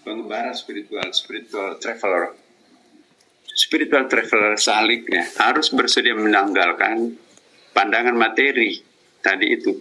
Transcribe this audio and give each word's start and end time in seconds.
pengembara 0.00 0.52
spiritual, 0.56 1.08
spiritual 1.12 1.76
traveler. 1.76 2.32
Spiritual 3.50 4.08
traveler 4.08 4.56
saliknya 4.56 5.26
harus 5.36 5.68
bersedia 5.74 6.16
menanggalkan 6.16 7.18
pandangan 7.74 8.16
materi 8.16 8.80
tadi 9.20 9.46
itu, 9.52 9.72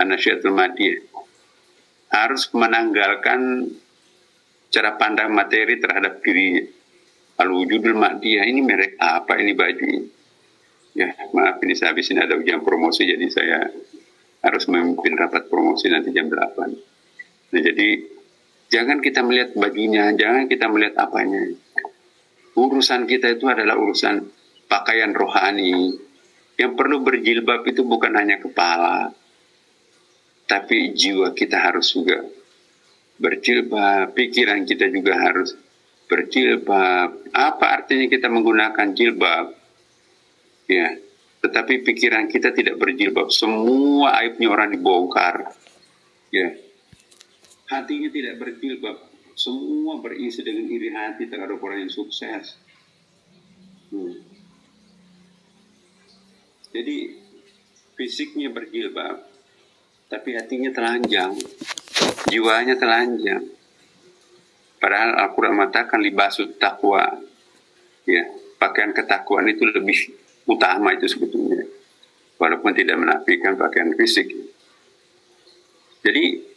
anasyatul 0.00 0.52
madiyah. 0.52 1.00
Harus 2.12 2.50
menanggalkan 2.52 3.72
cara 4.68 4.96
pandang 4.96 5.32
materi 5.32 5.80
terhadap 5.80 6.20
dirinya. 6.20 6.64
Al-wujudul 7.40 7.96
madiyah 7.96 8.44
ini 8.44 8.60
merek 8.60 9.00
apa 9.00 9.40
ini 9.40 9.52
baju 9.56 9.84
ini? 9.88 10.08
Ya, 10.92 11.08
maaf 11.32 11.56
ini 11.64 11.72
saya 11.72 11.96
habis 11.96 12.12
ini 12.12 12.20
ada 12.20 12.36
ujian 12.36 12.60
promosi 12.60 13.08
jadi 13.08 13.24
saya 13.32 13.64
harus 14.44 14.64
memimpin 14.68 15.16
rapat 15.16 15.48
promosi 15.48 15.88
nanti 15.88 16.12
jam 16.12 16.28
8. 16.28 16.36
Nah, 17.52 17.60
jadi 17.64 17.88
jangan 18.72 19.04
kita 19.04 19.20
melihat 19.20 19.52
bajunya, 19.52 20.08
jangan 20.16 20.48
kita 20.48 20.66
melihat 20.72 21.04
apanya. 21.04 21.52
Urusan 22.56 23.04
kita 23.04 23.36
itu 23.36 23.44
adalah 23.52 23.76
urusan 23.76 24.24
pakaian 24.66 25.12
rohani. 25.12 25.92
Yang 26.56 26.72
perlu 26.76 27.04
berjilbab 27.04 27.64
itu 27.68 27.84
bukan 27.84 28.12
hanya 28.16 28.36
kepala, 28.40 29.12
tapi 30.44 30.92
jiwa 30.92 31.32
kita 31.32 31.56
harus 31.58 31.96
juga 31.96 32.20
berjilbab, 33.16 34.12
pikiran 34.12 34.68
kita 34.68 34.92
juga 34.92 35.16
harus 35.16 35.56
berjilbab. 36.12 37.32
Apa 37.32 37.66
artinya 37.80 38.04
kita 38.04 38.28
menggunakan 38.28 38.88
jilbab? 38.92 39.56
Ya, 40.68 41.00
tetapi 41.40 41.88
pikiran 41.88 42.28
kita 42.28 42.52
tidak 42.52 42.76
berjilbab. 42.76 43.32
Semua 43.32 44.20
aibnya 44.20 44.52
orang 44.52 44.76
dibongkar. 44.76 45.56
Ya, 46.28 46.52
hatinya 47.80 48.12
tidak 48.12 48.36
berjilbab. 48.36 48.98
Semua 49.32 49.96
berisi 50.04 50.44
dengan 50.44 50.68
iri 50.68 50.92
hati 50.92 51.24
terhadap 51.24 51.56
orang 51.56 51.88
yang 51.88 51.92
sukses. 51.92 52.60
Hmm. 53.88 54.20
Jadi 56.72 56.96
fisiknya 57.96 58.48
berjilbab, 58.48 59.20
tapi 60.08 60.36
hatinya 60.36 60.72
telanjang, 60.72 61.36
jiwanya 62.28 62.76
telanjang. 62.80 63.44
Padahal 64.80 65.14
Al-Quran 65.14 65.54
mengatakan 65.56 66.00
libasut 66.00 66.56
takwa. 66.56 67.06
Ya, 68.02 68.26
pakaian 68.58 68.90
ketakwaan 68.90 69.46
itu 69.46 69.62
lebih 69.68 69.94
utama 70.48 70.90
itu 70.96 71.06
sebetulnya. 71.06 71.62
Walaupun 72.40 72.74
tidak 72.74 72.98
menafikan 72.98 73.54
pakaian 73.54 73.94
fisik. 73.94 74.26
Jadi 76.02 76.51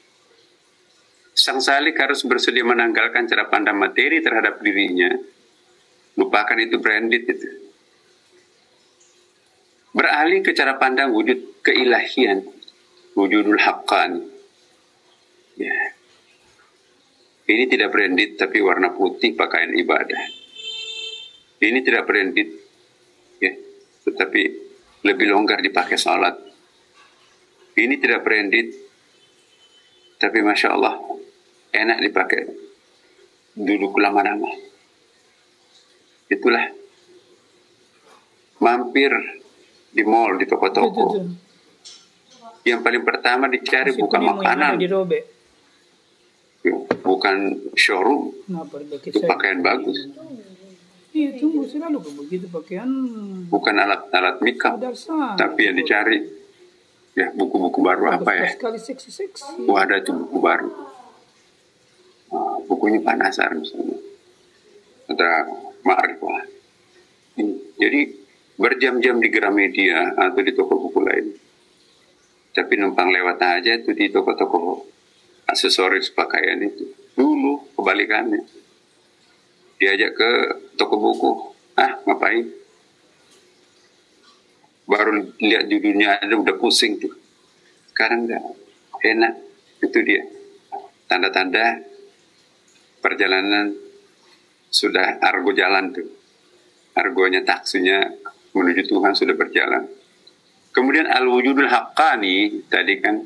sang 1.35 1.59
salik 1.59 1.99
harus 1.99 2.23
bersedia 2.23 2.63
menanggalkan 2.63 3.27
cara 3.27 3.51
pandang 3.51 3.75
materi 3.75 4.23
terhadap 4.23 4.63
dirinya. 4.63 5.11
Lupakan 6.15 6.57
itu 6.63 6.79
branded 6.79 7.27
itu. 7.27 7.49
Beralih 9.91 10.39
ke 10.39 10.55
cara 10.55 10.79
pandang 10.79 11.11
wujud 11.11 11.59
keilahian. 11.59 12.47
Wujudul 13.19 13.59
haqqan. 13.59 14.23
Ya. 15.59 15.75
Ini 17.45 17.67
tidak 17.67 17.91
branded 17.91 18.39
tapi 18.39 18.63
warna 18.63 18.95
putih 18.95 19.35
pakaian 19.35 19.75
ibadah. 19.75 20.23
Ini 21.59 21.79
tidak 21.83 22.07
branded. 22.07 22.49
Ya 23.43 23.53
tetapi 24.05 24.41
lebih 25.01 25.27
longgar 25.33 25.59
dipakai 25.59 25.97
salat. 25.97 26.37
Ini 27.75 27.99
tidak 27.99 28.23
branded, 28.23 28.71
tapi 30.15 30.39
masya 30.39 30.71
Allah 30.71 30.95
enak 31.75 31.99
dipakai 31.99 32.41
duduk 33.55 33.99
lama-lama. 33.99 34.51
Itulah 36.31 36.65
mampir 38.59 39.11
di 39.91 40.03
mall, 40.03 40.35
di 40.39 40.45
toko-toko. 40.47 41.21
Yang 42.65 42.79
paling 42.81 43.03
pertama 43.05 43.45
dicari 43.45 43.93
bukan 43.93 44.21
makanan, 44.25 44.81
bukan 47.05 47.35
showroom, 47.77 48.33
itu 49.05 49.19
pakaian 49.21 49.61
bagus. 49.61 50.09
Iya 51.15 51.39
tunggu 51.39 51.63
selalu 51.63 52.01
begitu 52.25 52.49
pakaian. 52.51 52.89
Bukan 53.47 53.75
alat-alat 53.77 54.41
makeup, 54.41 54.81
tapi 55.37 55.61
yang 55.69 55.77
dicari 55.77 56.19
ya 57.15 57.31
buku-buku 57.31 57.79
baru 57.79 58.19
apa 58.19 58.31
ya? 58.35 58.49
Wah 59.69 59.85
ada 59.85 60.03
tuh 60.03 60.25
buku 60.25 60.37
baru. 60.43 60.94
Bukunya 62.65 62.99
Panasar 63.01 63.53
misalnya. 63.53 63.99
Ada 65.11 65.29
Ma'rifah. 65.85 66.43
Jadi 67.75 67.99
berjam-jam 68.55 69.19
di 69.19 69.29
Gramedia 69.29 70.15
atau 70.15 70.41
di 70.41 70.51
toko 70.55 70.79
buku 70.79 70.99
lain. 71.03 71.25
Tapi 72.55 72.73
numpang 72.79 73.11
lewat 73.11 73.37
aja 73.43 73.75
itu 73.75 73.91
di 73.91 74.07
toko-toko 74.07 74.87
aksesoris 75.45 76.09
pakaian 76.15 76.63
itu. 76.63 76.87
Dulu 77.13 77.75
kebalikannya 77.75 78.65
diajak 79.75 80.15
ke 80.15 80.31
toko 80.79 80.95
buku 80.95 81.31
ah 81.75 81.99
ngapain 82.07 82.47
baru 84.87 85.35
lihat 85.41 85.67
judulnya 85.67 86.23
ada 86.23 86.35
udah 86.39 86.55
pusing 86.55 86.95
tuh 86.95 87.11
sekarang 87.91 88.29
enggak 88.29 88.43
enak 89.03 89.33
itu 89.83 89.99
dia 90.07 90.23
tanda-tanda 91.11 91.83
perjalanan 93.05 93.69
sudah 94.73 95.21
argo 95.21 95.53
jalan 95.53 95.93
tuh 95.93 96.09
argonya 96.97 97.45
taksinya 97.45 98.01
menuju 98.57 98.89
Tuhan 98.89 99.13
sudah 99.13 99.37
berjalan 99.37 99.85
kemudian 100.73 101.05
al-wujudul 101.05 101.69
haqqani 101.69 102.65
tadi 102.65 102.97
kan 102.97 103.21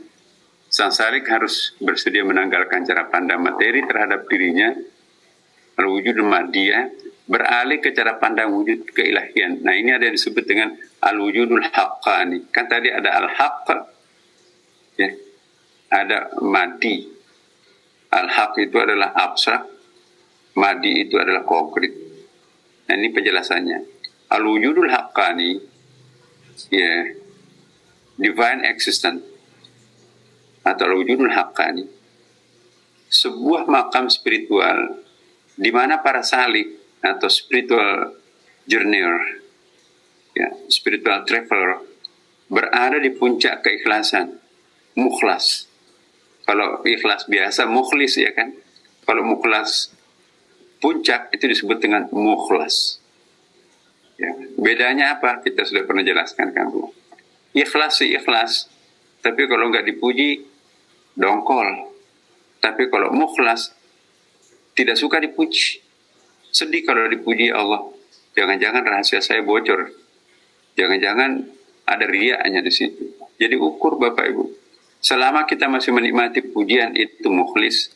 sang 0.67 0.91
sarik 0.91 1.23
harus 1.31 1.79
bersedia 1.79 2.27
menanggalkan 2.27 2.83
cara 2.83 3.07
pandang 3.07 3.39
materi 3.39 3.87
terhadap 3.87 4.27
dirinya 4.27 4.75
al-wujud 5.79 6.19
madiyah 6.19 6.91
beralih 7.29 7.77
ke 7.77 7.93
cara 7.93 8.17
pandang 8.17 8.49
wujud 8.49 8.89
keilahian. 8.89 9.61
Nah 9.61 9.77
ini 9.77 9.93
ada 9.93 10.09
yang 10.09 10.17
disebut 10.17 10.49
dengan 10.49 10.73
al-wujudul 11.05 11.61
haqqani. 11.61 12.49
Kan 12.49 12.65
tadi 12.65 12.89
ada 12.89 13.21
al-haqq, 13.21 13.67
ya. 14.97 15.13
ada 15.93 16.33
madi. 16.41 17.18
Al-haq 18.09 18.57
itu 18.57 18.77
adalah 18.81 19.13
abstrak, 19.13 19.69
madi 20.57 21.05
itu 21.05 21.21
adalah 21.21 21.45
konkret. 21.45 21.93
Nah 22.89 22.95
ini 22.97 23.13
penjelasannya. 23.13 23.79
Al-wujudul 24.33 24.89
haqqani, 24.89 25.51
ya, 26.73 26.93
divine 28.17 28.65
existence, 28.65 29.21
atau 30.65 30.83
al-wujudul 30.89 31.29
haqqani, 31.29 31.85
sebuah 33.09 33.69
makam 33.69 34.09
spiritual 34.09 35.05
di 35.53 35.69
mana 35.69 36.01
para 36.01 36.25
salik 36.25 36.97
atau 37.05 37.29
spiritual 37.29 38.17
journeyer, 38.65 39.41
ya, 40.33 40.49
spiritual 40.65 41.25
traveler 41.29 41.85
berada 42.49 42.97
di 42.97 43.13
puncak 43.13 43.61
keikhlasan, 43.61 44.33
mukhlas. 44.97 45.68
Kalau 46.49 46.81
ikhlas 46.81 47.29
biasa, 47.29 47.69
mukhlis 47.69 48.17
ya 48.17 48.33
kan. 48.33 48.49
Kalau 49.05 49.21
mukhlas 49.21 49.93
puncak 50.81 51.29
itu 51.29 51.45
disebut 51.45 51.77
dengan 51.77 52.09
mukhlas. 52.09 52.97
Ya. 54.17 54.33
Bedanya 54.57 55.21
apa? 55.21 55.45
Kita 55.45 55.61
sudah 55.61 55.85
pernah 55.85 56.01
jelaskan 56.01 56.49
kan 56.49 56.73
Bu. 56.73 56.89
Ikhlas 57.53 58.01
sih 58.01 58.17
ikhlas. 58.17 58.65
Tapi 59.21 59.45
kalau 59.45 59.69
nggak 59.69 59.93
dipuji, 59.93 60.41
dongkol. 61.13 61.93
Tapi 62.57 62.89
kalau 62.89 63.13
mukhlas, 63.13 63.69
tidak 64.73 64.97
suka 64.97 65.21
dipuji. 65.21 65.85
Sedih 66.49 66.81
kalau 66.81 67.05
dipuji 67.13 67.53
Allah. 67.53 67.85
Jangan-jangan 68.33 68.81
rahasia 68.81 69.21
saya 69.21 69.45
bocor. 69.45 69.93
Jangan-jangan 70.73 71.45
ada 71.85 72.05
riaknya 72.09 72.65
di 72.65 72.73
situ. 72.73 73.05
Jadi 73.37 73.53
ukur 73.53 74.01
Bapak 74.01 74.25
Ibu. 74.33 74.58
Selama 74.99 75.47
kita 75.47 75.71
masih 75.71 75.95
menikmati 75.95 76.43
pujian 76.43 76.95
itu 76.95 77.31
mukhlis. 77.31 77.95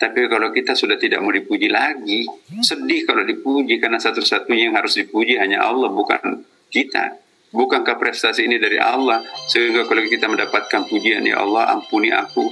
Tapi 0.00 0.32
kalau 0.32 0.48
kita 0.48 0.72
sudah 0.72 0.96
tidak 0.96 1.20
mau 1.20 1.28
dipuji 1.28 1.68
lagi, 1.68 2.24
sedih 2.64 3.04
kalau 3.04 3.20
dipuji 3.20 3.76
karena 3.76 4.00
satu-satunya 4.00 4.72
yang 4.72 4.76
harus 4.80 4.96
dipuji 4.96 5.36
hanya 5.36 5.60
Allah 5.60 5.92
bukan 5.92 6.40
kita. 6.72 7.20
Bukankah 7.52 8.00
prestasi 8.00 8.48
ini 8.48 8.56
dari 8.56 8.80
Allah 8.80 9.20
sehingga 9.50 9.84
kalau 9.84 10.00
kita 10.06 10.30
mendapatkan 10.30 10.88
pujian 10.88 11.20
ya 11.28 11.44
Allah 11.44 11.76
ampuni 11.76 12.08
aku. 12.08 12.48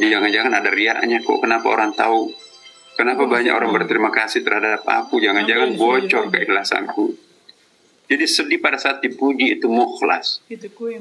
Jangan-jangan 0.00 0.62
ada 0.62 0.70
riaknya 0.72 1.20
kok 1.20 1.42
kenapa 1.42 1.66
orang 1.68 1.92
tahu 1.92 2.30
Kenapa 2.98 3.30
banyak 3.30 3.54
orang 3.54 3.70
berterima 3.70 4.10
kasih 4.10 4.42
terhadap 4.42 4.82
aku? 4.82 5.22
Jangan-jangan 5.22 5.78
bocor 5.78 6.34
keikhlasanku. 6.34 7.27
Jadi 8.08 8.24
sedih 8.24 8.56
pada 8.56 8.80
saat 8.80 9.04
dipuji 9.04 9.60
itu 9.60 9.68
mukhlas. 9.68 10.40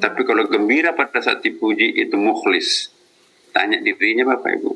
Tapi 0.03 0.21
kalau 0.27 0.43
gembira 0.51 0.91
pada 0.91 1.23
saat 1.23 1.39
dipuji 1.39 1.95
itu 2.03 2.19
mukhlis. 2.19 2.91
Tanya 3.55 3.79
dirinya 3.79 4.35
Bapak 4.35 4.51
Ibu. 4.59 4.71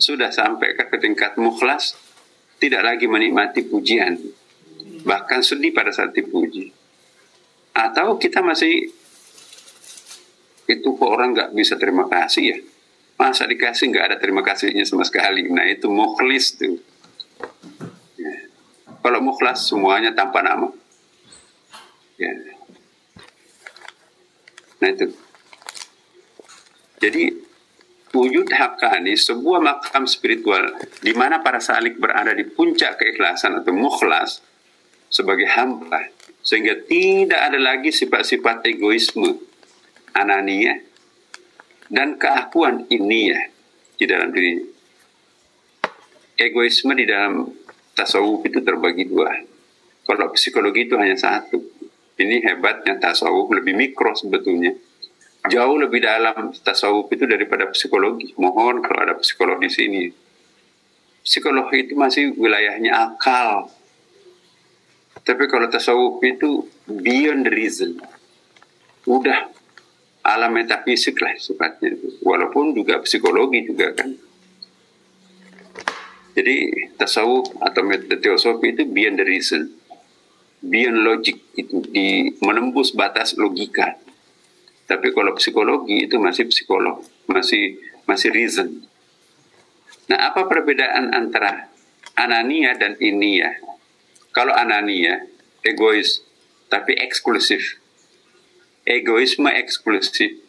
sudah 0.00 0.32
sampai 0.32 0.72
ke 0.72 0.96
tingkat 0.96 1.36
mukhlas, 1.36 1.92
tidak 2.56 2.88
lagi 2.88 3.04
menikmati 3.04 3.68
pujian, 3.68 4.16
bahkan 5.04 5.44
sedih 5.44 5.76
pada 5.76 5.92
saat 5.92 6.16
dipuji. 6.16 6.72
Atau 7.76 8.16
kita 8.16 8.40
masih 8.40 8.88
itu 10.64 10.88
kok 10.96 11.10
orang 11.10 11.36
nggak 11.36 11.50
bisa 11.52 11.76
terima 11.76 12.08
kasih 12.08 12.44
ya? 12.56 12.58
Masa 13.20 13.44
dikasih 13.44 13.92
nggak 13.92 14.04
ada 14.08 14.16
terima 14.16 14.40
kasihnya 14.40 14.88
sama 14.88 15.04
sekali. 15.04 15.44
Nah 15.52 15.68
itu 15.68 15.92
mukhlis 15.92 16.56
tuh. 16.56 16.80
Ya. 18.16 18.48
Kalau 19.04 19.20
mukhlas 19.20 19.68
semuanya 19.68 20.16
tanpa 20.16 20.40
nama. 20.40 20.72
Ya. 22.20 22.32
Nah 24.84 24.88
itu. 24.92 25.06
Jadi 27.00 27.24
wujud 28.12 28.52
hakani 28.52 29.16
sebuah 29.16 29.64
makam 29.64 30.04
spiritual 30.04 30.76
di 31.00 31.16
mana 31.16 31.40
para 31.40 31.62
salik 31.62 31.96
berada 31.96 32.36
di 32.36 32.44
puncak 32.44 33.00
keikhlasan 33.00 33.64
atau 33.64 33.72
mukhlas 33.72 34.44
sebagai 35.08 35.48
hamba 35.48 36.12
sehingga 36.44 36.76
tidak 36.84 37.40
ada 37.40 37.56
lagi 37.56 37.94
sifat-sifat 37.94 38.66
egoisme 38.66 39.40
anania 40.12 40.76
dan 41.86 42.18
keakuan 42.18 42.84
ini 42.90 43.30
ya 43.30 43.40
di 43.94 44.04
dalam 44.10 44.34
diri 44.34 44.58
egoisme 46.34 46.92
di 46.98 47.06
dalam 47.06 47.46
tasawuf 47.94 48.42
itu 48.42 48.58
terbagi 48.60 49.06
dua 49.06 49.30
kalau 50.02 50.34
psikologi 50.34 50.90
itu 50.90 50.98
hanya 50.98 51.14
satu 51.14 51.79
ini 52.20 52.44
hebatnya 52.44 53.00
tasawuf 53.00 53.48
lebih 53.56 53.72
mikro 53.72 54.12
sebetulnya 54.12 54.76
jauh 55.48 55.76
lebih 55.80 56.04
dalam 56.04 56.52
tasawuf 56.52 57.08
itu 57.08 57.24
daripada 57.24 57.70
psikologi. 57.72 58.36
Mohon 58.36 58.84
kalau 58.84 59.00
ada 59.08 59.14
psikolog 59.16 59.56
di 59.62 59.70
sini. 59.72 60.04
Psikologi 61.24 61.88
itu 61.88 61.94
masih 61.96 62.36
wilayahnya 62.36 62.92
akal. 62.92 63.72
Tapi 65.24 65.44
kalau 65.48 65.68
tasawuf 65.72 66.20
itu 66.24 66.68
beyond 66.84 67.48
reason. 67.48 67.96
Udah 69.08 69.48
alam 70.20 70.52
metafisik 70.52 71.16
lah 71.24 71.32
sifatnya 71.40 71.96
itu. 71.96 72.20
Walaupun 72.20 72.76
juga 72.76 73.00
psikologi 73.00 73.64
juga 73.64 73.96
kan. 73.96 74.12
Jadi 76.36 76.56
tasawuf 76.96 77.52
atau 77.60 77.82
teosofi 78.20 78.76
itu 78.76 78.84
beyond 78.88 79.16
the 79.20 79.24
reason. 79.24 79.79
Beyond 80.60 80.98
logic 81.00 81.36
itu 81.56 81.80
di 81.88 82.36
menembus 82.44 82.92
batas 82.92 83.32
logika 83.40 83.96
tapi 84.90 85.14
kalau 85.14 85.38
psikologi 85.38 86.10
itu 86.10 86.18
masih 86.18 86.50
psikolog, 86.50 86.98
masih 87.30 87.78
masih 88.10 88.34
reason. 88.34 88.82
Nah, 90.10 90.34
apa 90.34 90.50
perbedaan 90.50 91.14
antara 91.14 91.70
anania 92.18 92.74
dan 92.74 92.98
inia? 92.98 93.54
Kalau 94.34 94.50
anania, 94.50 95.22
egois, 95.62 96.26
tapi 96.66 96.98
eksklusif. 96.98 97.78
Egoisme 98.82 99.54
eksklusif. 99.54 100.42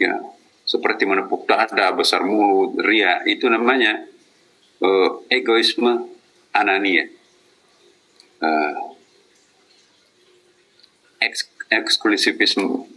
Ya, 0.00 0.16
seperti 0.64 1.04
menepuk 1.04 1.44
dada, 1.44 1.92
besar 1.92 2.24
mulut, 2.24 2.80
ria, 2.80 3.20
itu 3.28 3.52
namanya 3.52 4.00
uh, 4.80 5.20
egoisme 5.28 6.08
anania. 6.56 7.04
Uh, 8.40 8.96
eks 11.20 11.52
eksklusivisme 11.70 12.88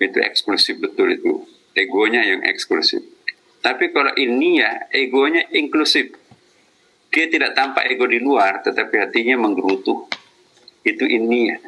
itu 0.00 0.18
eksklusif 0.20 0.80
betul 0.80 1.12
itu. 1.12 1.32
Egonya 1.76 2.24
yang 2.24 2.40
eksklusif. 2.44 3.04
Tapi 3.60 3.92
kalau 3.92 4.16
ini 4.16 4.64
ya 4.64 4.88
egonya 4.92 5.44
inklusif. 5.52 6.16
Dia 7.10 7.26
tidak 7.26 7.58
tampak 7.58 7.90
ego 7.90 8.06
di 8.06 8.22
luar 8.22 8.62
tetapi 8.64 8.96
hatinya 8.96 9.36
menggerutu. 9.42 10.08
Itu 10.86 11.04
ini 11.04 11.52
ya. 11.52 11.58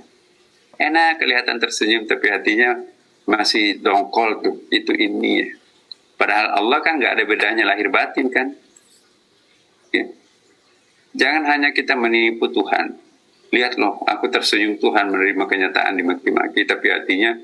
Enak 0.81 1.21
kelihatan 1.21 1.61
tersenyum 1.61 2.09
tapi 2.09 2.33
hatinya 2.33 2.81
masih 3.29 3.83
dongkol 3.83 4.41
tuh. 4.41 4.57
Itu 4.73 4.97
ini 4.97 5.45
ya. 5.45 5.49
Padahal 6.17 6.63
Allah 6.63 6.79
kan 6.81 6.97
nggak 7.03 7.13
ada 7.19 7.25
bedanya 7.27 7.65
lahir 7.67 7.91
batin 7.93 8.31
kan. 8.33 8.55
Ya. 9.93 10.09
Jangan 11.17 11.45
hanya 11.49 11.71
kita 11.73 11.97
menipu 11.97 12.49
Tuhan. 12.51 12.99
Lihat 13.53 13.77
loh 13.77 14.01
aku 14.09 14.33
tersenyum 14.33 14.81
Tuhan 14.81 15.13
menerima 15.13 15.45
kenyataan 15.45 16.01
dimaki-maki 16.01 16.65
tapi 16.65 16.89
hatinya 16.89 17.37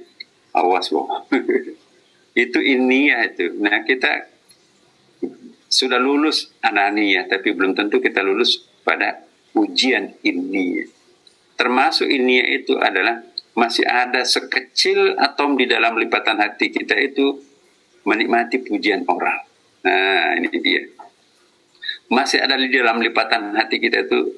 awas 0.56 0.88
loh. 0.92 1.28
Itu 2.38 2.62
ini 2.62 3.10
ya 3.10 3.26
itu. 3.26 3.50
Nah 3.58 3.82
kita 3.82 4.30
sudah 5.68 5.98
lulus 5.98 6.54
anania 6.62 7.26
tapi 7.26 7.50
belum 7.50 7.74
tentu 7.74 7.98
kita 7.98 8.22
lulus 8.22 8.62
pada 8.86 9.26
ujian 9.58 10.14
ini 10.22 10.86
termasuk 11.58 12.06
ini 12.06 12.38
itu 12.62 12.78
adalah 12.78 13.18
masih 13.58 13.82
ada 13.82 14.22
sekecil 14.22 15.18
atom 15.18 15.58
di 15.58 15.66
dalam 15.66 15.98
lipatan 15.98 16.38
hati 16.38 16.70
kita 16.70 16.94
itu 16.94 17.42
menikmati 18.06 18.62
pujian 18.62 19.02
orang. 19.10 19.42
Nah 19.82 20.38
ini 20.38 20.48
dia 20.62 20.86
masih 22.08 22.40
ada 22.40 22.56
di 22.56 22.72
dalam 22.72 23.00
lipatan 23.04 23.52
hati 23.56 23.76
kita 23.80 24.08
itu 24.08 24.32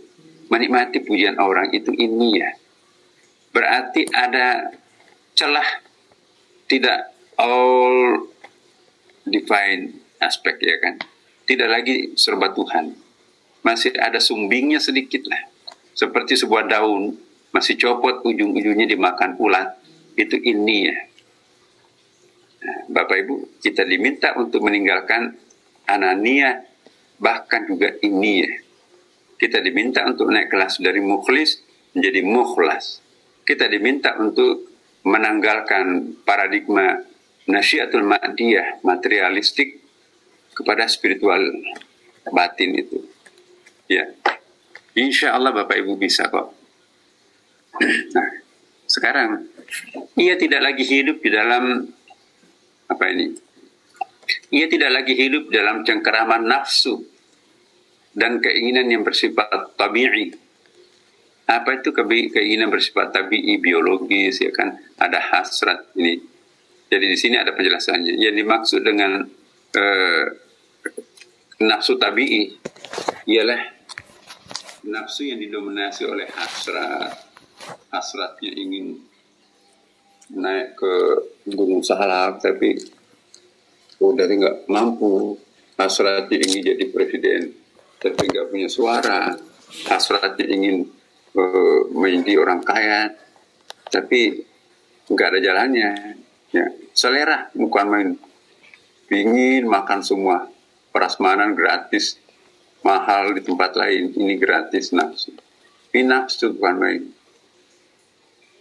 menikmati 0.51 1.03
pujian 1.07 1.39
orang 1.39 1.71
itu 1.71 1.95
ini 1.95 2.43
ya. 2.43 2.51
Berarti 3.55 4.07
ada 4.11 4.75
celah 5.35 5.67
tidak 6.67 7.15
all 7.39 8.27
divine 9.27 9.95
aspek 10.19 10.59
ya 10.59 10.77
kan. 10.83 10.99
Tidak 11.47 11.67
lagi 11.67 12.15
serba 12.15 12.55
Tuhan. 12.55 12.95
Masih 13.67 13.95
ada 13.99 14.23
sumbingnya 14.23 14.79
sedikit 14.79 15.27
lah. 15.27 15.51
Seperti 15.95 16.39
sebuah 16.39 16.71
daun 16.71 17.19
masih 17.51 17.75
copot 17.75 18.23
ujung-ujungnya 18.23 18.87
dimakan 18.87 19.35
ulat 19.39 19.75
itu 20.15 20.39
ini 20.39 20.87
ya. 20.87 20.99
Nah, 22.61 22.79
Bapak 22.93 23.17
Ibu 23.27 23.35
kita 23.59 23.83
diminta 23.83 24.37
untuk 24.39 24.63
meninggalkan 24.63 25.35
anania 25.91 26.70
bahkan 27.21 27.69
juga 27.69 27.95
ini 28.01 28.33
ya 28.43 28.53
kita 29.37 29.61
diminta 29.61 30.05
untuk 30.09 30.33
naik 30.33 30.49
kelas 30.49 30.81
dari 30.81 31.05
mukhlis 31.05 31.61
menjadi 31.93 32.21
mukhlas 32.25 33.05
kita 33.45 33.69
diminta 33.69 34.17
untuk 34.17 34.71
menanggalkan 35.05 36.21
paradigma 36.25 37.01
nasyiatul 37.49 38.05
ma'diyah 38.05 38.85
materialistik 38.85 39.81
kepada 40.55 40.85
spiritual 40.87 41.41
batin 42.31 42.77
itu. 42.77 43.01
Ya. 43.89 44.13
Insya 44.95 45.35
Allah 45.35 45.51
Bapak 45.51 45.81
Ibu 45.81 45.97
bisa 45.97 46.29
kok. 46.29 46.53
Nah, 48.15 48.29
sekarang 48.85 49.49
ia 50.19 50.35
tidak 50.37 50.61
lagi 50.61 50.85
hidup 50.85 51.23
di 51.25 51.31
dalam 51.33 51.89
apa 52.91 53.05
ini? 53.09 53.33
Ia 54.53 54.67
tidak 54.69 54.91
lagi 55.01 55.15
hidup 55.17 55.49
dalam 55.49 55.87
cengkeraman 55.87 56.45
nafsu 56.45 57.01
dan 58.15 58.43
keinginan 58.43 58.91
yang 58.91 59.03
bersifat 59.07 59.75
tabi'i. 59.79 60.35
Apa 61.51 61.83
itu 61.83 61.91
keinginan 61.91 62.71
bersifat 62.71 63.11
tabii? 63.11 63.59
Biologis 63.59 64.39
ya 64.39 64.55
kan? 64.55 64.79
Ada 64.95 65.19
hasrat 65.19 65.91
ini. 65.99 66.15
Jadi 66.87 67.07
di 67.11 67.19
sini 67.19 67.35
ada 67.39 67.51
penjelasannya. 67.51 68.15
Yang 68.19 68.35
dimaksud 68.39 68.81
dengan 68.87 69.27
uh, 69.75 70.25
nafsu 71.67 71.99
tabii 71.99 72.55
ialah 73.27 73.61
nafsu 74.87 75.27
yang 75.27 75.43
didominasi 75.43 76.07
oleh 76.07 76.31
hasrat. 76.31 77.19
Hasratnya 77.91 78.55
ingin 78.55 79.11
naik 80.31 80.79
ke 80.79 80.95
gunung 81.51 81.83
salak 81.83 82.39
tapi 82.39 82.79
udah 83.99 84.25
nggak 84.25 84.57
mampu 84.71 85.35
hasratnya 85.75 86.39
ingin 86.39 86.73
jadi 86.73 86.85
presiden 86.95 87.60
tapi 88.01 88.23
nggak 88.33 88.49
punya 88.49 88.69
suara. 88.73 89.37
Hasratnya 89.87 90.49
ingin 90.49 90.89
uh, 91.37 91.81
menjadi 91.93 92.41
orang 92.41 92.65
kaya. 92.65 93.13
Tapi 93.93 94.41
nggak 95.07 95.29
ada 95.37 95.41
jalannya. 95.45 95.91
Ya 96.51 96.67
selera 96.97 97.53
bukan 97.53 97.87
main. 97.87 98.11
Ingin 99.13 99.69
makan 99.69 100.01
semua. 100.01 100.49
Prasmanan 100.91 101.53
gratis. 101.53 102.17
Mahal 102.81 103.37
di 103.37 103.45
tempat 103.45 103.77
lain 103.77 104.17
ini 104.17 104.41
gratis 104.41 104.97
nafsu. 104.97 105.37
Ini 105.93 106.09
nafsu 106.09 106.57
bukan 106.57 106.77
main. 106.81 107.03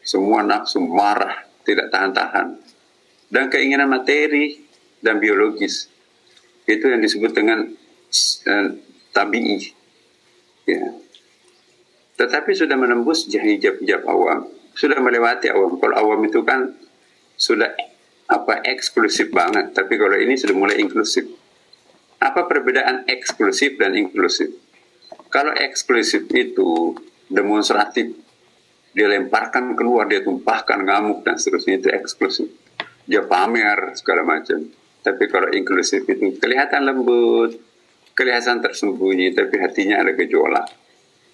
Semua 0.03 0.43
nafsu 0.43 0.83
marah 0.83 1.47
tidak 1.63 1.87
tahan-tahan. 1.87 2.59
Dan 3.31 3.47
keinginan 3.47 3.87
materi 3.87 4.59
dan 4.99 5.23
biologis. 5.23 5.87
Itu 6.67 6.91
yang 6.91 6.99
disebut 6.99 7.31
dengan 7.31 7.63
uh, 7.63 8.69
tabii 9.11 9.73
ya 10.69 10.99
tetapi 12.19 12.51
sudah 12.51 12.75
menembus 12.75 13.31
hijab-hijab 13.31 14.03
awam, 14.03 14.43
sudah 14.75 14.99
melewati 14.99 15.47
awam. 15.55 15.79
Kalau 15.79 15.95
awam 15.95 16.19
itu 16.27 16.43
kan 16.43 16.75
sudah 17.39 17.71
apa 18.27 18.59
eksklusif 18.67 19.31
banget, 19.31 19.71
tapi 19.71 19.95
kalau 19.95 20.19
ini 20.19 20.35
sudah 20.35 20.51
mulai 20.53 20.83
inklusif. 20.83 21.23
apa 22.19 22.51
perbedaan 22.51 23.07
eksklusif 23.07 23.79
dan 23.79 23.95
inklusif? 23.95 24.51
Kalau 25.31 25.55
eksklusif 25.55 26.27
itu 26.35 26.91
demonstratif, 27.31 28.11
dia 28.91 29.07
lemparkan 29.07 29.71
keluar, 29.79 30.03
dia 30.11 30.19
tumpahkan 30.19 30.83
ngamuk 30.83 31.23
dan 31.23 31.39
seterusnya 31.39 31.79
itu 31.79 31.87
eksklusif. 31.95 32.51
Dia 33.07 33.23
pamer 33.23 33.95
segala 33.95 34.27
macam. 34.27 34.67
Tapi 34.99 35.23
kalau 35.31 35.47
inklusif 35.55 36.03
itu 36.03 36.35
kelihatan 36.43 36.83
lembut, 36.83 37.55
kelihatan 38.19 38.59
tersembunyi, 38.59 39.31
tapi 39.31 39.55
hatinya 39.63 40.03
ada 40.03 40.11
gejolak. 40.11 40.67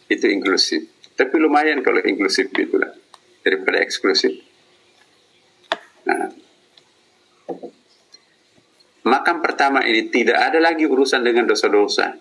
Itu 0.06 0.30
inklusif. 0.30 0.86
Tapi 1.18 1.36
lumayan 1.42 1.82
kalau 1.82 1.98
inklusif 2.06 2.54
itulah 2.54 2.94
daripada 3.42 3.82
eksklusif. 3.82 4.38
Nah, 6.06 6.30
makam 9.10 9.42
pertama 9.42 9.82
ini 9.82 10.14
tidak 10.14 10.38
ada 10.38 10.62
lagi 10.62 10.86
urusan 10.86 11.26
dengan 11.26 11.50
dosa-dosa 11.50 12.14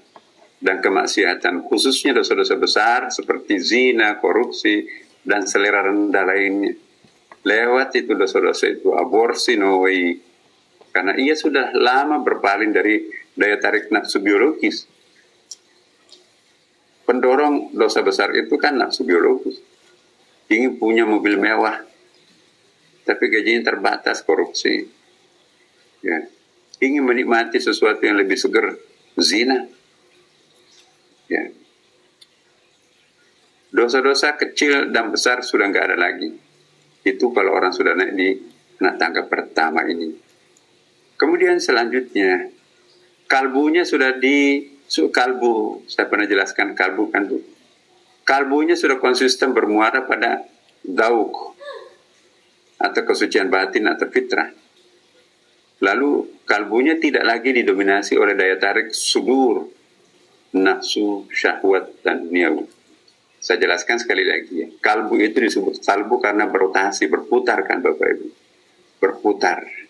dan 0.65 0.81
kemaksiatan, 0.81 1.69
khususnya 1.69 2.17
dosa-dosa 2.17 2.57
besar 2.57 3.13
seperti 3.13 3.61
zina, 3.61 4.17
korupsi, 4.17 4.89
dan 5.21 5.45
selera 5.45 5.85
rendah 5.85 6.25
lainnya. 6.25 6.73
Lewat 7.45 7.93
itu 8.01 8.17
dosa-dosa 8.17 8.73
itu, 8.73 8.97
aborsi, 8.97 9.61
no 9.61 9.85
way. 9.85 10.17
Karena 10.89 11.13
ia 11.21 11.37
sudah 11.37 11.77
lama 11.77 12.25
berpaling 12.25 12.73
dari 12.73 13.24
daya 13.35 13.59
tarik 13.59 13.91
nafsu 13.91 14.23
biologis. 14.23 14.87
Pendorong 17.05 17.77
dosa 17.77 18.01
besar 18.01 18.33
itu 18.33 18.57
kan 18.57 18.81
nafsu 18.81 19.05
biologis. 19.05 19.61
Ingin 20.49 20.81
punya 20.81 21.05
mobil 21.05 21.37
mewah, 21.37 21.85
tapi 23.05 23.25
gajinya 23.29 23.75
terbatas 23.75 24.25
korupsi. 24.25 24.89
Ya. 26.01 26.29
Ingin 26.81 27.05
menikmati 27.05 27.61
sesuatu 27.61 28.03
yang 28.03 28.21
lebih 28.21 28.37
seger, 28.37 28.77
zina. 29.17 29.69
Ya. 31.29 31.49
Dosa-dosa 33.75 34.37
kecil 34.39 34.95
dan 34.95 35.11
besar 35.11 35.43
sudah 35.43 35.67
nggak 35.69 35.87
ada 35.93 35.97
lagi. 35.99 36.31
Itu 37.05 37.35
kalau 37.35 37.53
orang 37.53 37.73
sudah 37.73 37.93
naik 37.97 38.13
di 38.17 38.29
anak 38.81 38.97
tangga 38.97 39.23
pertama 39.29 39.85
ini. 39.85 40.15
Kemudian 41.15 41.61
selanjutnya, 41.61 42.53
kalbunya 43.35 43.83
sudah 43.83 44.15
di 44.23 44.63
kalbu, 44.87 45.83
saya 45.91 46.07
pernah 46.07 46.23
jelaskan 46.23 46.79
kalbu 46.79 47.11
kan 47.11 47.27
tuh. 47.27 47.43
Kalbunya 48.23 48.79
sudah 48.79 49.03
konsisten 49.03 49.51
bermuara 49.51 50.07
pada 50.07 50.47
dauk 50.87 51.59
atau 52.79 53.03
kesucian 53.03 53.51
batin 53.51 53.91
atau 53.91 54.07
fitrah. 54.07 54.55
Lalu 55.83 56.41
kalbunya 56.47 56.95
tidak 57.03 57.27
lagi 57.27 57.51
didominasi 57.51 58.15
oleh 58.15 58.39
daya 58.39 58.55
tarik 58.55 58.95
sudur, 58.95 59.67
nafsu, 60.55 61.27
syahwat, 61.35 61.91
dan 62.07 62.31
duniawi. 62.31 62.71
Saya 63.43 63.61
jelaskan 63.61 63.99
sekali 63.99 64.25
lagi 64.25 64.55
ya. 64.63 64.69
Kalbu 64.79 65.19
itu 65.21 65.43
disebut 65.43 65.83
kalbu 65.83 66.23
karena 66.23 66.47
berotasi, 66.47 67.11
berputar 67.11 67.67
kan 67.67 67.83
Bapak 67.83 68.09
Ibu. 68.15 68.29
Berputar. 69.03 69.84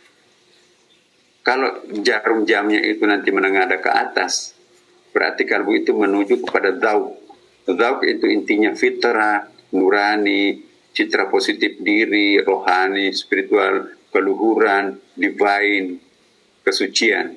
Kalau 1.44 1.84
jarum 2.00 2.48
jamnya 2.48 2.80
itu 2.80 3.04
nanti 3.04 3.28
menengadah 3.28 3.76
ke 3.76 3.90
atas, 3.92 4.56
berarti 5.12 5.44
kalbu 5.44 5.76
itu 5.76 5.92
menuju 5.92 6.40
kepada 6.40 6.72
dauk. 6.72 7.20
Dauk 7.68 8.00
itu 8.08 8.32
intinya 8.32 8.72
fitrah, 8.72 9.44
nurani, 9.76 10.64
citra 10.96 11.28
positif 11.28 11.76
diri, 11.84 12.40
rohani, 12.40 13.12
spiritual, 13.12 13.92
keluhuran, 14.08 14.96
divine, 15.12 16.00
kesucian. 16.64 17.36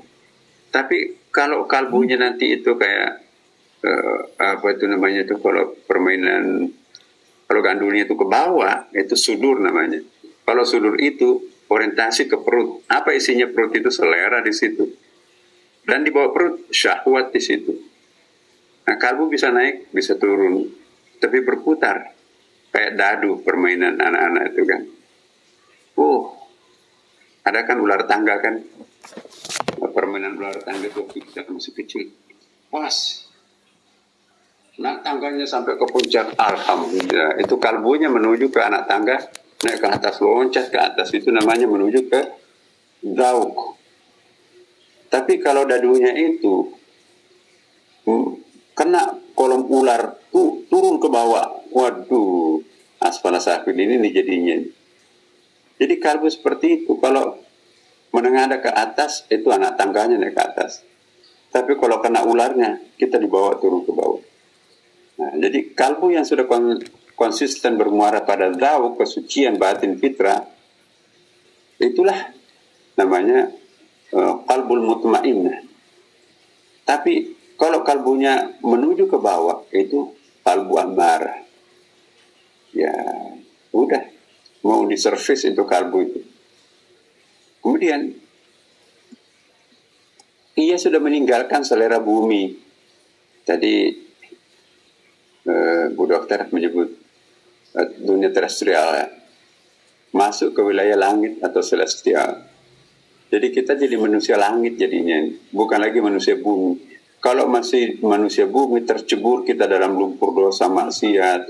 Tapi 0.71 1.27
kalau 1.27 1.67
kalbunya 1.67 2.15
nanti 2.15 2.55
itu 2.55 2.79
kayak 2.79 3.11
uh, 3.83 4.19
apa 4.39 4.67
itu 4.71 4.87
namanya 4.87 5.27
itu 5.27 5.35
kalau 5.43 5.75
permainan 5.83 6.71
kalau 7.43 7.59
gandulnya 7.59 8.07
itu 8.07 8.15
ke 8.15 8.23
bawah 8.23 8.87
itu 8.95 9.19
sudur 9.19 9.59
namanya. 9.59 9.99
Kalau 10.47 10.63
sudur 10.63 10.95
itu 10.95 11.43
orientasi 11.67 12.31
ke 12.31 12.38
perut. 12.39 12.83
Apa 12.88 13.15
isinya 13.15 13.47
perut 13.47 13.75
itu 13.75 13.91
selera 13.91 14.39
di 14.43 14.51
situ. 14.55 14.83
Dan 15.88 16.03
di 16.03 16.12
bawah 16.12 16.31
perut 16.36 16.55
syahwat 16.71 17.31
di 17.31 17.41
situ. 17.43 17.71
Nah 18.88 18.95
kalbu 18.95 19.27
bisa 19.31 19.51
naik, 19.51 19.91
bisa 19.91 20.15
turun, 20.15 20.67
tapi 21.19 21.43
berputar 21.43 22.15
kayak 22.71 22.95
dadu 22.95 23.39
permainan 23.43 24.00
anak-anak 24.00 24.43
itu 24.51 24.63
kan. 24.67 24.81
Oh, 25.97 26.36
ada 27.43 27.63
kan 27.63 27.79
ular 27.79 28.03
tangga 28.07 28.39
kan? 28.39 28.63
Permainan 29.79 30.39
ular 30.39 30.59
tangga 30.63 30.88
itu 30.88 31.03
waktu 31.03 31.19
kita 31.24 31.47
masih 31.51 31.74
kecil. 31.75 32.12
Pas, 32.67 33.27
Nah 34.77 35.01
tangganya 35.01 35.45
sampai 35.45 35.74
ke 35.74 35.86
puncak, 35.89 36.38
alhamdulillah. 36.38 37.41
Itu 37.41 37.57
kalbunya 37.57 38.13
menuju 38.13 38.53
ke 38.53 38.62
anak 38.62 38.86
tangga, 38.86 39.17
naik 39.65 39.81
ke 39.81 39.87
atas 39.89 40.21
loncat 40.21 40.69
ke 40.69 40.77
atas 40.77 41.09
itu 41.17 41.33
namanya 41.33 41.65
menuju 41.65 42.05
ke 42.09 42.21
dauk. 43.01 43.77
Tapi 45.07 45.39
kalau 45.39 45.63
dadunya 45.63 46.13
itu 46.13 46.75
hmm, 48.05 48.29
kena 48.77 49.17
kolom 49.33 49.65
ular 49.71 50.19
tuh 50.29 50.67
turun 50.67 50.99
ke 50.99 51.07
bawah, 51.07 51.63
waduh, 51.71 52.61
aspala 53.01 53.39
sakit 53.39 53.73
ini 53.73 53.97
nih 53.97 54.11
jadinya. 54.13 54.57
Jadi 55.77 55.93
kalbu 56.01 56.27
seperti 56.27 56.83
itu 56.83 56.97
kalau 56.97 57.37
menengah 58.11 58.57
ke 58.57 58.71
atas 58.73 59.29
itu 59.29 59.47
anak 59.53 59.77
tangganya 59.77 60.17
naik 60.17 60.33
ke 60.33 60.41
atas. 60.41 60.81
Tapi 61.53 61.77
kalau 61.79 62.03
kena 62.03 62.25
ularnya 62.25 62.81
kita 62.99 63.17
dibawa 63.17 63.57
turun 63.57 63.85
ke 63.85 63.91
bawah. 63.93 64.21
Nah, 65.17 65.33
jadi 65.41 65.73
kalbu 65.73 66.13
yang 66.13 66.25
sudah 66.25 66.45
konsisten 67.17 67.81
bermuara 67.81 68.21
pada 68.21 68.53
dau 68.53 68.93
kesucian 68.93 69.57
batin 69.57 69.97
fitrah 69.97 70.45
itulah 71.81 72.29
namanya 72.93 73.50
uh, 74.13 74.45
kalbul 74.45 74.86
mutmainnah. 74.86 75.65
Tapi 76.86 77.36
kalau 77.57 77.81
kalbunya 77.81 78.57
menuju 78.62 79.09
ke 79.09 79.17
bawah 79.17 79.65
itu 79.74 80.13
kalbu 80.45 80.74
amarah. 80.77 81.41
Ya, 82.71 82.93
udah 83.74 84.03
mau 84.62 84.86
diservis 84.86 85.50
itu 85.50 85.63
kalbu 85.65 85.97
itu. 86.05 86.21
Kemudian 87.65 88.13
ia 90.57 90.77
sudah 90.77 91.01
meninggalkan 91.01 91.65
selera 91.65 91.97
bumi. 91.97 92.55
Tadi 93.43 93.74
uh, 95.50 95.86
Bu 95.91 96.03
Dokter 96.05 96.45
menyebut 96.53 97.06
dunia 97.86 98.34
terestrial 98.34 98.88
ya. 98.96 99.07
masuk 100.15 100.55
ke 100.55 100.62
wilayah 100.63 100.98
langit 100.98 101.38
atau 101.43 101.62
celestial. 101.62 102.41
Jadi 103.27 103.51
kita 103.51 103.75
jadi 103.75 104.00
manusia 104.00 104.39
langit 104.39 104.79
jadinya, 104.79 105.19
bukan 105.51 105.84
lagi 105.84 106.00
manusia 106.00 106.39
bumi. 106.39 106.79
Kalau 107.19 107.46
masih 107.51 108.00
manusia 108.01 108.48
bumi 108.48 108.88
tercebur 108.88 109.43
kita 109.43 109.67
dalam 109.67 110.00
lumpur 110.00 110.31
dosa 110.31 110.72
maksiat, 110.72 111.41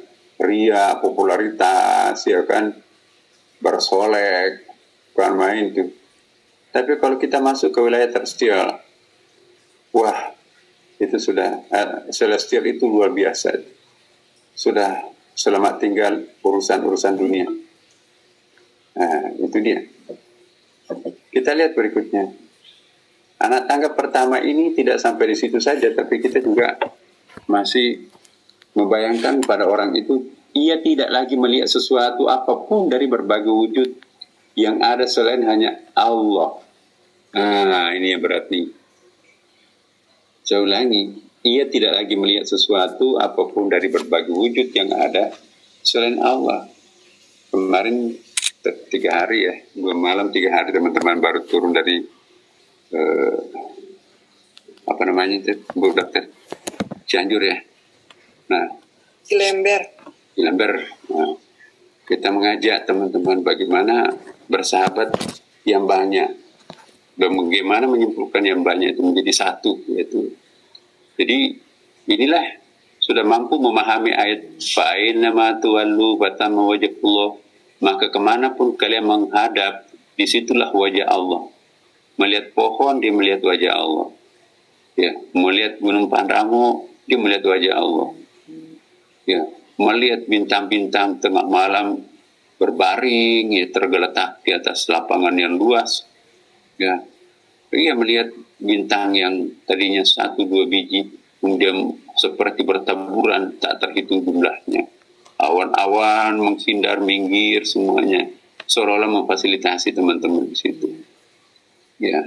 ria, 0.41 0.97
popularitas, 0.97 2.17
ya 2.25 2.41
kan, 2.49 2.73
bersolek, 3.61 4.65
bukan 5.13 5.33
main 5.37 5.65
tuh. 5.71 5.89
Tapi 6.73 6.97
kalau 6.97 7.21
kita 7.21 7.39
masuk 7.45 7.69
ke 7.69 7.79
wilayah 7.79 8.09
terestrial, 8.09 8.81
wah, 9.93 10.33
itu 10.97 11.17
sudah, 11.21 11.61
uh, 11.69 12.09
celestial 12.09 12.65
itu 12.65 12.89
luar 12.89 13.13
biasa 13.13 13.77
sudah 14.57 15.05
selamat 15.37 15.77
tinggal 15.77 16.25
urusan-urusan 16.41 17.13
dunia. 17.13 17.45
Nah, 18.97 19.29
itu 19.37 19.57
dia. 19.61 19.85
Kita 21.29 21.53
lihat 21.53 21.77
berikutnya. 21.77 22.33
Anak 23.37 23.69
tangga 23.69 23.93
pertama 23.93 24.41
ini 24.41 24.73
tidak 24.73 24.97
sampai 24.97 25.29
di 25.29 25.37
situ 25.37 25.61
saja, 25.61 25.93
tapi 25.93 26.17
kita 26.17 26.41
juga 26.41 26.73
masih 27.45 28.09
membayangkan 28.73 29.45
pada 29.45 29.69
orang 29.69 29.93
itu 29.93 30.33
ia 30.57 30.81
tidak 30.81 31.13
lagi 31.13 31.37
melihat 31.37 31.69
sesuatu 31.69 32.25
apa 32.25 32.65
pun 32.65 32.89
dari 32.89 33.05
berbagai 33.05 33.53
wujud 33.53 33.89
yang 34.57 34.81
ada 34.81 35.05
selain 35.05 35.45
hanya 35.45 35.77
Allah. 35.93 36.57
Nah, 37.37 37.93
ini 37.93 38.17
yang 38.17 38.25
berat 38.25 38.49
nih. 38.49 38.73
Saya 40.41 40.65
ulangi, 40.65 41.26
ia 41.47 41.63
tidak 41.71 42.03
lagi 42.03 42.19
melihat 42.19 42.43
sesuatu 42.43 43.15
apa 43.15 43.47
pun 43.47 43.71
dari 43.71 43.87
berbagai 43.87 44.35
wujud 44.35 44.67
yang 44.75 44.91
ada 44.91 45.31
selain 45.79 46.19
Allah. 46.19 46.67
Kemarin 47.47 48.11
tiga 48.91 49.23
hari 49.23 49.47
ya, 49.47 49.55
dua 49.71 49.95
malam 49.95 50.27
tiga 50.35 50.51
hari 50.51 50.75
teman-teman 50.75 51.23
baru 51.23 51.47
turun 51.47 51.71
dari 51.71 52.03
uh, 52.91 53.39
apa 54.87 55.01
namanya 55.07 55.39
itu, 55.39 55.55
Bu 55.71 55.95
Dokter 55.95 56.27
Cianjur 57.07 57.39
ya. 57.39 57.57
Nah, 58.51 58.67
Cilember. 59.23 59.81
Cilember. 60.35 60.71
Nah, 61.15 61.35
kita 62.03 62.27
mengajak 62.31 62.83
teman-teman 62.83 63.43
bagaimana 63.43 64.11
bersahabat 64.51 65.15
yang 65.63 65.87
banyak. 65.87 66.43
bagaimana 67.17 67.89
menyimpulkan 67.89 68.45
yang 68.45 68.61
banyak 68.61 68.93
itu 68.93 69.01
menjadi 69.01 69.33
satu 69.33 69.73
yaitu 69.89 70.37
jadi 71.17 71.57
inilah 72.07 72.45
sudah 73.01 73.25
mampu 73.25 73.57
memahami 73.57 74.13
ayat 74.13 74.61
fa'in 74.61 75.19
nama 75.19 75.57
tuwallu 75.57 76.21
batama 76.21 76.69
wajahullah 76.69 77.47
maka 77.81 78.09
ke 78.09 78.19
mana 78.21 78.57
pun 78.57 78.73
kalian 78.73 79.05
menghadap 79.05 79.85
di 80.17 80.25
situlah 80.25 80.73
wajah 80.73 81.05
Allah. 81.05 81.45
Melihat 82.17 82.57
pohon 82.57 82.97
dia 82.97 83.13
melihat 83.13 83.45
wajah 83.45 83.73
Allah. 83.77 84.09
Ya 84.97 85.13
melihat 85.37 85.77
gunung 85.77 86.09
Panoramah 86.09 86.89
dia 87.05 87.21
melihat 87.21 87.45
wajah 87.45 87.73
Allah. 87.77 88.09
Ya 89.29 89.45
melihat 89.77 90.25
bintang-bintang 90.25 91.21
tengah 91.21 91.45
malam 91.45 92.01
berbaring 92.57 93.53
ya 93.53 93.69
tergeletak 93.69 94.41
di 94.41 94.57
atas 94.57 94.89
lapangan 94.89 95.37
yang 95.37 95.53
luas. 95.53 96.09
Ya 96.81 97.05
ia 97.75 97.93
melihat 97.95 98.31
bintang 98.57 99.11
yang 99.13 99.51
tadinya 99.67 100.03
satu 100.03 100.47
dua 100.47 100.65
biji 100.65 101.11
kemudian 101.43 101.93
seperti 102.17 102.65
bertaburan 102.65 103.59
tak 103.61 103.77
terhitung 103.83 104.25
jumlahnya. 104.25 104.89
Awan-awan 105.37 106.41
menghindar 106.41 106.97
minggir 106.97 107.61
semuanya. 107.61 108.25
Seolah-olah 108.65 109.21
memfasilitasi 109.21 109.93
teman-teman 109.93 110.49
di 110.49 110.57
situ. 110.57 110.87
Ya. 112.01 112.25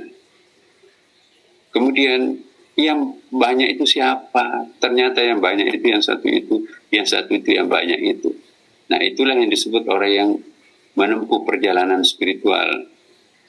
Kemudian 1.74 2.38
yang 2.78 3.18
banyak 3.34 3.76
itu 3.76 3.84
siapa? 3.84 4.70
Ternyata 4.78 5.20
yang 5.20 5.42
banyak 5.42 5.68
itu 5.74 5.86
yang 5.90 6.00
satu 6.00 6.26
itu 6.30 6.64
yang 6.94 7.04
satu 7.04 7.34
itu 7.34 7.58
yang 7.58 7.66
banyak 7.66 7.98
itu. 7.98 8.30
Nah 8.90 8.98
itulah 9.02 9.34
yang 9.34 9.50
disebut 9.50 9.84
orang 9.90 10.10
yang 10.10 10.30
menempuh 10.94 11.42
perjalanan 11.46 12.02
spiritual 12.02 12.90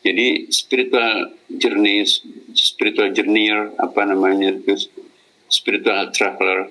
jadi 0.02 0.50
spiritual 0.50 1.34
journey 1.48 2.06
spiritual 2.54 3.14
journeyer 3.14 3.74
apa 3.78 4.02
namanya 4.06 4.54
itu 4.58 4.90
spiritual 5.48 6.10
traveler 6.14 6.70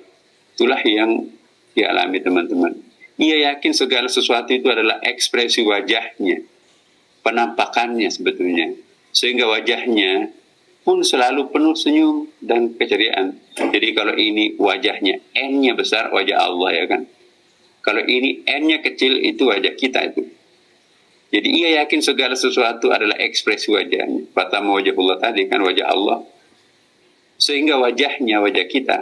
itulah 0.54 0.80
yang 0.82 1.30
dialami 1.74 2.18
teman-teman 2.20 2.72
ia 3.20 3.52
yakin 3.52 3.72
segala 3.76 4.08
sesuatu 4.10 4.50
itu 4.50 4.66
adalah 4.66 4.98
ekspresi 5.04 5.62
wajahnya 5.62 6.42
penampakannya 7.22 8.08
sebetulnya 8.10 8.74
sehingga 9.10 9.46
wajahnya 9.50 10.30
pun 10.80 11.04
selalu 11.04 11.52
penuh 11.52 11.76
senyum 11.76 12.26
dan 12.40 12.72
keceriaan. 12.74 13.36
Jadi 13.52 13.88
kalau 13.92 14.16
ini 14.16 14.56
wajahnya 14.56 15.20
N-nya 15.36 15.76
besar, 15.76 16.08
wajah 16.08 16.40
Allah 16.40 16.70
ya 16.72 16.84
kan. 16.88 17.04
Kalau 17.84 18.00
ini 18.04 18.44
N-nya 18.44 18.80
kecil, 18.80 19.20
itu 19.20 19.44
wajah 19.48 19.76
kita 19.76 20.12
itu. 20.12 20.24
Jadi 21.30 21.48
ia 21.48 21.82
yakin 21.82 22.02
segala 22.02 22.34
sesuatu 22.34 22.90
adalah 22.90 23.14
ekspresi 23.14 23.70
wajahnya. 23.70 24.34
Pertama 24.34 24.74
wajah 24.74 24.94
Allah 24.98 25.16
tadi 25.22 25.46
kan 25.46 25.62
wajah 25.62 25.86
Allah. 25.86 26.18
Sehingga 27.40 27.80
wajahnya, 27.80 28.44
wajah 28.44 28.66
kita, 28.68 28.98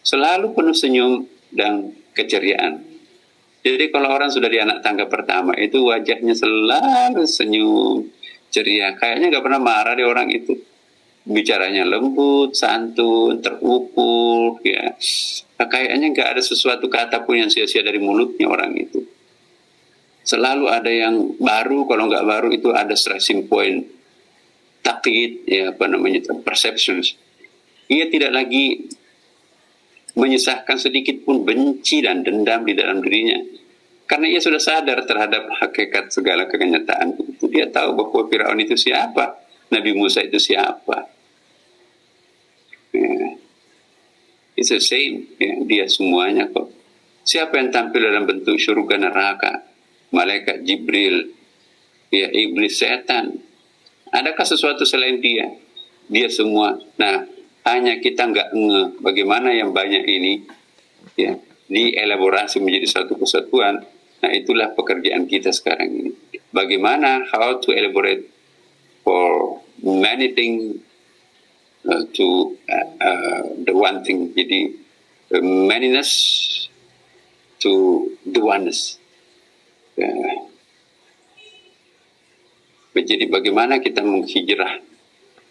selalu 0.00 0.56
penuh 0.56 0.72
senyum 0.72 1.28
dan 1.52 1.92
keceriaan. 2.16 2.80
Jadi 3.62 3.92
kalau 3.92 4.08
orang 4.10 4.32
sudah 4.32 4.48
di 4.48 4.58
anak 4.58 4.80
tangga 4.80 5.06
pertama, 5.06 5.52
itu 5.60 5.84
wajahnya 5.84 6.32
selalu 6.32 7.28
senyum, 7.28 8.08
ceria. 8.48 8.96
Kayaknya 8.96 9.36
nggak 9.36 9.44
pernah 9.44 9.60
marah 9.60 9.94
di 9.94 10.02
orang 10.08 10.32
itu 10.32 10.56
bicaranya 11.22 11.86
lembut, 11.86 12.58
santun, 12.58 13.38
terukur, 13.38 14.58
ya. 14.66 14.94
Nah, 15.58 15.66
kayaknya 15.70 16.10
nggak 16.10 16.28
ada 16.38 16.42
sesuatu 16.42 16.90
kata 16.90 17.22
pun 17.22 17.38
yang 17.38 17.50
sia-sia 17.52 17.86
dari 17.86 18.02
mulutnya 18.02 18.50
orang 18.50 18.74
itu. 18.74 19.06
Selalu 20.22 20.70
ada 20.70 20.90
yang 20.90 21.34
baru, 21.38 21.90
kalau 21.90 22.06
nggak 22.06 22.26
baru 22.26 22.48
itu 22.54 22.70
ada 22.70 22.94
stressing 22.94 23.50
point, 23.50 23.82
takit, 24.82 25.42
ya 25.46 25.74
apa 25.74 25.90
namanya, 25.90 26.22
perceptions. 26.46 27.18
Ia 27.90 28.06
tidak 28.06 28.30
lagi 28.30 28.86
menyisahkan 30.14 30.78
sedikit 30.78 31.24
pun 31.26 31.42
benci 31.42 32.04
dan 32.04 32.22
dendam 32.22 32.62
di 32.62 32.74
dalam 32.78 33.02
dirinya. 33.02 33.40
Karena 34.06 34.28
ia 34.28 34.40
sudah 34.44 34.60
sadar 34.60 35.08
terhadap 35.08 35.48
hakikat 35.58 36.12
segala 36.12 36.44
kenyataan 36.44 37.16
itu. 37.16 37.48
Dia 37.48 37.72
tahu 37.72 37.96
bahwa 37.96 38.28
Firaun 38.28 38.60
itu 38.60 38.76
siapa, 38.76 39.40
Nabi 39.72 39.96
Musa 39.96 40.20
itu 40.20 40.36
siapa. 40.36 41.08
Yeah. 42.92 43.40
It's 44.52 44.68
the 44.68 44.84
same. 44.84 45.32
Yeah, 45.40 45.64
dia 45.64 45.88
semuanya 45.88 46.44
kok. 46.52 46.68
Siapa 47.24 47.56
yang 47.56 47.72
tampil 47.72 48.04
dalam 48.04 48.28
bentuk 48.28 48.60
surga 48.60 49.00
neraka? 49.00 49.71
Malaikat 50.12 50.62
Jibril, 50.68 51.32
ya 52.12 52.28
iblis 52.28 52.76
setan. 52.76 53.40
Adakah 54.12 54.44
sesuatu 54.44 54.84
selain 54.84 55.24
dia? 55.24 55.48
Dia 56.12 56.28
semua. 56.28 56.76
Nah, 57.00 57.24
hanya 57.64 57.96
kita 57.96 58.28
nggak 58.28 58.48
nge 58.52 58.80
bagaimana 59.00 59.56
yang 59.56 59.72
banyak 59.72 60.04
ini 60.04 60.44
ya 61.16 61.40
dielaborasi 61.72 62.60
menjadi 62.60 63.00
satu 63.00 63.16
kesatuan. 63.16 63.80
Nah, 64.22 64.30
itulah 64.30 64.76
pekerjaan 64.76 65.24
kita 65.24 65.50
sekarang 65.50 65.88
ini. 65.88 66.12
Bagaimana 66.52 67.24
how 67.32 67.56
to 67.58 67.72
elaborate 67.72 68.28
for 69.00 69.58
many 69.80 70.36
things 70.36 70.78
uh, 71.88 72.04
to 72.12 72.54
uh, 72.68 72.88
uh, 73.00 73.42
the 73.64 73.74
one 73.74 74.04
thing. 74.04 74.30
Jadi 74.36 74.76
uh, 75.34 75.42
manyness 75.42 76.12
to 77.58 78.06
the 78.28 78.38
oneness. 78.38 79.01
Uh, 79.92 80.48
jadi 83.02 83.28
bagaimana 83.28 83.80
kita 83.82 84.00
menghijrah 84.00 84.80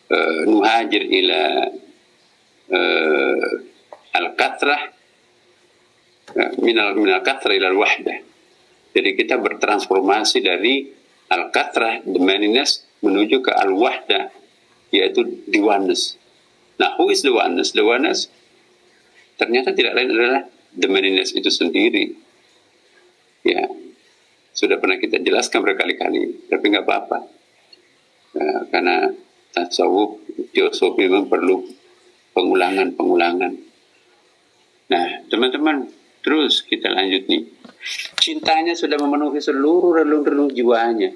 uh, 0.09 0.41
nuhajir 0.49 1.03
ila 1.05 1.41
uh, 2.73 3.49
al-katrah 4.17 4.81
uh, 6.37 6.51
minal 6.61 6.97
minal 6.97 7.21
katrah 7.21 7.53
ila 7.53 7.69
al-wahdah. 7.69 8.17
Jadi 8.91 9.09
kita 9.15 9.39
bertransformasi 9.39 10.43
dari 10.43 10.89
al-katrah, 11.31 12.03
the 12.03 12.19
manyness, 12.19 12.83
menuju 12.99 13.39
ke 13.39 13.51
al-wahdah, 13.55 14.27
yaitu 14.91 15.23
the 15.47 15.63
oneness. 15.63 16.19
Nah, 16.75 16.97
who 16.99 17.07
is 17.13 17.23
the 17.23 17.31
oneness? 17.31 17.71
The 17.71 17.85
oneness 17.85 18.27
ternyata 19.39 19.73
tidak 19.73 19.97
lain 19.97 20.13
adalah 20.13 20.41
the 20.75 20.87
manyness 20.91 21.33
itu 21.33 21.49
sendiri. 21.49 22.13
Ya, 23.41 23.65
sudah 24.61 24.77
pernah 24.77 25.01
kita 25.01 25.17
jelaskan 25.17 25.65
berkali-kali, 25.65 26.45
tapi 26.45 26.69
nggak 26.69 26.85
apa-apa. 26.85 27.17
Ya, 28.37 28.69
karena 28.69 29.09
tasawuf, 29.57 30.21
filosofi 30.53 31.09
memang 31.09 31.25
perlu 31.25 31.65
pengulangan-pengulangan. 32.37 33.53
Nah, 34.93 35.05
teman-teman, 35.33 35.89
terus 36.21 36.61
kita 36.61 36.93
lanjut 36.93 37.25
nih. 37.25 37.49
Cintanya 38.21 38.77
sudah 38.77 39.01
memenuhi 39.01 39.41
seluruh 39.41 39.97
relung-relung 39.97 40.53
jiwanya. 40.53 41.09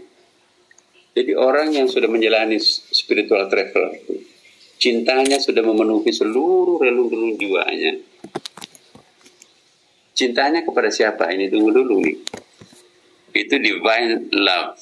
Jadi 1.13 1.31
orang 1.37 1.69
yang 1.69 1.85
sudah 1.85 2.09
menjalani 2.09 2.57
spiritual 2.65 3.45
travel, 3.45 3.93
cintanya 4.81 5.37
sudah 5.37 5.61
memenuhi 5.61 6.09
seluruh 6.09 6.81
relung-relung 6.81 7.37
jiwanya. 7.37 7.93
Cintanya 10.17 10.65
kepada 10.65 10.89
siapa? 10.89 11.29
Ini 11.29 11.53
tunggu 11.53 11.69
dulu 11.69 12.01
nih. 12.01 12.44
Itu 13.35 13.59
divine 13.59 14.31
love. 14.31 14.79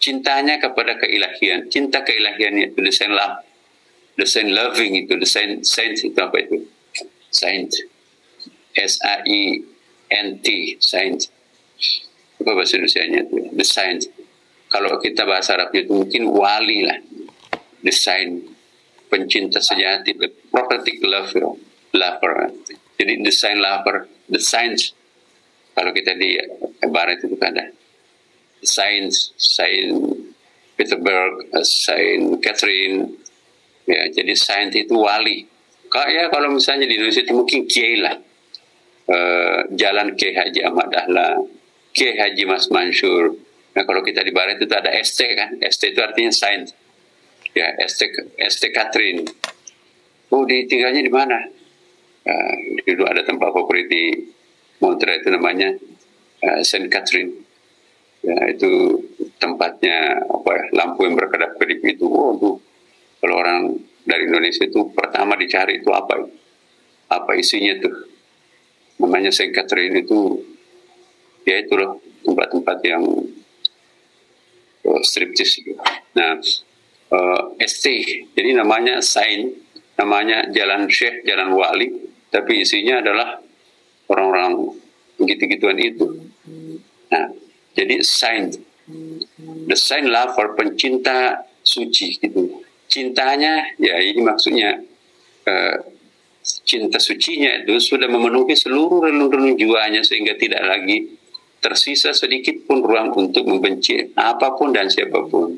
Cintanya 0.00 0.56
kepada 0.56 0.96
keilahian. 0.96 1.68
Cinta 1.68 2.00
keilahian 2.00 2.56
itu 2.56 2.80
same 2.88 3.12
love. 3.12 3.44
Same 4.24 4.52
loving 4.56 5.04
itu, 5.04 5.16
same 5.24 5.60
saint 5.60 5.96
itu 6.00 6.16
apa 6.16 6.36
itu? 6.40 6.64
Saint. 7.28 7.68
S-A-I-N-T. 8.72 10.46
Saint. 10.80 11.20
Apa 12.40 12.50
bahasa 12.56 12.80
Indonesia-nya 12.80 13.20
itu? 13.28 13.36
The 13.52 13.66
saint. 13.66 14.02
Kalau 14.72 14.96
kita 15.00 15.28
bahasa 15.28 15.54
Arabnya 15.54 15.84
itu 15.84 15.92
mungkin 15.92 16.22
wali 16.32 16.88
lah. 16.88 16.98
The 17.84 17.92
saint. 17.92 18.48
Pencinta 19.12 19.60
sejati. 19.60 20.16
Prophetic 20.48 21.04
lover. 21.04 21.56
Lover. 21.92 22.34
Jadi 22.96 23.12
the 23.20 23.32
saint 23.32 23.60
lover. 23.60 24.08
The 24.28 24.40
saints. 24.40 24.96
Kalau 25.72 25.90
kita 25.92 26.12
di 26.16 26.36
barat 26.88 27.20
itu 27.24 27.36
ada. 27.40 27.68
The 28.60 28.68
saints. 28.68 29.32
Saint 29.36 29.96
Peterburg. 30.76 31.48
Saint 31.64 32.38
Catherine. 32.44 33.16
Ya, 33.88 34.06
jadi 34.12 34.32
saint 34.38 34.70
itu 34.72 34.94
wali. 34.94 35.48
Kayak 35.92 36.32
kalau 36.32 36.56
misalnya 36.56 36.88
di 36.88 36.96
Indonesia 36.96 37.20
itu 37.20 37.34
mungkin 37.36 37.68
kiai 37.68 38.00
lah. 38.00 38.16
Uh, 39.02 39.66
Jalan 39.74 40.14
Kiai 40.14 40.32
Haji 40.32 40.62
Ahmad 40.62 40.88
Dahlan, 40.88 41.44
Kiai 41.90 42.16
Haji 42.16 42.48
Mas 42.48 42.70
Mansur. 42.70 43.34
Nah 43.76 43.82
kalau 43.84 44.00
kita 44.00 44.22
di 44.24 44.32
barat 44.32 44.62
itu 44.62 44.70
ada 44.72 44.88
ST 44.94 45.20
kan, 45.36 45.58
ST 45.58 45.92
itu 45.92 46.00
artinya 46.00 46.32
saint. 46.32 46.70
Ya, 47.52 47.76
ST 47.84 48.08
ST 48.40 48.62
Catherine. 48.72 49.28
Oh, 50.32 50.48
di 50.48 50.64
tinggalnya 50.64 51.04
di 51.04 51.12
mana? 51.12 51.44
Uh, 52.24 52.54
dulu 52.88 53.04
ada 53.04 53.20
tempat 53.26 53.52
favorit 53.52 53.90
di 53.90 54.16
Montreal 54.82 55.22
itu 55.22 55.30
namanya 55.30 55.68
uh, 56.42 56.60
Saint 56.66 56.90
Catherine. 56.90 57.38
Ya, 58.22 58.38
itu 58.54 59.02
tempatnya 59.38 60.22
apa 60.22 60.50
ya, 60.54 60.64
lampu 60.78 61.06
yang 61.06 61.18
berkedap 61.18 61.58
kedip 61.58 61.82
itu 61.82 62.06
oh 62.06 62.38
tuh 62.38 62.54
kalau 63.18 63.42
orang 63.42 63.82
dari 64.06 64.30
Indonesia 64.30 64.62
itu 64.62 64.94
pertama 64.94 65.34
dicari 65.34 65.82
itu 65.82 65.90
apa 65.90 66.22
apa 67.10 67.30
isinya 67.34 67.82
tuh 67.82 67.94
namanya 69.02 69.34
Saint 69.34 69.50
Catherine 69.50 70.06
itu 70.06 70.38
ya 71.42 71.66
itu 71.66 71.74
loh 71.74 71.98
tempat-tempat 72.22 72.78
yang 72.86 73.02
uh, 74.86 75.02
striptease 75.02 75.66
gitu. 75.66 75.82
Nah, 76.14 76.38
uh, 77.10 77.42
ST, 77.58 77.86
jadi 78.38 78.50
namanya 78.54 79.02
Saint, 79.02 79.50
namanya 79.98 80.46
Jalan 80.54 80.86
Syekh, 80.86 81.26
Jalan 81.26 81.50
Wali, 81.54 81.90
tapi 82.30 82.62
isinya 82.62 83.02
adalah 83.02 83.42
orang-orang 84.12 84.76
gitu-gituan 85.24 85.80
itu. 85.80 86.06
Nah, 87.08 87.32
jadi 87.72 88.04
Saint, 88.04 88.52
the 89.66 89.76
Saint 89.76 90.08
lover, 90.08 90.52
pencinta 90.52 91.48
suci 91.64 92.20
gitu. 92.20 92.60
Cintanya, 92.92 93.72
ya 93.80 93.96
ini 94.04 94.20
maksudnya 94.20 94.76
uh, 95.48 95.76
cinta 96.42 96.98
sucinya 96.98 97.62
itu 97.62 97.78
sudah 97.78 98.10
memenuhi 98.10 98.52
seluruh 98.52 99.08
relung-relung 99.08 99.56
jiwanya 99.56 100.02
sehingga 100.02 100.34
tidak 100.36 100.60
lagi 100.66 101.16
tersisa 101.62 102.10
sedikit 102.10 102.66
pun 102.66 102.82
ruang 102.82 103.14
untuk 103.14 103.46
membenci 103.46 104.10
apa 104.18 104.52
pun 104.58 104.74
dan 104.74 104.90
siapa 104.90 105.22
pun. 105.30 105.54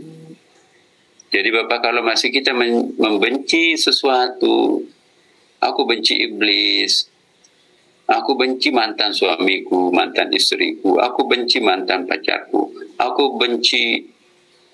Jadi 1.33 1.49
Bapak 1.51 1.91
kalau 1.91 2.07
masih 2.07 2.31
kita 2.31 2.55
membenci 2.55 3.75
sesuatu, 3.75 4.87
aku 5.59 5.81
benci 5.83 6.31
iblis, 6.31 7.11
aku 8.05 8.37
benci 8.37 8.69
mantan 8.69 9.17
suamiku, 9.17 9.89
mantan 9.89 10.29
istriku, 10.33 11.01
aku 11.01 11.25
benci 11.25 11.61
mantan 11.65 12.05
pacarku, 12.05 12.73
aku 13.01 13.25
benci 13.41 14.05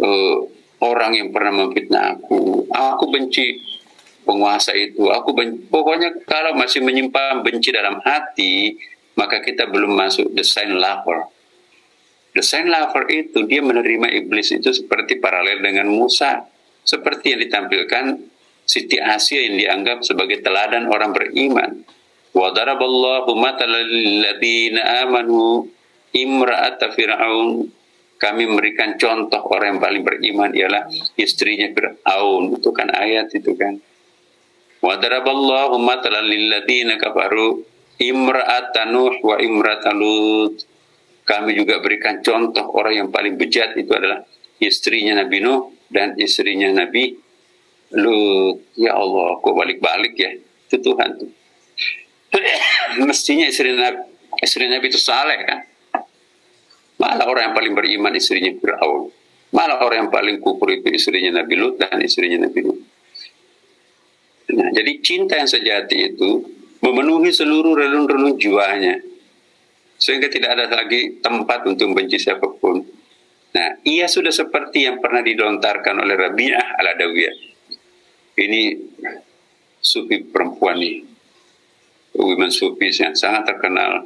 uh, 0.02 0.36
orang 0.82 1.14
yang 1.14 1.28
pernah 1.30 1.64
memfitnah 1.64 2.18
aku, 2.18 2.66
aku 2.72 3.04
benci 3.12 3.54
penguasa 4.26 4.74
itu, 4.74 5.06
aku 5.10 5.30
benci, 5.34 5.68
pokoknya 5.70 6.26
kalau 6.26 6.58
masih 6.58 6.82
menyimpan 6.82 7.46
benci 7.46 7.70
dalam 7.70 8.02
hati, 8.02 8.74
maka 9.14 9.38
kita 9.44 9.70
belum 9.70 9.94
masuk 9.94 10.32
desain 10.34 10.70
lover. 10.72 11.28
Desain 12.30 12.66
lover 12.70 13.10
itu 13.10 13.42
dia 13.50 13.58
menerima 13.58 14.06
iblis 14.22 14.54
itu 14.54 14.70
seperti 14.70 15.18
paralel 15.18 15.58
dengan 15.62 15.90
Musa, 15.90 16.46
seperti 16.86 17.34
yang 17.34 17.40
ditampilkan 17.42 18.04
Siti 18.62 19.02
Asia 19.02 19.42
yang 19.42 19.58
dianggap 19.58 20.06
sebagai 20.06 20.38
teladan 20.46 20.86
orang 20.86 21.10
beriman. 21.10 21.82
Wa 22.30 22.54
daraballahu 22.54 23.34
matalan 23.34 23.90
amanu 25.02 25.66
imra'ata 26.14 26.94
fir'aun 26.94 27.70
kami 28.20 28.44
memberikan 28.44 29.00
contoh 29.00 29.40
orang 29.48 29.76
yang 29.76 29.80
paling 29.80 30.02
beriman 30.04 30.52
ialah 30.52 30.84
istrinya 31.16 31.72
Fir'aun 31.72 32.52
itu 32.52 32.68
kan 32.68 32.92
ayat 32.92 33.32
itu 33.32 33.56
kan 33.56 33.80
wa 34.84 34.92
daraballahu 35.00 35.80
matalan 35.80 36.28
kafaru 37.00 37.64
imra'atan 38.00 38.88
Nuh 38.90 39.14
wa 39.20 39.36
imra'atan 39.36 39.94
Lut. 40.00 40.56
Kami 41.20 41.54
juga 41.54 41.78
berikan 41.78 42.24
contoh 42.24 42.64
orang 42.74 43.06
yang 43.06 43.08
paling 43.12 43.38
bejat 43.38 43.76
itu 43.76 43.92
adalah 43.92 44.24
istrinya 44.58 45.20
Nabi 45.22 45.38
Nuh 45.44 45.70
dan 45.92 46.16
istrinya 46.16 46.72
Nabi 46.72 47.14
Lut. 47.94 48.74
Ya 48.74 48.96
Allah, 48.96 49.38
kok 49.38 49.54
balik-balik 49.54 50.16
ya? 50.16 50.32
Itu 50.66 50.80
Tuhan 50.80 51.10
tuh. 51.20 51.30
Mestinya 53.08 53.46
istri 53.46 53.74
Nabi, 53.74 54.00
istri 54.42 54.64
Nabi 54.70 54.86
itu 54.90 55.00
saleh 55.00 55.38
kan? 55.46 55.60
Malah 57.00 57.26
orang 57.26 57.50
yang 57.50 57.54
paling 57.56 57.72
beriman 57.72 58.12
istrinya 58.12 58.52
Fir'aun. 58.60 59.08
Malah 59.50 59.82
orang 59.82 60.06
yang 60.06 60.12
paling 60.12 60.36
kufur 60.38 60.70
itu 60.70 60.92
istrinya 60.92 61.42
Nabi 61.42 61.54
Lut 61.58 61.80
dan 61.80 61.98
istrinya 61.98 62.46
Nabi 62.46 62.60
Lut. 62.60 62.80
Nah, 64.50 64.68
jadi 64.74 64.92
cinta 65.02 65.38
yang 65.38 65.50
sejati 65.50 66.14
itu 66.14 66.42
memenuhi 66.82 67.30
seluruh 67.30 67.74
relung-relung 67.78 68.34
jiwanya 68.38 68.98
sehingga 70.00 70.32
tidak 70.32 70.56
ada 70.56 70.64
lagi 70.70 71.20
tempat 71.20 71.68
untuk 71.68 71.92
membenci 71.92 72.16
siapa 72.16 72.46
pun. 72.56 72.80
Nah, 73.50 73.68
ia 73.82 74.06
sudah 74.06 74.30
seperti 74.30 74.86
yang 74.86 75.02
pernah 75.02 75.20
didontarkan 75.20 75.98
oleh 76.00 76.14
Rabi'ah 76.14 76.80
al-Adawiyah. 76.80 77.36
Ini 78.40 78.62
sufi 79.82 80.24
perempuan 80.24 80.78
nih. 80.80 81.09
Women 82.16 82.50
sufi 82.50 82.90
yang 82.90 83.14
sangat 83.14 83.54
terkenal 83.54 84.02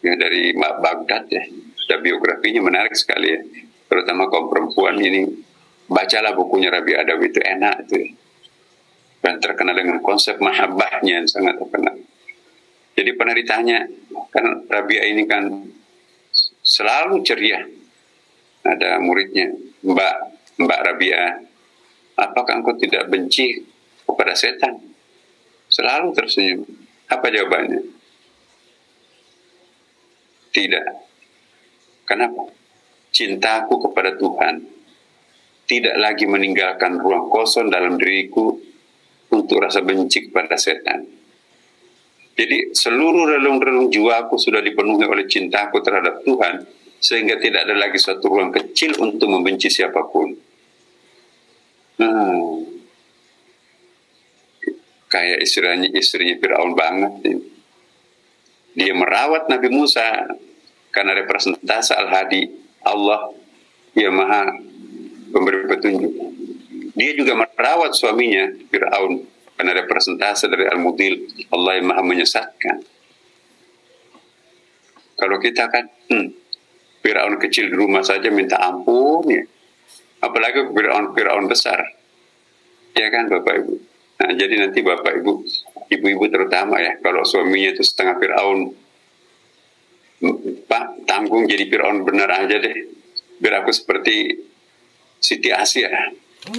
ya 0.00 0.14
dari 0.16 0.56
Baghdad 0.56 1.28
ya. 1.28 1.44
Sudah 1.76 1.98
biografinya 2.02 2.64
menarik 2.64 2.96
sekali 2.96 3.28
ya. 3.32 3.40
Terutama 3.86 4.26
kaum 4.32 4.50
perempuan 4.50 4.98
ini 4.98 5.28
bacalah 5.86 6.34
bukunya 6.34 6.72
Rabi'ah 6.72 7.06
Adawi 7.06 7.30
itu 7.30 7.40
enak 7.44 7.74
itu 7.86 7.94
ya 8.02 8.10
dan 9.26 9.42
terkenal 9.42 9.74
dengan 9.74 9.98
konsep 10.06 10.38
mahabbahnya 10.38 11.18
yang 11.18 11.26
sangat 11.26 11.58
terkenal. 11.58 11.98
Jadi 12.94 13.10
pernah 13.18 13.34
ditanya, 13.34 13.82
kan 14.30 14.70
Rabia 14.70 15.02
ini 15.10 15.26
kan 15.26 15.50
selalu 16.62 17.26
ceria. 17.26 17.66
Ada 18.62 19.02
muridnya, 19.02 19.50
Mbak, 19.82 20.16
Mbak 20.62 20.80
Rabia, 20.80 21.42
apakah 22.14 22.62
engkau 22.62 22.78
tidak 22.78 23.10
benci 23.10 23.66
kepada 24.06 24.38
setan? 24.38 24.78
Selalu 25.66 26.14
tersenyum. 26.14 26.62
Apa 27.06 27.26
jawabannya? 27.30 27.80
Tidak. 30.50 30.86
Kenapa? 32.06 32.42
Cintaku 33.12 33.80
kepada 33.88 34.14
Tuhan 34.18 34.76
tidak 35.66 35.96
lagi 35.98 36.24
meninggalkan 36.30 36.96
ruang 37.02 37.26
kosong 37.26 37.66
dalam 37.66 37.98
diriku 37.98 38.54
untuk 39.34 39.58
rasa 39.58 39.82
benci 39.82 40.30
kepada 40.30 40.54
setan. 40.54 41.02
Jadi 42.36 42.70
seluruh 42.76 43.26
relung-relung 43.34 43.90
jiwaku 43.90 44.38
sudah 44.38 44.62
dipenuhi 44.62 45.08
oleh 45.08 45.26
cintaku 45.26 45.82
terhadap 45.82 46.22
Tuhan 46.22 46.62
sehingga 47.00 47.40
tidak 47.40 47.66
ada 47.66 47.74
lagi 47.74 47.98
suatu 47.98 48.28
ruang 48.28 48.52
kecil 48.52 48.94
untuk 49.00 49.26
membenci 49.32 49.72
siapa 49.72 50.04
pun. 50.06 50.28
Hmm. 51.96 52.75
Kayak 55.16 55.38
istrinya 55.40 55.88
istrinya 55.96 56.36
Firaun 56.36 56.76
banget. 56.76 57.12
Dia 58.76 58.92
merawat 58.92 59.48
Nabi 59.48 59.72
Musa 59.72 60.04
karena 60.92 61.16
representasi 61.16 61.96
Al-Hadi 61.96 62.42
Allah 62.84 63.32
yang 63.96 64.12
maha 64.12 64.52
memberi 65.32 65.64
petunjuk 65.64 66.12
dia 66.96 67.12
juga 67.12 67.36
merawat 67.36 67.92
suaminya, 67.92 68.48
Fir'aun, 68.72 69.20
karena 69.52 69.72
representasi 69.84 70.48
dari 70.48 70.64
Al-Mudil, 70.64 71.44
Allah 71.52 71.76
yang 71.76 71.92
maha 71.92 72.00
menyesatkan. 72.00 72.80
Kalau 75.20 75.36
kita 75.36 75.68
kan, 75.68 75.84
hmm, 76.08 76.28
Fir'aun 77.04 77.36
kecil 77.36 77.68
di 77.68 77.76
rumah 77.76 78.00
saja 78.00 78.32
minta 78.32 78.56
ampun 78.64 79.28
ya. 79.28 79.44
Apalagi 80.24 80.72
Fir'aun 80.72 81.44
besar. 81.52 81.84
Ya 82.96 83.12
kan 83.12 83.28
Bapak 83.28 83.54
Ibu. 83.60 83.74
Nah 84.16 84.30
jadi 84.32 84.54
nanti 84.56 84.80
Bapak 84.80 85.12
Ibu, 85.20 85.32
Ibu-ibu 85.86 86.24
terutama 86.26 86.82
ya, 86.82 86.98
kalau 86.98 87.22
suaminya 87.22 87.76
itu 87.76 87.84
setengah 87.86 88.18
Fir'aun, 88.18 88.60
Pak, 90.66 91.06
tanggung 91.06 91.44
jadi 91.44 91.68
Fir'aun 91.68 92.02
benar 92.02 92.32
aja 92.32 92.56
deh. 92.56 92.76
Biar 93.36 93.60
aku 93.62 93.70
seperti 93.70 94.32
Siti 95.20 95.52
Asia 95.52 95.92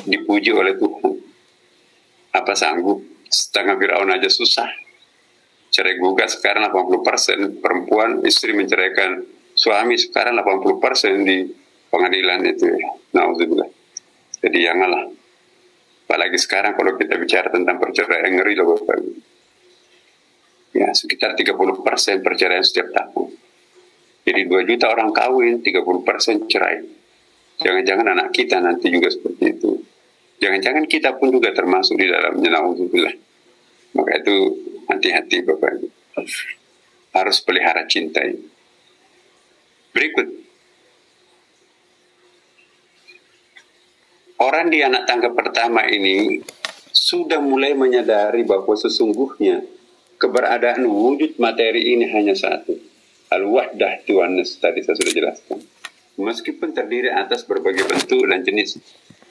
dipuji 0.06 0.54
oleh 0.54 0.78
Tuhan. 0.78 1.13
Apa 2.38 2.54
sanggup? 2.54 3.02
Setengah 3.28 3.76
Fir'aun 3.76 4.13
aja 4.13 4.30
susah. 4.32 4.70
Cerai 5.67 6.00
gugat 6.00 6.32
sekarang 6.32 6.72
80% 6.72 7.60
perempuan 7.60 8.24
istri 8.24 8.56
menceraikan 8.56 9.20
suami 9.52 10.00
sekarang 10.00 10.39
80% 10.39 11.28
di 11.28 11.43
pengadilan 11.91 12.39
itu. 12.48 12.72
Nauzubillah. 13.12 13.67
Jadi 14.39 14.58
janganlah. 14.63 15.16
Apalagi 16.08 16.39
sekarang 16.39 16.80
kalau 16.80 16.96
kita 16.96 17.20
bicara 17.20 17.52
tentang 17.52 17.84
perceraian 17.84 18.32
ngeri 18.32 18.56
loh 18.56 18.80
Bapak 18.80 18.96
Ibu. 18.96 19.12
Ya, 20.72 20.96
sekitar 20.96 21.36
30% 21.36 22.24
perceraian 22.24 22.63
setiap 22.63 22.96
tahun. 22.96 23.36
Jadi 24.24 24.41
2 24.48 24.63
juta 24.72 24.88
orang 24.88 25.12
kawin, 25.12 25.60
30% 25.60 26.48
cerai. 26.48 26.80
Jangan-jangan 27.60 28.08
anak 28.15 28.32
kita 28.32 28.63
nanti 28.63 28.88
juga 28.88 29.12
seperti 29.12 29.52
itu. 29.52 29.84
Jangan-jangan 30.39 30.88
kita 30.88 31.20
pun 31.20 31.28
juga 31.28 31.52
termasuk 31.52 32.00
di 32.00 32.08
dalamnya. 32.08 32.56
Na'udzubillah. 32.56 33.15
Maka 34.00 34.12
itu 34.24 34.36
hati-hati 34.88 35.43
Bapak 35.43 35.70
Ibu. 35.76 35.88
Harus 37.12 37.38
pelihara 37.43 37.84
cinta 37.84 38.24
ini. 38.24 38.48
Berikut. 39.91 40.46
Orang 44.38 44.69
di 44.69 44.86
anak 44.86 45.10
tangga 45.10 45.34
pertama 45.34 45.82
ini 45.89 46.38
sudah 46.93 47.41
mulai 47.41 47.73
menyadari 47.73 48.45
bahwa 48.45 48.78
sesungguhnya 48.78 49.65
keberadaan 50.21 50.86
wujud 50.86 51.41
materi 51.41 51.97
ini 51.97 52.06
hanya 52.13 52.38
satu. 52.38 52.78
Al-wahdah 53.34 54.06
Tuhan 54.06 54.38
tadi 54.62 54.80
saya 54.86 54.95
sudah 54.97 55.13
jelaskan. 55.13 55.60
meskipun 56.17 56.73
terdiri 56.73 57.13
atas 57.13 57.45
berbagai 57.45 57.86
bentuk 57.86 58.26
dan 58.26 58.41
jenis. 58.41 58.82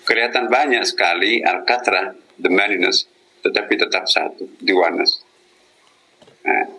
Kelihatan 0.06 0.46
banyak 0.46 0.86
sekali 0.86 1.42
Alcatra, 1.42 2.14
the 2.38 2.46
Marinus, 2.46 3.10
tetapi 3.42 3.74
tetap 3.74 4.06
satu, 4.06 4.46
Oneness. 4.62 5.18
Nah, 6.46 6.70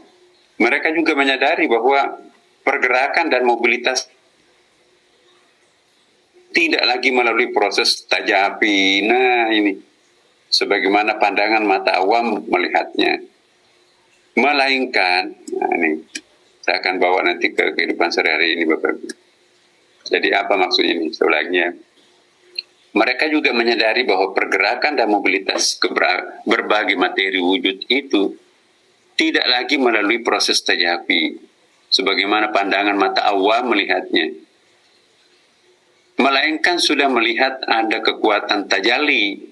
mereka 0.63 0.95
juga 0.95 1.11
menyadari 1.11 1.67
bahwa 1.67 2.23
pergerakan 2.63 3.27
dan 3.27 3.43
mobilitas 3.43 4.07
tidak 6.57 6.83
lagi 6.89 7.13
melalui 7.13 7.53
proses 7.53 8.01
tajapi. 8.09 9.05
Nah 9.05 9.53
ini, 9.53 9.77
sebagaimana 10.49 11.21
pandangan 11.21 11.61
mata 11.61 12.01
awam 12.01 12.49
melihatnya. 12.49 13.21
Melainkan, 14.37 15.37
nah 15.53 15.69
ini, 15.77 16.01
saya 16.65 16.81
akan 16.81 16.97
bawa 16.97 17.29
nanti 17.29 17.53
ke 17.53 17.77
kehidupan 17.77 18.09
sehari-hari 18.09 18.57
ini 18.57 18.65
Bapak. 18.65 18.97
Jadi 20.09 20.33
apa 20.33 20.57
maksudnya 20.57 20.97
ini? 20.97 21.07
Sebenarnya 21.13 21.77
mereka 22.97 23.29
juga 23.29 23.53
menyadari 23.53 24.01
bahwa 24.09 24.33
pergerakan 24.33 24.97
dan 24.97 25.13
mobilitas 25.13 25.77
berbagai 26.45 26.97
materi 26.97 27.37
wujud 27.37 27.85
itu 27.85 28.33
tidak 29.13 29.45
lagi 29.45 29.77
melalui 29.77 30.25
proses 30.25 30.61
tajapi 30.65 31.37
sebagaimana 31.93 32.49
pandangan 32.49 32.97
mata 32.97 33.29
awam 33.29 33.73
melihatnya 33.73 34.46
melainkan 36.27 36.75
sudah 36.75 37.07
melihat 37.07 37.63
ada 37.63 38.03
kekuatan 38.03 38.67
tajali 38.67 39.47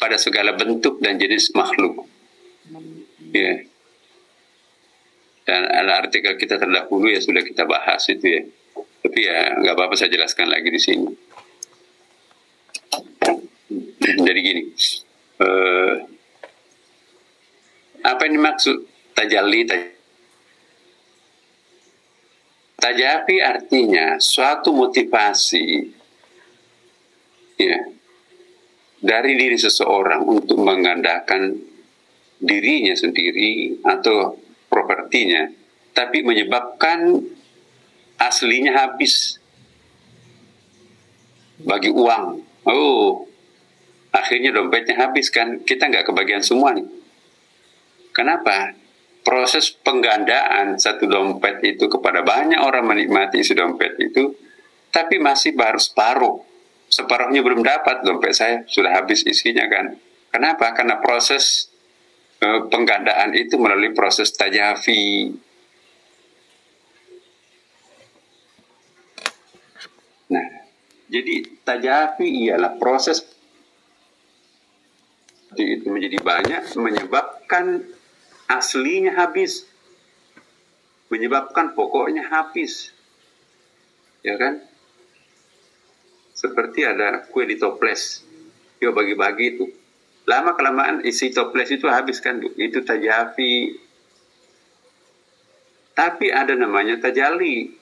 pada 0.00 0.16
segala 0.16 0.56
bentuk 0.56 0.96
dan 1.04 1.20
jenis 1.20 1.52
makhluk. 1.52 2.08
Ya. 3.28 3.60
Dan 5.44 5.68
ada 5.68 6.00
artikel 6.00 6.40
kita 6.40 6.56
terdahulu 6.56 7.12
ya 7.12 7.20
sudah 7.20 7.44
kita 7.44 7.68
bahas 7.68 8.08
itu 8.08 8.24
ya. 8.24 8.42
Tapi 9.04 9.20
ya 9.20 9.60
nggak 9.60 9.76
apa-apa 9.76 9.94
saya 10.00 10.08
jelaskan 10.08 10.48
lagi 10.48 10.72
di 10.72 10.80
sini. 10.80 11.08
Jadi 14.04 14.40
gini 14.40 14.62
uh, 15.44 15.94
apa 18.04 18.20
yang 18.28 18.40
dimaksud 18.40 18.76
tajalli 19.16 19.60
tajapi 22.76 23.36
artinya 23.40 24.20
suatu 24.20 24.76
motivasi 24.76 26.03
ya. 27.58 27.78
Dari 29.04 29.36
diri 29.36 29.58
seseorang 29.60 30.24
untuk 30.24 30.64
mengandalkan 30.64 31.52
dirinya 32.40 32.96
sendiri 32.96 33.84
atau 33.84 34.36
propertinya 34.68 35.44
tapi 35.92 36.24
menyebabkan 36.24 37.20
aslinya 38.18 38.72
habis. 38.74 39.38
Bagi 41.64 41.92
uang. 41.92 42.24
Oh 42.64 43.28
akhirnya 44.14 44.54
dompetnya 44.54 44.94
habis 45.02 45.28
kan? 45.28 45.66
Kita 45.66 45.90
nggak 45.90 46.06
kebagian 46.06 46.40
semua 46.46 46.70
nih. 46.70 46.86
Kenapa? 48.14 48.70
Proses 49.26 49.74
penggandaan 49.74 50.78
satu 50.78 51.10
dompet 51.10 51.58
itu 51.66 51.90
kepada 51.90 52.22
banyak 52.22 52.60
orang 52.60 52.86
menikmati 52.86 53.42
isi 53.42 53.56
dompet 53.56 53.98
itu, 53.98 54.36
tapi 54.94 55.18
masih 55.18 55.56
baru 55.58 55.80
separuh. 55.80 56.53
Separuhnya 56.94 57.42
belum 57.42 57.66
dapat, 57.66 58.06
dompet 58.06 58.30
saya 58.38 58.62
sudah 58.70 58.94
habis 58.94 59.26
isinya 59.26 59.66
kan. 59.66 59.98
Kenapa? 60.30 60.70
Karena 60.78 61.02
proses 61.02 61.66
eh, 62.38 62.70
penggandaan 62.70 63.34
itu 63.34 63.58
melalui 63.58 63.90
proses 63.90 64.30
tajafi. 64.30 65.34
Nah, 70.30 70.46
jadi 71.10 71.34
tajafi 71.66 72.46
ialah 72.46 72.78
proses 72.78 73.26
itu 75.54 75.86
menjadi 75.86 76.18
banyak 76.18 76.62
menyebabkan 76.78 77.86
aslinya 78.50 79.14
habis 79.14 79.66
menyebabkan 81.10 81.78
pokoknya 81.78 82.26
habis 82.26 82.90
ya 84.26 84.34
kan 84.34 84.73
seperti 86.44 86.84
ada 86.84 87.24
kue 87.32 87.48
di 87.48 87.56
toples. 87.56 88.20
Yo 88.76 88.92
bagi-bagi 88.92 89.56
itu. 89.56 89.64
Lama 90.28 90.52
kelamaan 90.52 91.00
isi 91.00 91.32
toples 91.32 91.72
itu 91.72 91.88
habis 91.88 92.20
kan 92.20 92.36
itu 92.40 92.84
tajafi. 92.84 93.80
Tapi 95.96 96.26
ada 96.28 96.52
namanya 96.52 97.00
tajali. 97.00 97.80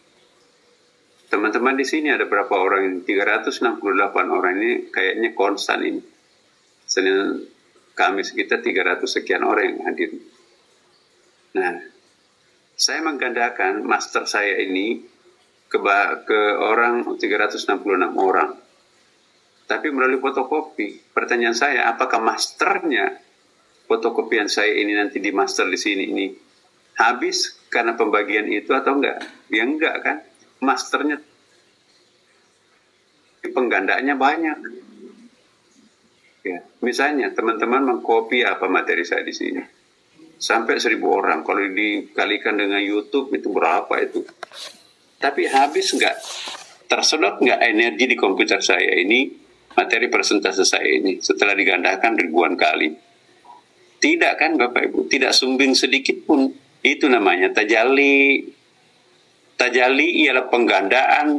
Teman-teman 1.27 1.75
di 1.81 1.87
sini 1.88 2.12
ada 2.12 2.29
berapa 2.29 2.53
orang 2.53 3.03
368 3.09 3.83
orang 4.31 4.55
ini 4.61 4.72
kayaknya 4.92 5.33
konstan 5.33 5.81
ini. 5.83 6.03
Senin 6.87 7.48
Kamis 7.96 8.37
kita 8.37 8.61
300 8.61 9.05
sekian 9.09 9.42
orang 9.42 9.72
yang 9.72 9.81
hadir. 9.88 10.12
Nah, 11.57 11.81
saya 12.77 13.01
menggandakan 13.05 13.85
master 13.85 14.25
saya 14.25 14.61
ini 14.61 15.05
ke, 15.72 15.80
ke 16.28 16.40
orang 16.61 17.16
366 17.16 17.72
orang. 18.20 18.52
Tapi 19.64 19.88
melalui 19.88 20.20
fotokopi. 20.20 21.00
Pertanyaan 21.16 21.56
saya, 21.56 21.88
apakah 21.88 22.20
masternya 22.20 23.16
fotokopian 23.88 24.52
saya 24.52 24.76
ini 24.76 24.92
nanti 24.92 25.16
di 25.16 25.32
master 25.32 25.64
di 25.72 25.80
sini 25.80 26.04
ini 26.12 26.26
habis 27.00 27.56
karena 27.72 27.96
pembagian 27.96 28.44
itu 28.52 28.76
atau 28.76 29.00
enggak? 29.00 29.24
Ya 29.48 29.64
enggak 29.64 29.96
kan? 30.04 30.16
Masternya 30.61 31.16
penggandanya 33.48 34.12
banyak. 34.12 34.58
Ya, 36.42 36.58
misalnya 36.82 37.30
teman-teman 37.32 37.87
mengkopi 37.87 38.42
apa 38.42 38.66
materi 38.66 39.06
saya 39.06 39.22
di 39.22 39.30
sini 39.30 39.62
sampai 40.42 40.74
seribu 40.82 41.14
orang. 41.14 41.46
Kalau 41.46 41.62
dikalikan 41.62 42.58
dengan 42.58 42.82
YouTube 42.82 43.30
itu 43.30 43.46
berapa 43.48 43.94
itu? 44.02 44.26
Tapi 45.22 45.46
habis 45.46 45.94
nggak 45.94 46.16
tersedot 46.90 47.38
nggak 47.38 47.61
energi 47.62 48.11
di 48.11 48.16
komputer 48.18 48.58
saya 48.58 48.98
ini 48.98 49.30
materi 49.72 50.11
presentasi 50.11 50.66
saya 50.66 50.85
ini 50.85 51.22
setelah 51.22 51.54
digandakan 51.54 52.18
ribuan 52.18 52.58
kali? 52.58 52.90
Tidak 54.02 54.35
kan 54.35 54.58
Bapak 54.58 54.90
Ibu? 54.90 55.06
Tidak 55.06 55.30
sumbing 55.30 55.78
sedikit 55.78 56.26
pun. 56.26 56.50
Itu 56.82 57.06
namanya 57.06 57.54
tajali. 57.54 58.42
Tajali 59.54 60.26
ialah 60.26 60.50
penggandaan 60.50 61.38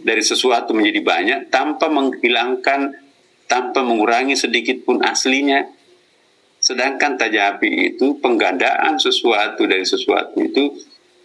dari 0.00 0.24
sesuatu 0.24 0.72
menjadi 0.72 1.00
banyak 1.04 1.38
tanpa 1.52 1.92
menghilangkan, 1.92 2.96
tanpa 3.44 3.84
mengurangi 3.84 4.40
sedikit 4.40 4.88
pun 4.88 5.04
aslinya 5.04 5.68
Sedangkan 6.58 7.14
tajapi 7.14 7.94
itu 7.94 8.18
penggandaan 8.18 8.98
sesuatu 8.98 9.62
dari 9.62 9.86
sesuatu 9.86 10.42
itu 10.42 10.74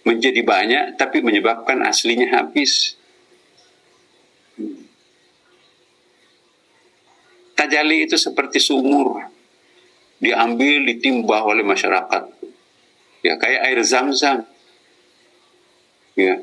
menjadi 0.03 0.43
banyak 0.43 0.83
tapi 0.99 1.23
menyebabkan 1.23 1.83
aslinya 1.83 2.39
habis. 2.39 2.95
Tajali 7.55 8.07
itu 8.07 8.19
seperti 8.19 8.59
sumur. 8.59 9.23
Diambil, 10.19 10.87
ditimbah 10.87 11.43
oleh 11.43 11.63
masyarakat. 11.67 12.23
Ya, 13.23 13.35
kayak 13.39 13.61
air 13.71 13.79
zam-zam. 13.83 14.47
Ya, 16.15 16.39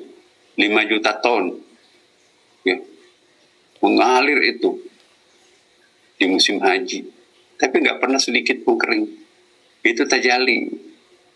5 0.57 0.90
juta 0.90 1.16
ton. 1.20 1.61
Ya, 2.64 2.81
mengalir 3.81 4.40
itu 4.44 4.81
di 6.20 6.29
musim 6.29 6.61
haji 6.61 7.20
tapi 7.61 7.85
nggak 7.85 8.01
pernah 8.01 8.16
sedikit 8.16 8.57
pun 8.64 8.81
kering. 8.81 9.05
Itu 9.85 10.09
tajali. 10.09 10.73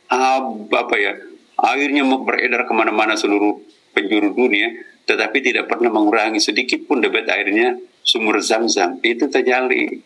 Ah, 0.09 0.41
apa 0.57 0.97
ya? 0.97 1.13
Airnya 1.55 2.03
beredar 2.03 2.67
ke 2.67 2.73
mana-mana 2.75 3.15
seluruh 3.15 3.63
penjuru 3.95 4.35
dunia, 4.35 4.75
tetapi 5.07 5.39
tidak 5.39 5.71
pernah 5.71 5.95
mengurangi 5.95 6.43
sedikit 6.43 6.83
pun 6.89 6.99
debit 6.99 7.31
airnya 7.31 7.79
sumur 8.03 8.43
zam-zam. 8.43 8.99
Itu 9.01 9.31
tajali. 9.31 10.03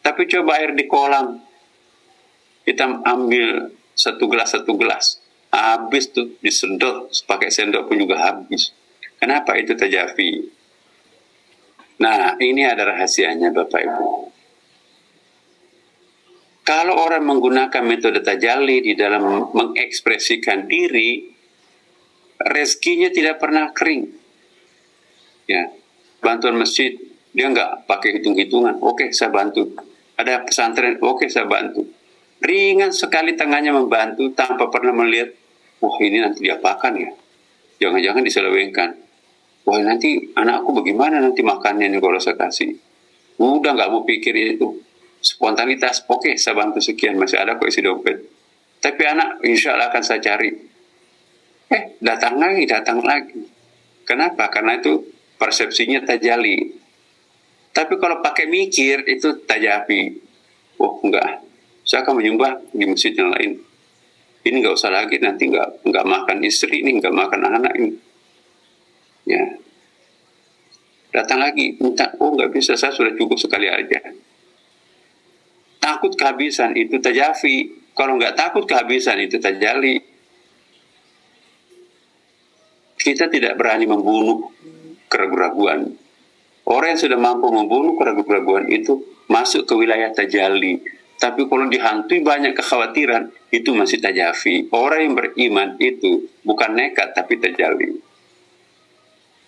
Tapi 0.00 0.22
coba 0.24 0.56
air 0.56 0.72
di 0.72 0.88
kolam, 0.88 1.36
kita 2.64 3.04
ambil 3.04 3.76
satu 3.92 4.24
gelas 4.30 4.48
satu 4.56 4.72
gelas, 4.78 5.20
habis 5.52 6.08
tuh 6.08 6.38
disedot, 6.40 7.12
pakai 7.28 7.52
sendok 7.52 7.92
pun 7.92 8.00
juga 8.00 8.24
habis. 8.24 8.72
Kenapa 9.18 9.58
itu 9.58 9.74
tajafi? 9.74 10.48
Nah, 11.98 12.38
ini 12.38 12.62
ada 12.62 12.94
rahasianya 12.94 13.50
Bapak 13.50 13.82
Ibu. 13.82 14.37
Kalau 16.68 17.00
orang 17.00 17.24
menggunakan 17.24 17.80
metode 17.80 18.20
tajali 18.20 18.84
di 18.84 18.92
dalam 18.92 19.24
mengekspresikan 19.56 20.68
diri, 20.68 21.24
rezekinya 22.36 23.08
tidak 23.08 23.40
pernah 23.40 23.72
kering. 23.72 24.04
Ya, 25.48 25.72
bantuan 26.20 26.60
masjid 26.60 26.92
dia 27.32 27.48
nggak 27.48 27.88
pakai 27.88 28.20
hitung-hitungan. 28.20 28.84
Oke, 28.84 29.16
saya 29.16 29.32
bantu. 29.32 29.72
Ada 30.20 30.44
pesantren, 30.44 31.00
oke 31.00 31.24
saya 31.32 31.48
bantu. 31.48 31.88
Ringan 32.44 32.92
sekali 32.92 33.32
tangannya 33.32 33.72
membantu 33.72 34.28
tanpa 34.36 34.68
pernah 34.68 34.92
melihat, 34.92 35.32
wah 35.80 35.96
ini 36.04 36.20
nanti 36.20 36.44
diapakan 36.44 36.92
ya? 37.00 37.10
Jangan-jangan 37.80 38.20
diselewengkan. 38.20 38.90
wah 39.64 39.80
nanti 39.84 40.32
anakku 40.32 40.72
bagaimana 40.72 41.20
nanti 41.20 41.44
makannya 41.44 41.92
nih 41.92 42.00
kalau 42.00 42.20
saya 42.20 42.36
kasih. 42.36 42.76
Udah 43.40 43.72
nggak 43.72 43.88
mau 43.88 44.04
pikir 44.04 44.36
itu. 44.36 44.87
Spontanitas, 45.18 46.06
oke 46.06 46.38
saya 46.38 46.54
bantu 46.54 46.78
sekian, 46.78 47.18
masih 47.18 47.42
ada 47.42 47.58
kok 47.58 47.66
isi 47.66 47.82
dompet. 47.82 48.22
Tapi 48.78 49.02
anak 49.02 49.42
insya 49.42 49.74
Allah 49.74 49.90
akan 49.90 50.02
saya 50.06 50.22
cari. 50.22 50.50
Eh, 51.68 51.82
datang 51.98 52.38
lagi, 52.38 52.64
datang 52.64 53.02
lagi. 53.02 53.42
Kenapa? 54.06 54.46
Karena 54.48 54.78
itu 54.78 55.02
persepsinya 55.36 56.06
tajali. 56.06 56.70
Tapi 57.74 57.94
kalau 57.98 58.22
pakai 58.22 58.46
mikir 58.46 59.04
itu 59.10 59.42
tajapi. 59.42 60.22
Oh 60.78 61.02
enggak, 61.02 61.42
saya 61.82 62.06
akan 62.06 62.22
menyumbang 62.22 62.70
di 62.70 62.86
masjid 62.86 63.10
yang 63.12 63.34
lain. 63.34 63.58
Ini 64.46 64.56
nggak 64.62 64.74
usah 64.78 64.94
lagi 64.94 65.18
nanti 65.18 65.50
nggak 65.50 65.82
nggak 65.82 66.06
makan 66.06 66.38
istri 66.46 66.86
ini, 66.86 67.02
nggak 67.02 67.12
makan 67.12 67.40
anak 67.42 67.74
ini. 67.74 67.90
Ya, 69.28 69.44
datang 71.12 71.40
lagi 71.40 71.74
minta 71.82 72.14
oh 72.20 72.30
nggak 72.36 72.52
bisa 72.52 72.78
saya 72.78 72.92
sudah 72.92 73.12
cukup 73.16 73.40
sekali 73.40 73.66
aja 73.66 73.98
takut 75.88 76.12
kehabisan 76.12 76.76
itu 76.76 77.00
tajafi 77.00 77.72
kalau 77.96 78.20
nggak 78.20 78.36
takut 78.36 78.68
kehabisan 78.68 79.16
itu 79.24 79.40
tajali 79.40 79.96
kita 83.00 83.32
tidak 83.32 83.56
berani 83.56 83.88
membunuh 83.88 84.52
keraguan-raguan 85.08 85.96
orang 86.68 86.88
yang 86.92 87.00
sudah 87.00 87.16
mampu 87.16 87.48
membunuh 87.48 87.96
keraguan-raguan 87.96 88.68
itu 88.68 89.00
masuk 89.32 89.64
ke 89.64 89.72
wilayah 89.72 90.12
tajali 90.12 90.84
tapi 91.16 91.48
kalau 91.48 91.64
dihantui 91.72 92.20
banyak 92.20 92.52
kekhawatiran 92.52 93.32
itu 93.48 93.72
masih 93.72 93.96
tajafi 93.96 94.68
orang 94.76 95.08
yang 95.08 95.14
beriman 95.16 95.68
itu 95.80 96.28
bukan 96.44 96.76
nekat 96.76 97.16
tapi 97.16 97.40
tajali 97.40 97.96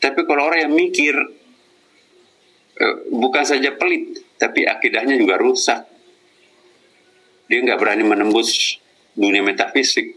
tapi 0.01 0.21
kalau 0.25 0.49
orang 0.49 0.65
yang 0.65 0.73
mikir 0.73 1.13
eh, 2.81 2.97
bukan 3.13 3.45
saja 3.45 3.77
pelit 3.77 4.25
tapi 4.41 4.65
akidahnya 4.65 5.21
juga 5.21 5.37
rusak 5.37 5.90
dia 7.51 7.59
nggak 7.67 7.83
berani 7.83 8.07
menembus 8.07 8.79
dunia 9.19 9.43
metafisik, 9.43 10.15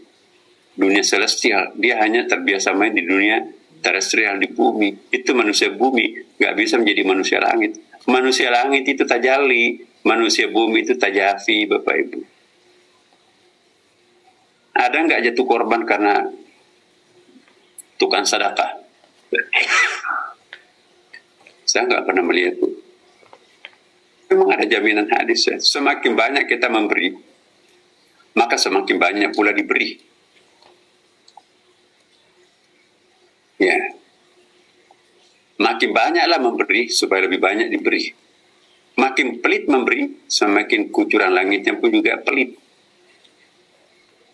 dunia 0.78 1.02
celestial. 1.02 1.74
Dia 1.74 1.98
hanya 1.98 2.30
terbiasa 2.30 2.70
main 2.78 2.94
di 2.94 3.02
dunia 3.02 3.42
terestrial 3.82 4.38
di 4.38 4.54
bumi. 4.54 5.10
Itu 5.10 5.34
manusia 5.34 5.74
bumi, 5.74 6.38
nggak 6.38 6.54
bisa 6.54 6.78
menjadi 6.78 7.02
manusia 7.02 7.42
langit. 7.42 7.74
Manusia 8.06 8.54
langit 8.54 8.86
itu 8.86 9.02
tajali, 9.02 9.82
manusia 10.06 10.46
bumi 10.46 10.86
itu 10.86 10.94
tajafi, 10.94 11.66
Bapak 11.66 11.94
Ibu. 12.06 12.18
Ada 14.78 14.96
nggak 15.02 15.20
jatuh 15.26 15.46
korban 15.50 15.82
karena 15.82 16.30
tukang 17.98 18.22
sedekah? 18.22 18.78
Saya 21.66 21.90
nggak 21.90 22.06
pernah 22.06 22.22
melihat 22.22 22.62
itu. 22.62 22.83
Memang 24.32 24.48
ada 24.56 24.64
jaminan 24.64 25.08
hadis 25.12 25.44
ya. 25.44 25.56
Semakin 25.60 26.16
banyak 26.16 26.44
kita 26.48 26.72
memberi, 26.72 27.12
maka 28.34 28.56
semakin 28.56 28.96
banyak 28.96 29.30
pula 29.36 29.52
diberi. 29.52 30.00
Ya. 33.60 33.78
Makin 35.54 35.90
banyaklah 35.94 36.40
memberi 36.42 36.90
supaya 36.90 37.30
lebih 37.30 37.38
banyak 37.38 37.68
diberi. 37.70 38.10
Makin 38.94 39.42
pelit 39.42 39.70
memberi, 39.70 40.26
semakin 40.26 40.90
kucuran 40.90 41.30
langitnya 41.30 41.78
pun 41.78 41.94
juga 41.94 42.18
pelit. 42.22 42.58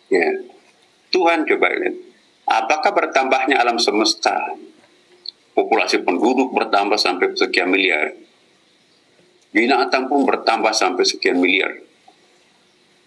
Ya. 0.08 0.48
Tuhan 1.10 1.44
coba 1.44 1.66
lihat. 1.76 1.96
Apakah 2.50 2.90
bertambahnya 2.94 3.60
alam 3.60 3.78
semesta? 3.78 4.34
Populasi 5.52 6.02
penduduk 6.06 6.54
bertambah 6.54 6.96
sampai 6.96 7.36
sekian 7.36 7.68
miliar 7.68 8.29
binatang 9.50 10.06
pun 10.06 10.22
bertambah 10.26 10.70
sampai 10.74 11.02
sekian 11.06 11.38
miliar. 11.38 11.74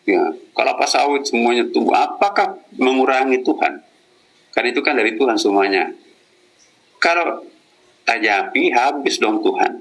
Ya, 0.04 0.36
kelapa 0.52 0.84
sawit 0.84 1.24
semuanya 1.24 1.64
tumbuh. 1.72 1.96
Apakah 1.96 2.60
mengurangi 2.76 3.40
Tuhan? 3.40 3.80
Karena 4.52 4.68
itu 4.76 4.82
kan 4.84 5.00
dari 5.00 5.16
Tuhan 5.16 5.40
semuanya. 5.40 5.96
Kalau 7.00 7.48
tajapi 8.04 8.72
habis 8.76 9.16
dong 9.18 9.40
Tuhan. 9.40 9.80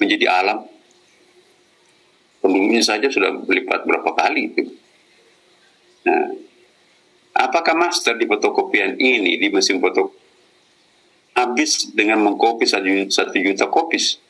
Menjadi 0.00 0.26
alam. 0.32 0.58
Penduduknya 2.40 2.82
saja 2.84 3.08
sudah 3.08 3.36
berlipat 3.44 3.84
berapa 3.88 4.10
kali 4.16 4.52
itu. 4.52 4.64
Nah, 6.04 6.36
apakah 7.36 7.72
master 7.72 8.16
di 8.16 8.28
fotokopian 8.28 9.00
ini 9.00 9.40
di 9.40 9.48
mesin 9.48 9.80
foto 9.80 10.12
habis 11.32 11.88
dengan 11.92 12.20
mengkopi 12.20 12.68
satu 12.68 13.36
juta 13.40 13.68
kopis? 13.72 14.23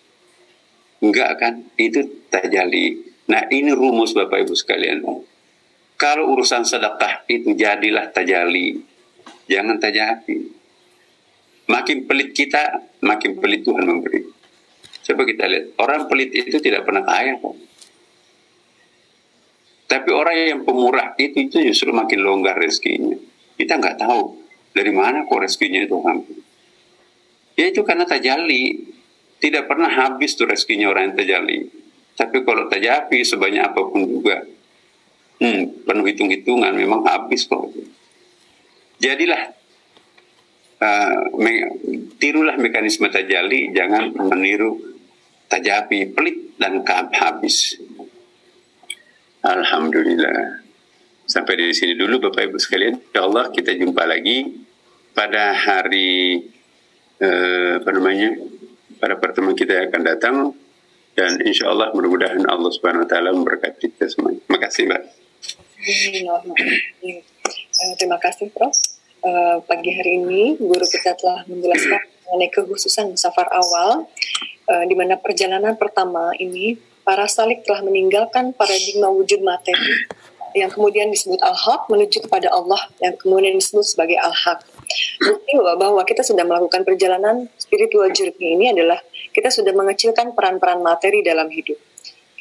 Enggak 1.05 1.31
kan? 1.37 1.55
Itu 1.77 2.25
tajali. 2.33 3.13
Nah 3.29 3.45
ini 3.53 3.77
rumus 3.77 4.17
Bapak 4.17 4.49
Ibu 4.49 4.57
sekalian. 4.57 5.05
Kalau 6.01 6.33
urusan 6.33 6.65
sedekah 6.65 7.29
itu 7.29 7.53
jadilah 7.53 8.09
tajali. 8.09 8.81
Jangan 9.45 9.77
tajapi. 9.77 10.37
Makin 11.69 12.09
pelit 12.09 12.33
kita, 12.33 12.81
makin 13.05 13.37
pelit 13.41 13.65
Tuhan 13.65 13.85
memberi. 13.85 14.21
Coba 15.05 15.23
kita 15.29 15.45
lihat. 15.49 15.77
Orang 15.81 16.09
pelit 16.09 16.33
itu 16.33 16.57
tidak 16.61 16.89
pernah 16.89 17.05
kaya 17.05 17.37
kok. 17.37 17.57
Tapi 19.85 20.11
orang 20.11 20.37
yang 20.37 20.61
pemurah 20.65 21.13
itu, 21.21 21.45
itu 21.45 21.57
justru 21.61 21.93
makin 21.93 22.25
longgar 22.25 22.57
rezekinya. 22.57 23.17
Kita 23.55 23.77
nggak 23.77 24.01
tahu 24.01 24.21
dari 24.73 24.93
mana 24.93 25.29
kok 25.29 25.41
rezekinya 25.41 25.85
itu 25.85 25.97
hampir. 26.01 26.41
Ya 27.55 27.71
itu 27.71 27.87
karena 27.87 28.09
tajali 28.09 28.94
tidak 29.45 29.69
pernah 29.69 29.93
habis 29.93 30.41
tuh 30.41 30.49
rezekinya 30.49 30.89
orang 30.89 31.13
yang 31.13 31.17
terjali. 31.21 31.69
Tapi 32.17 32.41
kalau 32.49 32.65
terjadi 32.73 33.21
sebanyak 33.21 33.61
apa 33.61 33.81
pun 33.93 34.09
juga, 34.09 34.41
hmm, 35.45 35.85
penuh 35.85 36.07
hitung-hitungan 36.09 36.73
memang 36.73 37.05
habis 37.05 37.45
kok. 37.45 37.69
Jadilah 38.97 39.53
uh, 40.81 41.19
me 41.37 41.53
tirulah 42.17 42.57
mekanisme 42.57 43.05
tajali, 43.13 43.69
jangan 43.77 44.17
meniru 44.33 44.81
tajapi 45.53 46.17
pelit 46.17 46.57
dan 46.57 46.81
kahab 46.81 47.13
habis. 47.13 47.77
Alhamdulillah. 49.45 50.65
Sampai 51.29 51.61
di 51.61 51.77
sini 51.77 52.01
dulu 52.01 52.33
Bapak 52.33 52.49
Ibu 52.49 52.57
sekalian. 52.57 52.97
Insya 52.97 53.29
Allah 53.29 53.53
kita 53.53 53.77
jumpa 53.77 54.09
lagi 54.09 54.57
pada 55.13 55.53
hari 55.53 56.41
uh, 57.21 57.85
apa 57.85 57.91
namanya 57.93 58.54
pada 59.05 59.21
pertemuan 59.21 59.53
kita 59.53 59.77
yang 59.77 59.93
akan 59.93 60.01
datang 60.01 60.37
dan 61.13 61.37
insya 61.45 61.69
Allah 61.69 61.93
mudah-mudahan 61.93 62.41
Allah 62.49 62.73
Subhanahu 62.73 63.05
Wa 63.05 63.09
Taala 63.13 63.37
memberkati 63.37 63.93
kita 63.93 64.09
semua. 64.09 64.33
Terima 64.33 64.59
kasih 64.65 64.83
Mbak. 64.89 65.03
Terima 68.01 68.17
kasih 68.17 68.49
Prof. 68.57 68.73
Uh, 69.21 69.61
pagi 69.69 69.93
hari 69.93 70.25
ini 70.25 70.57
guru 70.57 70.89
kita 70.89 71.13
telah 71.21 71.45
menjelaskan 71.45 72.01
mengenai 72.29 72.49
kekhususan 72.49 73.13
safar 73.21 73.53
awal 73.53 74.09
uh, 74.73 74.85
di 74.89 74.97
mana 74.97 75.21
perjalanan 75.21 75.77
pertama 75.77 76.33
ini 76.41 76.81
para 77.05 77.29
salik 77.29 77.61
telah 77.69 77.85
meninggalkan 77.85 78.57
paradigma 78.57 79.13
wujud 79.13 79.45
materi 79.45 80.09
yang 80.57 80.73
kemudian 80.73 81.13
disebut 81.13 81.41
al-haq 81.45 81.89
menuju 81.93 82.25
kepada 82.25 82.53
Allah 82.53 82.81
yang 83.05 83.17
kemudian 83.21 83.57
disebut 83.57 83.85
sebagai 83.85 84.17
al-haq 84.21 84.65
bukti 85.21 85.55
bahwa 85.59 86.03
kita 86.05 86.23
sudah 86.23 86.45
melakukan 86.47 86.85
perjalanan 86.85 87.49
spiritual 87.57 88.09
journey 88.13 88.59
ini 88.59 88.77
adalah 88.77 89.01
kita 89.35 89.51
sudah 89.51 89.75
mengecilkan 89.75 90.33
peran-peran 90.37 90.81
materi 90.85 91.21
dalam 91.25 91.51
hidup. 91.51 91.77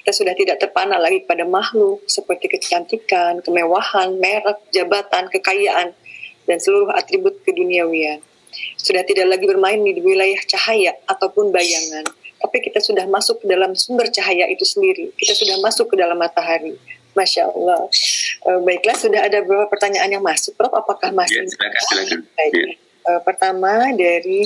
Kita 0.03 0.11
sudah 0.11 0.35
tidak 0.35 0.59
terpana 0.59 0.99
lagi 0.99 1.23
pada 1.23 1.47
makhluk 1.47 2.03
seperti 2.11 2.51
kecantikan, 2.51 3.39
kemewahan, 3.39 4.19
merek, 4.19 4.59
jabatan, 4.75 5.31
kekayaan, 5.31 5.95
dan 6.43 6.57
seluruh 6.59 6.91
atribut 6.91 7.39
keduniawian. 7.47 8.19
Sudah 8.75 9.07
tidak 9.07 9.31
lagi 9.31 9.47
bermain 9.47 9.79
di 9.79 10.03
wilayah 10.03 10.37
cahaya 10.43 10.91
ataupun 11.07 11.55
bayangan, 11.55 12.03
tapi 12.43 12.59
kita 12.59 12.83
sudah 12.83 13.07
masuk 13.07 13.41
ke 13.41 13.45
dalam 13.47 13.71
sumber 13.73 14.11
cahaya 14.11 14.51
itu 14.51 14.67
sendiri. 14.67 15.15
Kita 15.15 15.31
sudah 15.33 15.57
masuk 15.63 15.89
ke 15.89 15.95
dalam 15.95 16.19
matahari. 16.19 16.75
Masya 17.13 17.49
Allah. 17.49 17.81
Uh, 18.43 18.59
baiklah, 18.65 18.97
sudah 18.97 19.21
ada 19.23 19.41
beberapa 19.45 19.69
pertanyaan 19.69 20.09
yang 20.19 20.23
masuk, 20.25 20.57
Prof. 20.57 20.73
Apakah 20.73 21.13
masih? 21.13 21.41
Ya, 21.41 21.49
silakan, 21.49 21.81
silakan. 21.89 22.19
Baik. 22.35 22.53
Ya. 22.53 22.65
Uh, 23.03 23.19
pertama 23.27 23.71
dari 23.95 24.41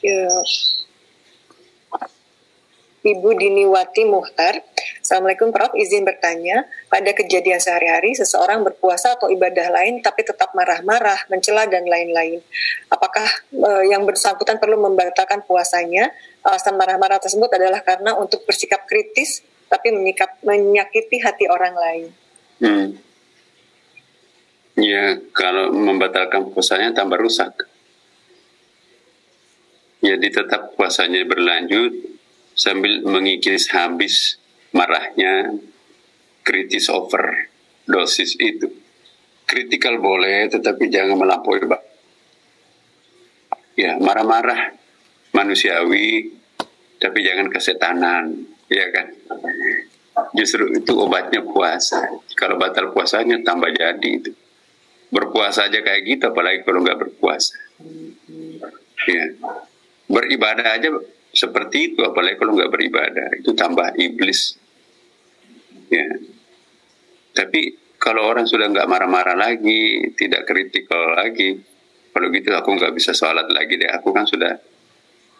ya, 0.00 0.28
Ibu 3.04 3.36
Diniwati 3.36 4.08
Muhtar. 4.08 4.64
Assalamualaikum 5.04 5.52
Prof. 5.52 5.76
Izin 5.76 6.08
bertanya, 6.08 6.64
pada 6.88 7.12
kejadian 7.12 7.60
sehari-hari 7.60 8.16
seseorang 8.16 8.64
berpuasa 8.64 9.20
atau 9.20 9.28
ibadah 9.28 9.68
lain 9.68 10.00
tapi 10.00 10.24
tetap 10.24 10.56
marah-marah, 10.56 11.28
mencela 11.28 11.68
dan 11.68 11.84
lain-lain. 11.84 12.40
Apakah 12.88 13.28
uh, 13.60 13.84
yang 13.84 14.08
bersangkutan 14.08 14.56
perlu 14.56 14.80
membatalkan 14.80 15.44
puasanya? 15.44 16.08
Alasan 16.40 16.80
marah-marah 16.80 17.20
tersebut 17.20 17.52
adalah 17.52 17.84
karena 17.84 18.16
untuk 18.16 18.48
bersikap 18.48 18.88
kritis 18.88 19.44
tapi 19.68 19.92
menyikap, 19.92 20.40
menyakiti 20.40 21.20
hati 21.20 21.44
orang 21.44 21.76
lain. 21.76 22.04
Hmm. 22.64 22.88
Ya, 24.80 25.20
kalau 25.36 25.76
membatalkan 25.76 26.56
puasanya 26.56 26.96
tambah 26.96 27.20
rusak. 27.20 27.68
Jadi 30.00 30.24
tetap 30.32 30.72
puasanya 30.72 31.20
berlanjut 31.28 32.13
sambil 32.54 33.02
mengikis 33.02 33.70
habis 33.74 34.38
marahnya 34.70 35.54
kritis 36.46 36.88
over 36.88 37.50
dosis 37.84 38.38
itu. 38.40 38.70
Kritikal 39.44 40.00
boleh, 40.00 40.48
tetapi 40.48 40.88
jangan 40.88 41.20
melampaui. 41.20 41.68
Ya, 43.76 44.00
marah-marah 44.00 44.72
manusiawi, 45.36 46.32
tapi 46.96 47.18
jangan 47.20 47.52
kesetanan, 47.52 48.48
ya 48.72 48.86
kan? 48.88 49.12
Justru 50.32 50.72
itu 50.72 50.96
obatnya 50.96 51.44
puasa. 51.44 52.08
Kalau 52.38 52.56
batal 52.56 52.94
puasanya 52.94 53.36
tambah 53.44 53.68
jadi 53.74 54.10
itu 54.22 54.32
berpuasa 55.14 55.70
aja 55.70 55.78
kayak 55.78 56.02
gitu 56.10 56.24
apalagi 56.26 56.66
kalau 56.66 56.82
nggak 56.82 56.98
berpuasa 56.98 57.54
ya 59.06 59.24
beribadah 60.10 60.74
aja 60.74 60.90
seperti 61.34 61.92
itu 61.92 62.00
apalagi 62.06 62.38
kalau 62.38 62.54
nggak 62.54 62.70
beribadah 62.70 63.28
itu 63.36 63.50
tambah 63.52 63.98
iblis. 63.98 64.56
Ya. 65.90 66.06
Tapi 67.34 67.74
kalau 67.98 68.30
orang 68.30 68.46
sudah 68.46 68.70
nggak 68.70 68.86
marah-marah 68.86 69.34
lagi 69.34 70.14
tidak 70.14 70.46
kritikal 70.46 71.18
lagi 71.18 71.58
kalau 72.14 72.30
gitu 72.30 72.54
aku 72.54 72.78
nggak 72.78 72.94
bisa 72.94 73.10
sholat 73.10 73.50
lagi 73.50 73.74
deh. 73.74 73.90
Aku 73.90 74.14
kan 74.14 74.22
sudah 74.22 74.54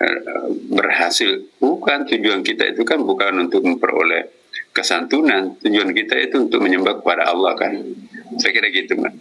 uh, 0.02 0.46
berhasil. 0.74 1.46
Bukan 1.62 2.10
tujuan 2.10 2.42
kita 2.42 2.74
itu 2.74 2.82
kan 2.82 2.98
bukan 3.06 3.46
untuk 3.46 3.62
memperoleh 3.62 4.50
kesantunan. 4.74 5.54
Tujuan 5.62 5.94
kita 5.94 6.18
itu 6.18 6.50
untuk 6.50 6.58
menyembah 6.58 6.98
kepada 6.98 7.30
Allah 7.30 7.54
kan. 7.54 7.78
Saya 8.42 8.50
kira 8.50 8.74
gitu, 8.74 8.98
Mbak. 8.98 9.14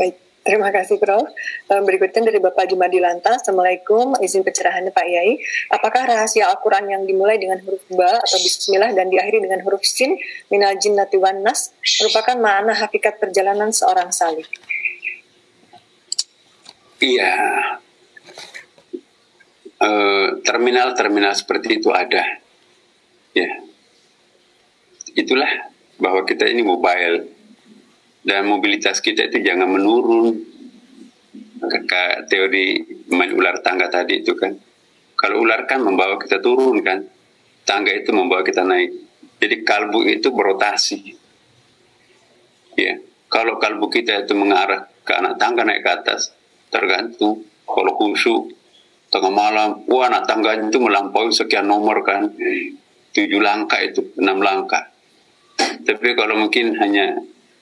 Baik, 0.00 0.16
terima 0.48 0.72
kasih, 0.72 0.96
Prof. 0.96 1.28
Berikutnya 1.68 2.32
dari 2.32 2.40
Bapak 2.40 2.72
Jumadi 2.72 2.96
Lanta. 2.96 3.36
Assalamualaikum, 3.36 4.16
izin 4.24 4.40
pencerahannya 4.40 4.88
Pak 4.88 5.04
Yai. 5.04 5.36
Apakah 5.68 6.08
rahasia 6.08 6.48
Al-Quran 6.48 6.88
yang 6.88 7.02
dimulai 7.04 7.36
dengan 7.36 7.60
huruf 7.60 7.84
Ba 7.92 8.16
atau 8.16 8.40
Bismillah 8.40 8.96
dan 8.96 9.12
diakhiri 9.12 9.44
dengan 9.44 9.60
huruf 9.68 9.84
Sin, 9.84 10.16
Minal 10.48 10.80
Jinnati 10.80 11.20
wan 11.20 11.44
Nas, 11.44 11.76
merupakan 12.00 12.40
makna 12.40 12.72
hakikat 12.72 13.20
perjalanan 13.20 13.68
seorang 13.68 14.08
salih? 14.08 14.48
Iya. 16.98 17.36
terminal-terminal 20.42 21.30
uh, 21.30 21.38
seperti 21.38 21.78
itu 21.78 21.94
ada. 21.94 22.24
Ya. 23.36 23.62
Itulah 25.14 25.70
bahwa 26.02 26.26
kita 26.26 26.50
ini 26.50 26.66
mobile 26.66 27.37
dan 28.28 28.44
mobilitas 28.44 29.00
kita 29.00 29.32
itu 29.32 29.40
jangan 29.40 29.72
menurun. 29.72 30.36
Kayak 31.58 32.28
teori 32.28 32.84
main 33.08 33.32
ular 33.32 33.64
tangga 33.64 33.88
tadi 33.88 34.22
itu 34.22 34.36
kan 34.36 34.54
kalau 35.18 35.42
ular 35.42 35.66
kan 35.66 35.82
membawa 35.82 36.14
kita 36.20 36.38
turun 36.38 36.84
kan 36.84 37.02
tangga 37.64 37.90
itu 37.96 38.12
membawa 38.12 38.44
kita 38.44 38.62
naik. 38.62 38.92
Jadi 39.40 39.64
kalbu 39.64 40.04
itu 40.06 40.28
berotasi. 40.28 41.16
Ya 42.76 43.00
kalau 43.32 43.56
kalbu 43.56 43.88
kita 43.88 44.28
itu 44.28 44.36
mengarah 44.36 44.86
ke 45.02 45.12
anak 45.16 45.40
tangga 45.40 45.64
naik 45.64 45.82
ke 45.82 45.90
atas 45.90 46.30
tergantung 46.68 47.42
kalau 47.64 47.96
khusyuk 47.96 48.52
tengah 49.08 49.32
malam 49.32 49.88
wah 49.88 50.06
anak 50.06 50.28
tangga 50.28 50.52
itu 50.62 50.76
melampaui 50.76 51.32
sekian 51.32 51.64
nomor 51.64 52.04
kan 52.04 52.28
tujuh 53.16 53.40
langkah 53.40 53.80
itu 53.80 54.04
enam 54.20 54.44
langkah. 54.44 54.92
Tapi 55.58 56.14
kalau 56.14 56.38
mungkin 56.38 56.76
hanya 56.78 57.18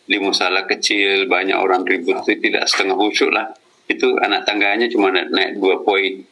di 0.07 0.17
musalah 0.23 0.65
kecil 0.71 1.27
banyak 1.27 1.59
orang 1.59 1.83
ribut. 1.83 2.23
Itu 2.23 2.39
tidak 2.39 2.71
setengah 2.71 2.95
khusyuk 2.95 3.31
lah. 3.35 3.51
Itu 3.91 4.19
anak 4.19 4.47
tangganya 4.47 4.87
cuma 4.87 5.11
naik 5.11 5.59
dua 5.59 5.83
poin. 5.83 6.23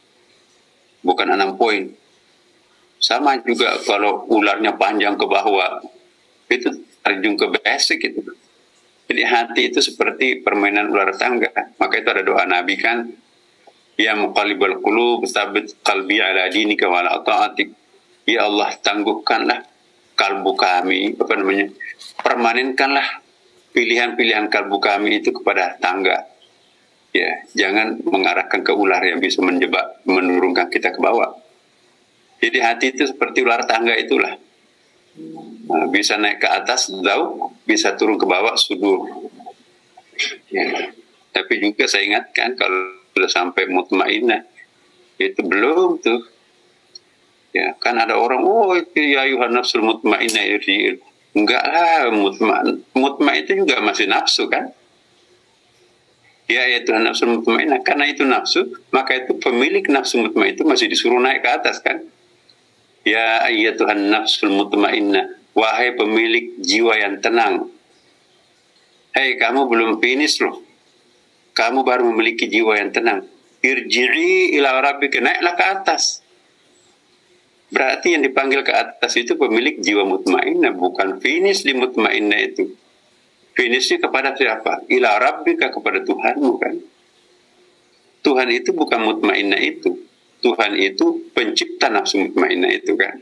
Bukan 1.03 1.27
enam 1.27 1.59
poin. 1.59 1.91
Sama 2.97 3.37
juga 3.43 3.75
kalau 3.83 4.25
ularnya 4.31 4.79
panjang 4.79 5.19
ke 5.19 5.25
bawah. 5.27 5.83
Itu 6.47 6.71
terjun 7.03 7.35
ke 7.35 7.47
basic 7.59 7.99
itu. 8.01 8.23
Jadi 9.05 9.21
hati 9.21 9.61
itu 9.69 9.79
seperti 9.83 10.41
permainan 10.41 10.89
ular 10.89 11.13
tangga. 11.13 11.51
Maka 11.77 12.01
itu 12.01 12.09
ada 12.09 12.23
doa 12.25 12.43
nabi 12.47 12.79
kan. 12.79 13.05
Ya 13.95 14.11
muqallibal 14.17 14.83
qulub 14.83 15.23
sabit 15.23 15.71
qalbi 15.85 16.19
ala 16.19 16.51
dinika 16.51 16.91
wa 16.91 16.99
ala 16.99 17.23
ya 18.25 18.49
Allah 18.49 18.73
tangguhkanlah 18.81 19.63
kalbu 20.17 20.51
kami 20.57 21.13
apa 21.15 21.33
namanya 21.37 21.65
permanenkanlah 22.19 23.24
pilihan-pilihan 23.75 24.47
kalbu 24.47 24.79
kami 24.79 25.19
itu 25.19 25.35
kepada 25.35 25.75
tangga. 25.83 26.23
Ya, 27.11 27.43
jangan 27.55 27.99
mengarahkan 28.03 28.63
ke 28.63 28.71
ular 28.71 29.03
yang 29.03 29.19
bisa 29.19 29.43
menjebak, 29.43 30.03
menurunkan 30.07 30.71
kita 30.71 30.95
ke 30.95 30.99
bawah. 30.99 31.35
Jadi 32.39 32.57
hati 32.59 32.85
itu 32.95 33.03
seperti 33.07 33.43
ular 33.43 33.67
tangga 33.67 33.95
itulah. 33.95 34.35
Nah, 35.65 35.87
bisa 35.91 36.19
naik 36.19 36.43
ke 36.43 36.47
atas 36.47 36.91
jauh, 36.91 37.55
bisa 37.63 37.95
turun 37.95 38.19
ke 38.19 38.27
bawah 38.27 38.55
sudur. 38.59 39.31
Ya. 40.51 40.91
Tapi 41.31 41.59
juga 41.59 41.87
saya 41.87 42.07
ingatkan 42.07 42.55
kalau 42.55 42.95
sudah 43.15 43.31
sampai 43.31 43.67
mutmainah 43.67 44.43
itu 45.19 45.39
belum 45.39 45.99
tuh. 46.03 46.19
Ya, 47.55 47.71
kan 47.79 47.95
ada 47.95 48.19
orang, 48.19 48.43
oh 48.43 48.75
itu 48.75 48.99
ya 48.99 49.23
nafsul 49.47 49.79
mutmainah 49.87 50.43
irji'il 50.43 50.99
Enggak 51.35 51.63
lah, 51.67 52.09
mutma. 52.15 52.63
Mutma 52.95 53.35
itu 53.35 53.59
juga 53.59 53.83
masih 53.83 54.07
nafsu 54.07 54.47
kan? 54.47 54.71
Ya, 56.47 56.63
ya 56.71 56.87
Tuhan 56.87 57.03
nafsu 57.03 57.27
mutmainah. 57.27 57.83
Karena 57.83 58.07
itu 58.07 58.23
nafsu, 58.23 58.71
maka 58.95 59.19
itu 59.19 59.35
pemilik 59.37 59.83
nafsu 59.91 60.23
mutma 60.23 60.47
itu 60.47 60.63
masih 60.63 60.87
disuruh 60.87 61.19
naik 61.19 61.43
ke 61.43 61.49
atas 61.51 61.83
kan? 61.83 62.07
Ya 63.05 63.45
ya 63.53 63.77
Tuhan 63.77 64.09
nafsu 64.09 64.49
mutmainnah. 64.49 65.37
Wahai 65.53 65.93
pemilik 65.93 66.57
jiwa 66.57 66.97
yang 66.97 67.21
tenang. 67.21 67.69
Hei, 69.15 69.39
kamu 69.39 69.71
belum 69.71 69.91
finish 70.03 70.43
loh. 70.43 70.59
Kamu 71.55 71.87
baru 71.87 72.11
memiliki 72.11 72.51
jiwa 72.51 72.75
yang 72.75 72.91
tenang. 72.91 73.23
Irji'i 73.63 74.59
ila 74.59 74.83
rabbika. 74.83 75.23
Naiklah 75.23 75.55
ke 75.55 75.65
atas 75.79 76.24
Berarti 77.75 78.15
yang 78.15 78.23
dipanggil 78.23 78.63
ke 78.63 78.71
atas 78.71 79.19
itu 79.19 79.35
pemilik 79.35 79.75
jiwa 79.83 80.07
mutmainnah, 80.07 80.71
bukan 80.79 81.19
finish 81.19 81.67
di 81.67 81.75
mutmainnah 81.75 82.39
itu. 82.39 82.71
Finishnya 83.51 83.99
kepada 83.99 84.31
siapa? 84.31 84.87
Ila 84.87 85.19
rabbika 85.19 85.75
kepada 85.75 85.99
Tuhanmu 85.99 86.55
kan. 86.55 86.79
Tuhan 88.23 88.47
itu 88.55 88.71
bukan 88.71 89.03
mutmainnah 89.03 89.59
itu. 89.59 89.91
Tuhan 90.39 90.79
itu 90.79 91.27
pencipta 91.35 91.91
nafsu 91.91 92.23
mutmainnah 92.23 92.71
itu 92.71 92.95
kan. 92.95 93.19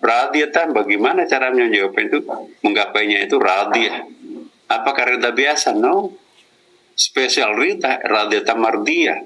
Radiyatan 0.00 0.72
bagaimana 0.72 1.28
cara 1.28 1.52
menjawab 1.52 1.92
itu? 2.00 2.24
Menggapainya 2.64 3.28
itu 3.28 3.36
radiyah. 3.36 4.08
Apakah 4.72 5.20
rida 5.20 5.36
biasa? 5.36 5.76
No. 5.76 6.16
Spesial 6.96 7.60
rida, 7.60 8.00
radiyatan 8.08 8.56
mardiyah. 8.56 9.20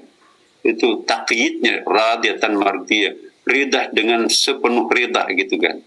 Itu 0.59 1.07
takyidnya, 1.07 1.87
radiyatan 1.87 2.51
mardiyah 2.59 3.24
ridah 3.45 3.93
dengan 3.93 4.25
sepenuh 4.25 4.89
ridah 4.89 5.29
gitu 5.37 5.55
kan. 5.61 5.77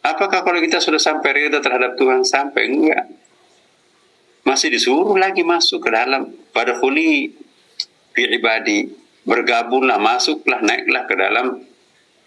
Apakah 0.00 0.42
kalau 0.42 0.58
kita 0.58 0.80
sudah 0.82 0.98
sampai 0.98 1.46
ridah 1.46 1.60
terhadap 1.62 1.94
Tuhan? 1.94 2.26
Sampai? 2.26 2.72
Enggak? 2.72 3.06
Masih 4.42 4.72
disuruh 4.72 5.14
lagi 5.14 5.44
masuk 5.44 5.84
ke 5.84 5.90
dalam. 5.92 6.32
Pada 6.50 6.80
kuli 6.80 7.30
fi 8.16 8.22
ibadi 8.26 8.88
bergabunglah 9.22 10.00
masuklah 10.00 10.58
naiklah 10.64 11.04
ke 11.04 11.14
dalam 11.14 11.46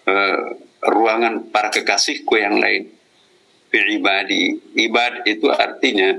uh, 0.08 0.44
ruangan 0.86 1.50
para 1.50 1.74
kekasihku 1.74 2.38
yang 2.38 2.62
lain. 2.62 2.94
Fi 3.74 3.80
ibadi. 3.98 4.54
Ibad 4.78 5.26
itu 5.26 5.50
artinya 5.50 6.14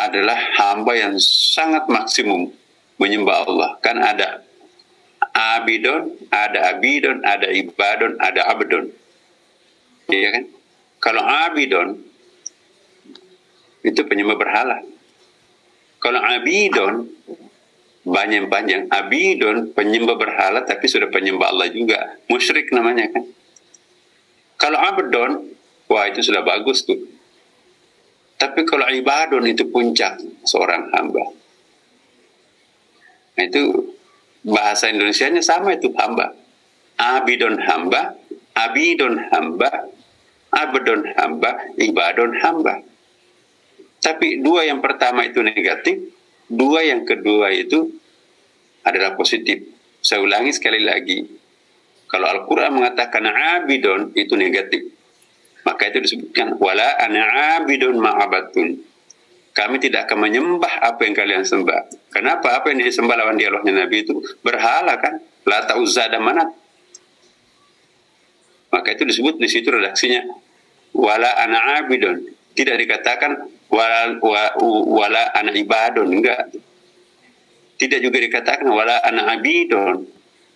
adalah 0.00 0.40
hamba 0.56 0.96
yang 0.96 1.14
sangat 1.20 1.84
maksimum 1.92 2.48
menyembah 2.96 3.36
Allah. 3.44 3.70
Kan 3.84 4.00
ada 4.00 4.40
abidon, 5.34 6.16
ada 6.30 6.74
abidon, 6.74 7.22
ada 7.22 7.48
ibadon, 7.50 8.18
ada 8.18 8.40
abdon. 8.50 8.90
Iya 10.10 10.28
kan? 10.34 10.44
Kalau 11.00 11.22
abidon 11.24 11.88
itu 13.86 14.00
penyembah 14.04 14.36
berhala. 14.36 14.84
Kalau 16.00 16.20
abidon 16.20 17.08
banyak-banyak 18.00 18.88
abidon 18.88 19.76
penyembah 19.76 20.16
berhala 20.16 20.64
tapi 20.64 20.88
sudah 20.88 21.08
penyembah 21.12 21.52
Allah 21.52 21.68
juga. 21.72 22.20
Musyrik 22.28 22.72
namanya 22.72 23.12
kan. 23.12 23.24
Kalau 24.60 24.76
abdon, 24.76 25.56
wah 25.88 26.04
itu 26.08 26.20
sudah 26.20 26.44
bagus 26.44 26.84
tuh. 26.84 27.00
Tapi 28.40 28.64
kalau 28.64 28.88
ibadon 28.88 29.44
itu 29.44 29.68
puncak 29.68 30.16
seorang 30.48 30.88
hamba. 30.96 31.24
Nah 33.36 33.44
itu 33.44 33.89
bahasa 34.44 34.88
Indonesia-nya 34.88 35.44
sama 35.44 35.76
itu 35.76 35.92
hamba. 35.96 36.32
Abidon 37.00 37.56
hamba, 37.64 38.16
abidon 38.52 39.16
hamba, 39.32 39.88
abdon 40.52 41.02
hamba, 41.16 41.50
ibadon 41.80 42.36
hamba. 42.42 42.84
Tapi 44.00 44.40
dua 44.40 44.68
yang 44.68 44.80
pertama 44.80 45.24
itu 45.24 45.40
negatif, 45.40 45.96
dua 46.48 46.84
yang 46.84 47.04
kedua 47.04 47.52
itu 47.52 47.88
adalah 48.84 49.16
positif. 49.16 49.64
Saya 50.00 50.24
ulangi 50.24 50.52
sekali 50.56 50.80
lagi. 50.80 51.20
Kalau 52.08 52.26
Al-Quran 52.26 52.80
mengatakan 52.80 53.28
abidon 53.28 54.16
itu 54.16 54.34
negatif. 54.34 54.82
Maka 55.60 55.92
itu 55.92 56.00
disebutkan 56.00 56.56
wala 56.56 56.96
ana 56.96 57.60
abidun 57.60 58.00
ma'abatun. 58.00 58.89
Kami 59.60 59.76
tidak 59.76 60.08
akan 60.08 60.24
menyembah 60.24 60.80
apa 60.80 61.04
yang 61.04 61.12
kalian 61.12 61.44
sembah. 61.44 62.08
Kenapa? 62.08 62.64
Apa 62.64 62.72
yang 62.72 62.80
disembah 62.80 63.12
lawan 63.12 63.36
dialognya 63.36 63.84
Nabi 63.84 64.08
itu 64.08 64.16
berhala 64.40 64.96
kan? 64.96 65.20
Lata 65.44 65.76
uzza 65.76 66.08
dan 66.08 66.24
manat. 66.24 66.48
Maka 68.72 68.88
itu 68.96 69.04
disebut 69.04 69.36
di 69.36 69.48
situ 69.52 69.68
redaksinya 69.68 70.24
wala 70.96 71.36
ana 71.36 71.84
abidun. 71.84 72.24
Tidak 72.56 72.76
dikatakan 72.80 73.36
wala, 73.70 74.18
wala 74.88 75.22
ana 75.36 75.52
ibadun 75.54 76.08
enggak 76.10 76.50
tidak 77.80 78.04
juga 78.04 78.18
dikatakan 78.20 78.66
wala 78.68 79.00
ana 79.00 79.38
abidun 79.38 80.04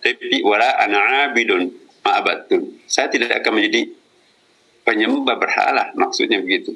tapi 0.03 0.43
wala 0.45 0.77
ana 0.77 1.31
abidun 1.31 1.71
ma'abatun 2.05 2.85
saya 2.85 3.09
tidak 3.09 3.41
akan 3.41 3.57
menjadi 3.57 3.89
penyembah 4.85 5.39
berhala 5.39 5.89
maksudnya 5.97 6.37
begitu 6.43 6.75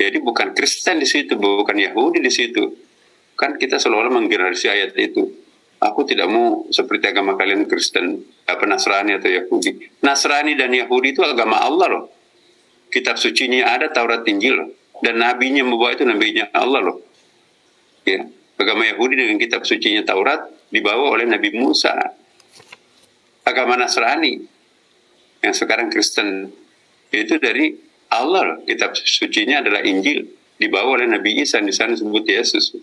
jadi 0.00 0.16
bukan 0.24 0.56
Kristen 0.56 0.96
di 0.96 1.04
situ 1.04 1.36
bukan 1.36 1.76
Yahudi 1.76 2.24
di 2.24 2.32
situ 2.32 2.64
kan 3.36 3.60
kita 3.60 3.76
selalu 3.76 4.08
menggenerasi 4.16 4.72
ayat 4.72 4.96
itu 4.96 5.28
aku 5.76 6.08
tidak 6.08 6.32
mau 6.32 6.64
seperti 6.72 7.12
agama 7.12 7.36
kalian 7.36 7.68
Kristen 7.68 8.24
apa 8.48 8.64
Nasrani 8.64 9.20
atau 9.20 9.28
Yahudi 9.28 10.00
Nasrani 10.00 10.56
dan 10.56 10.72
Yahudi 10.72 11.12
itu 11.12 11.20
agama 11.20 11.60
Allah 11.60 11.88
loh 11.92 12.04
kitab 12.90 13.16
sucinya 13.16 13.70
ada 13.70 13.88
Taurat 13.88 14.26
Injil 14.26 14.58
loh. 14.58 14.70
Dan 15.00 15.22
nabinya 15.22 15.64
membawa 15.64 15.96
itu 15.96 16.04
nabinya 16.04 16.52
Allah 16.52 16.82
loh. 16.84 16.98
Ya. 18.04 18.26
Agama 18.60 18.84
Yahudi 18.84 19.16
dengan 19.16 19.40
kitab 19.40 19.64
sucinya 19.64 20.04
Taurat 20.04 20.44
dibawa 20.68 21.16
oleh 21.16 21.24
Nabi 21.24 21.56
Musa. 21.56 21.96
Agama 23.48 23.80
Nasrani 23.80 24.36
yang 25.40 25.54
sekarang 25.56 25.88
Kristen 25.88 26.52
itu 27.08 27.40
dari 27.40 27.72
Allah 28.10 28.42
loh. 28.42 28.58
Kitab 28.66 28.94
sucinya 28.98 29.62
adalah 29.62 29.82
Injil 29.86 30.26
dibawa 30.60 31.00
oleh 31.00 31.08
Nabi 31.08 31.40
Isa 31.40 31.62
di 31.62 31.72
sana 31.72 31.94
disebut 31.94 32.24
Yesus. 32.26 32.76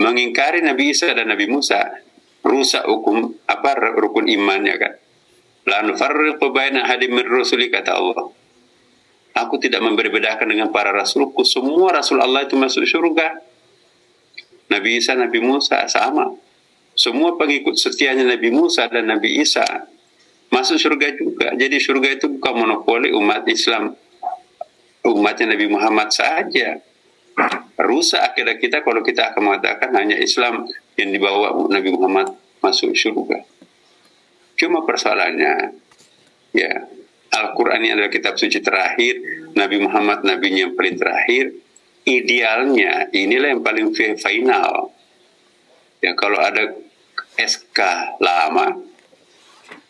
Mengingkari 0.00 0.64
Nabi 0.64 0.96
Isa 0.96 1.12
dan 1.12 1.28
Nabi 1.28 1.46
Musa 1.46 1.84
rusak 2.40 2.88
hukum 2.88 3.36
apa 3.44 3.76
rukun 4.00 4.26
imannya 4.26 4.74
kan. 4.80 4.92
La 5.68 5.84
nufarriqu 5.84 6.48
baina 6.50 6.88
hadim 6.88 7.12
rusuli 7.20 7.68
kata 7.68 7.92
Allah 7.92 8.32
Aku 9.36 9.62
tidak 9.62 9.84
memberi-bedakan 9.84 10.50
dengan 10.50 10.74
para 10.74 10.90
rasulku. 10.90 11.46
Semua 11.46 11.94
rasul 11.94 12.18
Allah 12.18 12.48
itu 12.48 12.58
masuk 12.58 12.82
surga. 12.82 13.38
Nabi 14.70 14.98
Isa, 14.98 15.14
Nabi 15.14 15.38
Musa 15.38 15.86
sama. 15.86 16.34
Semua 16.98 17.38
pengikut 17.38 17.78
setianya 17.78 18.26
Nabi 18.26 18.50
Musa 18.50 18.90
dan 18.90 19.06
Nabi 19.06 19.38
Isa 19.38 19.64
masuk 20.50 20.76
surga 20.82 21.14
juga. 21.14 21.54
Jadi 21.54 21.78
surga 21.78 22.08
itu 22.18 22.26
bukan 22.26 22.54
monopoli 22.66 23.14
umat 23.14 23.46
Islam. 23.46 23.94
Umatnya 25.00 25.56
Nabi 25.56 25.66
Muhammad 25.70 26.12
saja. 26.12 26.76
Rusak 27.80 28.20
akhirnya 28.20 28.60
kita 28.60 28.84
kalau 28.84 29.00
kita 29.00 29.32
akan 29.32 29.42
mengatakan 29.52 29.96
hanya 29.96 30.20
Islam 30.20 30.68
yang 31.00 31.08
dibawa 31.08 31.56
Nabi 31.72 31.88
Muhammad 31.96 32.36
masuk 32.60 32.92
surga. 32.92 33.40
Cuma 34.60 34.84
persoalannya, 34.84 35.72
ya 36.52 36.72
Al-Quran 37.32 37.80
ini 37.80 37.96
adalah 37.96 38.12
kitab 38.12 38.36
suci 38.36 38.60
terakhir, 38.60 39.16
Nabi 39.56 39.80
Muhammad 39.80 40.20
Nabi 40.20 40.52
yang 40.52 40.76
paling 40.76 41.00
terakhir, 41.00 41.56
idealnya 42.04 43.08
inilah 43.16 43.56
yang 43.56 43.64
paling 43.64 43.96
final. 43.96 44.92
Ya 46.04 46.12
kalau 46.12 46.36
ada 46.36 46.76
SK 47.40 47.78
lama, 48.20 48.76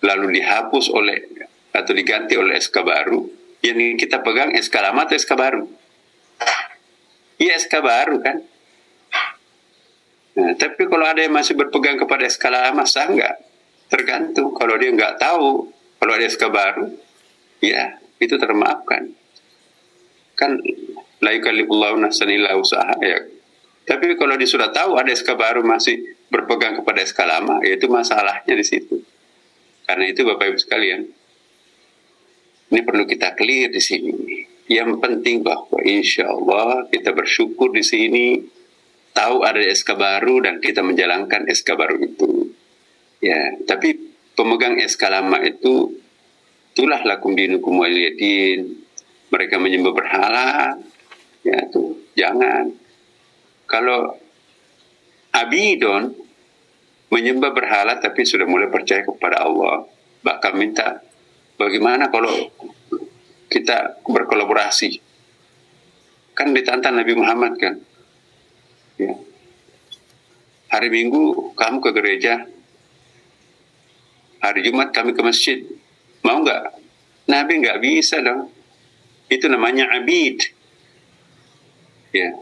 lalu 0.07 0.39
dihapus 0.39 0.87
oleh 0.95 1.19
atau 1.75 1.93
diganti 1.95 2.39
oleh 2.39 2.59
SK 2.59 2.77
baru, 2.83 3.27
yang 3.61 3.97
kita 4.01 4.25
pegang 4.25 4.57
SK 4.57 4.75
lama 4.81 5.05
atau 5.05 5.17
SK 5.17 5.33
baru? 5.37 5.63
Iya 7.41 7.57
SK 7.61 7.75
baru 7.81 8.17
kan? 8.21 8.37
Nah, 10.31 10.53
tapi 10.57 10.87
kalau 10.89 11.05
ada 11.05 11.21
yang 11.21 11.35
masih 11.35 11.59
berpegang 11.59 12.01
kepada 12.01 12.25
SK 12.25 12.45
lama, 12.49 12.87
sah 12.89 13.11
nggak? 13.11 13.37
Tergantung. 13.91 14.55
Kalau 14.57 14.75
dia 14.79 14.95
nggak 14.95 15.21
tahu, 15.21 15.69
kalau 16.01 16.13
ada 16.17 16.25
SK 16.25 16.49
baru, 16.49 16.89
ya 17.61 18.01
itu 18.21 18.35
termaafkan 18.37 19.13
kan 20.37 20.57
la 21.21 21.31
yukallifullahu 21.37 22.01
nafsan 22.01 22.33
illa 22.33 22.57
usaha 22.57 22.97
ya 23.01 23.29
tapi 23.85 24.17
kalau 24.17 24.37
dia 24.41 24.49
sudah 24.49 24.73
tahu 24.73 24.97
ada 24.97 25.13
SK 25.13 25.37
baru 25.37 25.61
masih 25.61 26.17
berpegang 26.33 26.81
kepada 26.81 27.05
SK 27.05 27.21
lama 27.29 27.61
ya 27.61 27.77
itu 27.77 27.89
masalahnya 27.93 28.55
di 28.57 28.65
situ 28.65 29.05
karena 29.85 30.09
itu 30.09 30.25
Bapak 30.25 30.53
Ibu 30.53 30.59
sekalian 30.61 31.01
ini 32.71 32.81
perlu 32.87 33.03
kita 33.03 33.35
clear 33.35 33.69
di 33.75 33.83
sini. 33.83 34.15
Yang 34.71 35.03
penting 35.03 35.43
bahwa 35.43 35.83
insya 35.83 36.31
Allah 36.31 36.87
kita 36.87 37.11
bersyukur 37.11 37.75
di 37.75 37.83
sini 37.83 38.39
tahu 39.11 39.43
ada 39.43 39.59
SK 39.59 39.99
baru 39.99 40.47
dan 40.47 40.63
kita 40.63 40.87
menjalankan 40.87 41.51
SK 41.51 41.75
baru 41.75 41.99
itu. 41.99 42.55
Ya 43.19 43.59
tapi 43.67 43.99
pemegang 44.39 44.79
SK 44.79 45.03
lama 45.11 45.43
itu 45.43 45.99
itulah 46.71 47.03
lakum 47.03 47.35
dinukum 47.35 47.83
waliyadin 47.83 48.79
mereka 49.35 49.59
menyembah 49.59 49.91
berhala 49.91 50.79
ya 51.43 51.59
tuh 51.75 51.99
jangan. 52.15 52.71
Kalau 53.67 54.15
abidon 55.35 56.15
menyembah 57.11 57.51
berhala 57.51 57.99
tapi 57.99 58.23
sudah 58.23 58.47
mulai 58.47 58.71
percaya 58.71 59.03
kepada 59.03 59.43
Allah 59.43 59.91
bahkan 60.23 60.55
minta 60.55 61.10
bagaimana 61.61 62.09
kalau 62.09 62.33
kita 63.53 64.01
berkolaborasi 64.09 64.97
kan 66.33 66.57
ditantang 66.57 66.97
Nabi 66.97 67.13
Muhammad 67.13 67.61
kan 67.61 67.77
ya. 68.97 69.13
hari 70.73 70.89
Minggu 70.89 71.53
kamu 71.53 71.85
ke 71.85 71.91
gereja 71.93 72.49
hari 74.41 74.65
Jumat 74.65 74.89
kami 74.97 75.13
ke 75.13 75.21
masjid 75.21 75.61
Mau 76.21 76.45
nggak? 76.45 76.63
Nabi 77.31 77.53
nggak 77.65 77.81
bisa 77.81 78.21
dong. 78.21 78.53
Itu 79.31 79.47
namanya 79.49 79.89
abid. 79.97 80.43
Ya. 82.13 82.35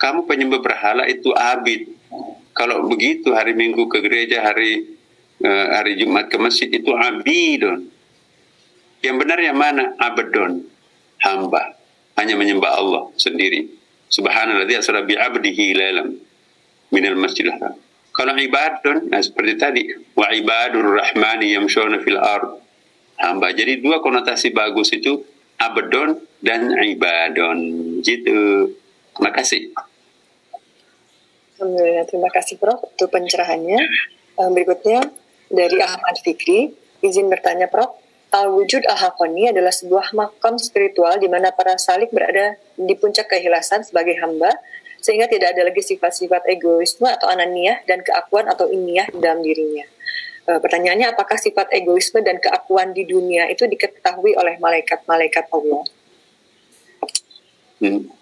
Kamu 0.00 0.24
penyembah 0.24 0.62
berhala 0.64 1.04
itu 1.04 1.34
abid. 1.36 1.90
Kalau 2.56 2.88
begitu 2.88 3.36
hari 3.36 3.52
Minggu 3.52 3.90
ke 3.90 4.00
gereja, 4.00 4.40
hari 4.40 4.99
uh, 5.44 5.66
hari 5.76 5.96
Jumat 6.00 6.28
ke 6.28 6.36
masjid 6.36 6.68
itu 6.68 6.92
abidon. 6.92 7.88
Yang 9.00 9.16
benar 9.16 9.38
yang 9.40 9.56
mana? 9.56 9.96
Abadon. 9.96 10.64
Hamba. 11.20 11.76
Hanya 12.20 12.36
menyembah 12.36 12.72
Allah 12.76 13.08
sendiri. 13.16 13.68
Subhanallah 14.10 14.68
dia 14.68 14.84
asra 14.84 15.00
bi 15.06 15.16
abdihi 15.16 15.72
lalam 15.72 16.20
minal 16.92 17.16
masjidil 17.16 17.54
haram. 17.56 17.76
Kalau 18.10 18.34
ibadun, 18.36 19.06
nah 19.08 19.22
seperti 19.22 19.54
tadi, 19.56 19.82
wa 20.18 20.28
ibadur 20.34 20.98
rahmani 20.98 21.54
yamshuna 21.54 22.02
fil 22.02 22.18
ard. 22.18 22.60
Hamba. 23.16 23.52
Jadi 23.54 23.80
dua 23.80 24.02
konotasi 24.02 24.50
bagus 24.52 24.92
itu 24.92 25.24
abadon 25.56 26.20
dan 26.42 26.74
ibadon. 26.76 27.58
Gitu. 28.02 28.68
Terima 29.16 29.30
kasih. 29.32 29.72
Alhamdulillah, 31.60 32.08
terima 32.08 32.32
kasih 32.32 32.56
Prof 32.56 32.80
untuk 32.80 33.12
pencerahannya. 33.12 33.78
Eh, 34.40 34.48
berikutnya 34.48 35.04
dari 35.50 35.82
Ahmad 35.82 36.16
Fikri, 36.22 36.70
izin 37.02 37.26
bertanya 37.26 37.66
Prof, 37.66 37.98
Al-Wujud 38.30 38.86
Al-Hakoni 38.86 39.50
adalah 39.50 39.74
sebuah 39.74 40.14
makam 40.14 40.54
spiritual 40.54 41.18
di 41.18 41.26
mana 41.26 41.50
para 41.50 41.74
salik 41.74 42.14
berada 42.14 42.54
di 42.78 42.94
puncak 42.94 43.26
kehilasan 43.26 43.82
sebagai 43.82 44.14
hamba 44.22 44.54
sehingga 45.02 45.26
tidak 45.26 45.58
ada 45.58 45.66
lagi 45.66 45.82
sifat-sifat 45.82 46.46
egoisme 46.46 47.10
atau 47.10 47.26
ananiah 47.26 47.82
dan 47.90 48.06
keakuan 48.06 48.46
atau 48.46 48.70
iniah 48.70 49.10
dalam 49.18 49.42
dirinya. 49.42 49.82
E, 50.46 50.50
pertanyaannya 50.62 51.10
apakah 51.10 51.40
sifat 51.40 51.74
egoisme 51.74 52.22
dan 52.22 52.38
keakuan 52.38 52.94
di 52.94 53.02
dunia 53.08 53.50
itu 53.50 53.66
diketahui 53.66 54.38
oleh 54.38 54.62
malaikat-malaikat 54.62 55.50
Allah? 55.50 55.82
Hmm. 57.82 58.12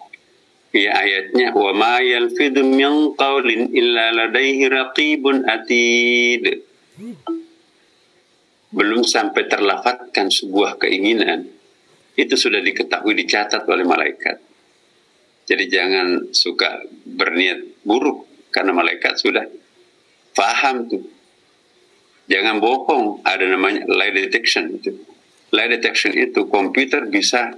Ya 0.69 0.93
ayatnya 1.01 1.53
wa 1.53 1.73
ma 1.73 1.97
yalfidu 1.99 2.61
min 2.61 3.13
qawlin 3.17 3.73
illa 3.75 4.25
ladaihi 4.25 4.69
raqibun 4.69 5.45
atid. 5.45 6.68
Belum 8.69 9.01
sampai 9.01 9.49
terlafatkan 9.49 10.29
sebuah 10.29 10.77
keinginan 10.77 11.47
itu 12.19 12.35
sudah 12.35 12.59
diketahui 12.59 13.15
dicatat 13.15 13.63
oleh 13.65 13.87
malaikat 13.87 14.49
jadi 15.49 15.65
jangan 15.65 16.29
suka 16.29 16.85
berniat 17.09 17.81
buruk 17.81 18.29
karena 18.53 18.69
malaikat 18.69 19.17
sudah 19.17 19.49
paham 20.37 20.85
tuh. 20.85 21.01
Jangan 22.29 22.61
bohong, 22.61 23.25
ada 23.25 23.49
namanya 23.49 23.89
lie 23.89 24.13
detection 24.13 24.77
itu. 24.77 24.93
Lie 25.49 25.73
detection 25.73 26.13
itu 26.13 26.45
komputer 26.45 27.09
bisa 27.09 27.49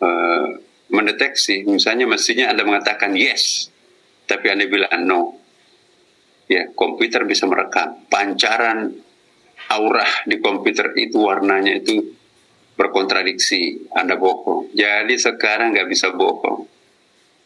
uh, 0.00 0.48
mendeteksi. 0.88 1.68
Misalnya 1.68 2.08
mestinya 2.08 2.48
Anda 2.48 2.64
mengatakan 2.64 3.12
yes, 3.12 3.68
tapi 4.24 4.48
Anda 4.48 4.64
bilang 4.64 5.04
no. 5.04 5.35
Ya, 6.46 6.70
komputer 6.78 7.26
bisa 7.26 7.50
merekam 7.50 8.06
pancaran 8.06 8.94
aura 9.66 10.06
di 10.30 10.38
komputer 10.38 10.94
itu 10.94 11.26
warnanya 11.26 11.74
itu 11.74 12.14
berkontradiksi. 12.78 13.90
Anda 13.96 14.14
bohong. 14.14 14.70
Jadi 14.76 15.18
sekarang 15.18 15.74
nggak 15.74 15.90
bisa 15.90 16.14
bohong. 16.14 16.68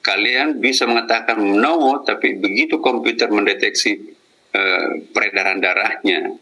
Kalian 0.00 0.60
bisa 0.60 0.88
mengatakan 0.88 1.40
no, 1.40 2.00
tapi 2.04 2.36
begitu 2.36 2.80
komputer 2.80 3.28
mendeteksi 3.28 4.00
uh, 4.52 4.88
peredaran 5.12 5.60
darahnya, 5.60 6.32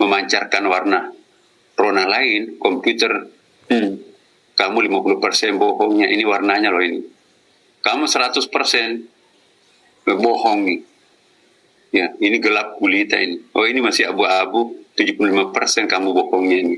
memancarkan 0.00 0.64
warna 0.68 1.12
rona 1.76 2.08
lain, 2.08 2.56
komputer 2.56 3.12
hmm, 3.68 3.92
kamu 4.56 4.78
50% 4.88 5.60
bohongnya, 5.60 6.08
ini 6.08 6.24
warnanya 6.24 6.72
loh 6.72 6.80
ini. 6.80 7.04
Kamu 7.84 8.08
100% 8.08 8.48
bohong 10.08 10.60
nih. 10.64 10.80
Ya, 11.94 12.12
ini 12.18 12.42
gelap 12.42 12.76
gulita 12.82 13.16
ini. 13.16 13.40
Oh, 13.54 13.64
ini 13.64 13.78
masih 13.78 14.10
abu-abu, 14.10 14.74
75% 14.98 15.86
kamu 15.86 16.08
bohongnya 16.12 16.58
ini. 16.62 16.76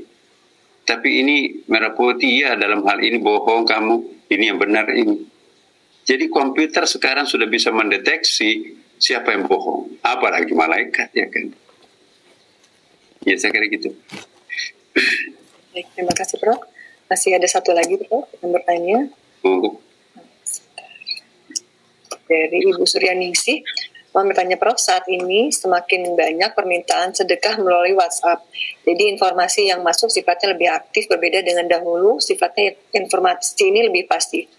Tapi 0.85 1.09
ini 1.21 1.37
merah 1.69 1.93
putih 1.93 2.45
ya 2.45 2.57
dalam 2.57 2.81
hal 2.85 2.97
ini 2.97 3.21
bohong 3.21 3.65
kamu, 3.65 4.25
ini 4.33 4.43
yang 4.49 4.57
benar 4.57 4.89
ini. 4.89 5.21
Jadi 6.09 6.25
komputer 6.33 6.89
sekarang 6.89 7.29
sudah 7.29 7.45
bisa 7.45 7.69
mendeteksi 7.69 8.73
siapa 8.97 9.37
yang 9.37 9.45
bohong. 9.45 10.01
Apalagi 10.01 10.49
malaikat 10.57 11.13
ya 11.13 11.29
kan. 11.29 11.53
Ya 13.21 13.37
saya 13.37 13.53
kira 13.53 13.69
gitu. 13.69 13.93
Baik, 15.69 15.85
terima 15.93 16.13
kasih 16.17 16.41
Prof. 16.41 16.65
Masih 17.05 17.37
ada 17.37 17.45
satu 17.45 17.77
lagi 17.77 17.93
Prof 18.01 18.25
yang 18.41 18.49
bertanya. 18.49 18.97
Oh. 19.45 19.77
Dari 22.25 22.57
Ibu 22.73 22.85
Suryaningsih, 22.89 23.61
bertanya 24.09 24.57
Prof, 24.57 24.81
saat 24.81 25.05
ini 25.05 25.53
semakin 25.53 26.17
banyak 26.17 26.57
permintaan 26.57 27.13
sedekah 27.13 27.61
melalui 27.61 27.93
WhatsApp. 27.93 28.41
Jadi 28.81 29.13
informasi 29.13 29.69
yang 29.69 29.85
masuk 29.85 30.09
sifatnya 30.09 30.57
lebih 30.57 30.65
aktif 30.73 31.05
berbeda 31.05 31.45
dengan 31.45 31.69
dahulu, 31.69 32.17
sifatnya 32.17 32.73
informasi 32.89 33.69
ini 33.69 33.85
lebih 33.85 34.09
pasti. 34.09 34.49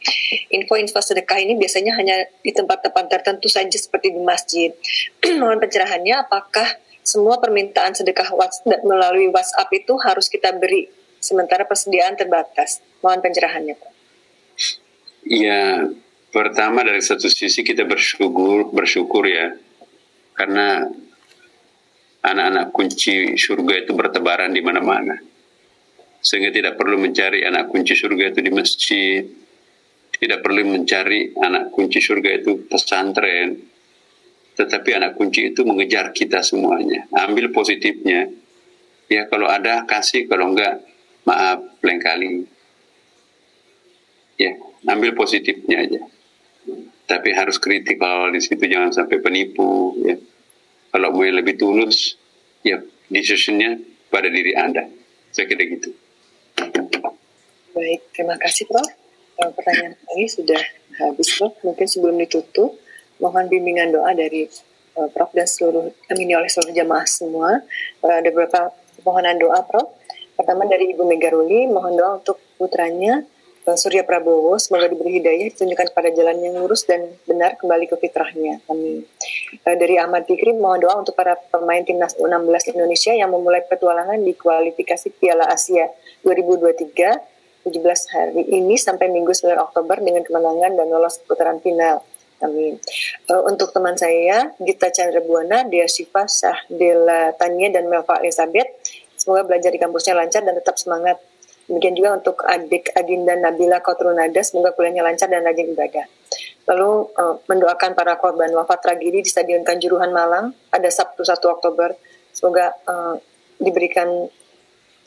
Info-info 0.54 1.02
sedekah 1.02 1.42
ini 1.42 1.58
biasanya 1.58 1.98
hanya 1.98 2.16
di 2.40 2.54
tempat-tempat 2.54 3.04
tertentu 3.10 3.50
saja 3.50 3.74
seperti 3.74 4.14
di 4.14 4.22
masjid. 4.22 4.70
Mohon 5.40 5.66
pencerahannya 5.66 6.14
apakah 6.22 6.68
semua 7.02 7.42
permintaan 7.42 7.98
sedekah 7.98 8.30
WhatsApp 8.30 8.86
melalui 8.86 9.34
WhatsApp 9.34 9.66
itu 9.74 9.98
harus 9.98 10.30
kita 10.30 10.54
beri 10.54 10.86
sementara 11.18 11.66
persediaan 11.66 12.14
terbatas. 12.14 12.78
Mohon 13.02 13.20
pencerahannya, 13.26 13.74
Pak. 13.74 13.92
Iya, 15.26 15.90
pertama 16.30 16.86
dari 16.86 17.02
satu 17.02 17.26
sisi 17.26 17.60
kita 17.60 17.84
bersyukur, 17.84 18.70
bersyukur 18.70 19.26
ya, 19.26 19.54
karena 20.34 20.86
anak-anak 22.24 22.72
kunci 22.72 23.34
surga 23.36 23.86
itu 23.86 23.92
bertebaran 23.92 24.54
di 24.54 24.62
mana-mana. 24.62 25.18
Sehingga 26.20 26.52
tidak 26.52 26.76
perlu 26.76 27.00
mencari 27.00 27.42
anak 27.42 27.72
kunci 27.72 27.96
surga 27.96 28.32
itu 28.32 28.40
di 28.44 28.52
masjid, 28.52 29.22
tidak 30.20 30.40
perlu 30.44 30.68
mencari 30.68 31.32
anak 31.36 31.72
kunci 31.72 31.98
surga 31.98 32.30
itu 32.44 32.68
pesantren, 32.68 33.56
tetapi 34.54 34.90
anak 34.96 35.16
kunci 35.16 35.52
itu 35.52 35.64
mengejar 35.64 36.12
kita 36.12 36.44
semuanya. 36.44 37.08
Ambil 37.16 37.50
positifnya. 37.50 38.28
Ya 39.10 39.26
kalau 39.26 39.50
ada 39.50 39.88
kasih, 39.90 40.30
kalau 40.30 40.54
enggak 40.54 40.86
maaf 41.24 41.60
lain 41.84 42.00
kali 42.00 42.30
ya 44.40 44.56
ambil 44.88 45.12
positifnya 45.12 45.84
aja 45.84 46.00
tapi 47.10 47.34
harus 47.34 47.58
kritikal 47.58 48.30
di 48.30 48.38
situ 48.38 48.62
jangan 48.70 48.94
sampai 48.94 49.18
penipu 49.18 49.98
ya. 50.06 50.14
Kalau 50.94 51.10
mau 51.10 51.26
lebih 51.26 51.58
tulus 51.58 52.14
ya 52.62 52.78
decisionnya 53.10 53.82
pada 54.06 54.30
diri 54.30 54.54
anda. 54.54 54.86
Saya 55.34 55.50
kira 55.50 55.66
gitu. 55.66 55.90
Baik 57.74 58.00
terima 58.14 58.38
kasih 58.38 58.70
prof. 58.70 58.86
Pertanyaan 59.34 59.98
ini 60.14 60.30
sudah 60.30 60.62
habis 61.02 61.34
prof. 61.34 61.58
Mungkin 61.66 61.86
sebelum 61.90 62.14
ditutup 62.22 62.78
mohon 63.18 63.50
bimbingan 63.50 63.90
doa 63.90 64.14
dari 64.14 64.46
uh, 64.94 65.10
prof 65.10 65.34
dan 65.34 65.50
seluruh 65.50 65.90
kami 66.06 66.30
oleh 66.30 66.46
seluruh 66.46 66.74
jamaah 66.74 67.06
semua. 67.10 67.58
Uh, 68.06 68.14
ada 68.22 68.30
beberapa 68.30 68.70
permohonan 68.98 69.34
doa 69.38 69.66
prof. 69.66 69.98
Pertama 70.38 70.64
dari 70.70 70.94
Ibu 70.94 71.04
Megaruli, 71.04 71.68
mohon 71.68 71.98
doa 71.98 72.16
untuk 72.16 72.40
putranya 72.56 73.20
eh, 73.20 73.39
Surya 73.76 74.06
Prabowo, 74.06 74.56
semoga 74.56 74.88
diberi 74.88 75.20
hidayah, 75.20 75.50
ditunjukkan 75.52 75.92
pada 75.92 76.08
jalan 76.14 76.38
yang 76.40 76.54
lurus 76.58 76.86
dan 76.86 77.10
benar 77.26 77.58
kembali 77.58 77.90
ke 77.90 77.96
fitrahnya. 77.98 78.62
Amin. 78.70 79.04
Eh, 79.66 79.76
dari 79.76 79.98
Ahmad 79.98 80.24
Fikri, 80.24 80.54
mohon 80.54 80.80
doa 80.80 80.98
untuk 80.98 81.18
para 81.18 81.34
pemain 81.36 81.82
timnas 81.82 82.16
U16 82.16 82.74
Indonesia 82.74 83.12
yang 83.12 83.30
memulai 83.34 83.66
petualangan 83.66 84.18
di 84.22 84.32
kualifikasi 84.34 85.10
Piala 85.18 85.50
Asia 85.50 85.90
2023 86.22 87.38
17 87.60 87.76
hari 88.16 88.48
ini 88.56 88.80
sampai 88.80 89.12
Minggu 89.12 89.36
9 89.36 89.52
Oktober 89.60 90.00
dengan 90.00 90.24
kemenangan 90.24 90.80
dan 90.80 90.86
lolos 90.88 91.20
putaran 91.28 91.60
final. 91.60 92.00
Amin. 92.40 92.80
Uh, 93.28 93.44
untuk 93.44 93.68
teman 93.76 94.00
saya, 94.00 94.56
Gita 94.56 94.88
Chandra 94.88 95.20
Buana, 95.20 95.68
Dia 95.68 95.84
Syifa, 95.84 96.24
Dela 96.72 97.36
Tania, 97.36 97.68
dan 97.68 97.84
Melva 97.92 98.16
Elizabeth, 98.24 98.80
Semoga 99.20 99.44
belajar 99.44 99.68
di 99.68 99.76
kampusnya 99.76 100.16
lancar 100.16 100.40
dan 100.40 100.56
tetap 100.56 100.80
semangat. 100.80 101.20
Demikian 101.70 101.94
juga 101.94 102.18
untuk 102.18 102.42
adik 102.42 102.90
Adinda 102.98 103.38
Nabila 103.38 103.78
Kotrunada, 103.78 104.42
semoga 104.42 104.74
kuliahnya 104.74 105.06
lancar 105.06 105.30
dan 105.30 105.46
rajin 105.46 105.70
ibadah. 105.70 106.02
Lalu 106.66 106.90
uh, 107.14 107.38
mendoakan 107.46 107.94
para 107.94 108.18
korban 108.18 108.50
wafat 108.50 108.82
tragedi 108.82 109.22
di 109.22 109.30
Stadion 109.30 109.62
Kanjuruhan 109.62 110.10
Malang 110.10 110.50
pada 110.66 110.90
Sabtu 110.90 111.22
1 111.22 111.38
Oktober. 111.46 111.94
Semoga 112.34 112.74
uh, 112.90 113.14
diberikan 113.62 114.26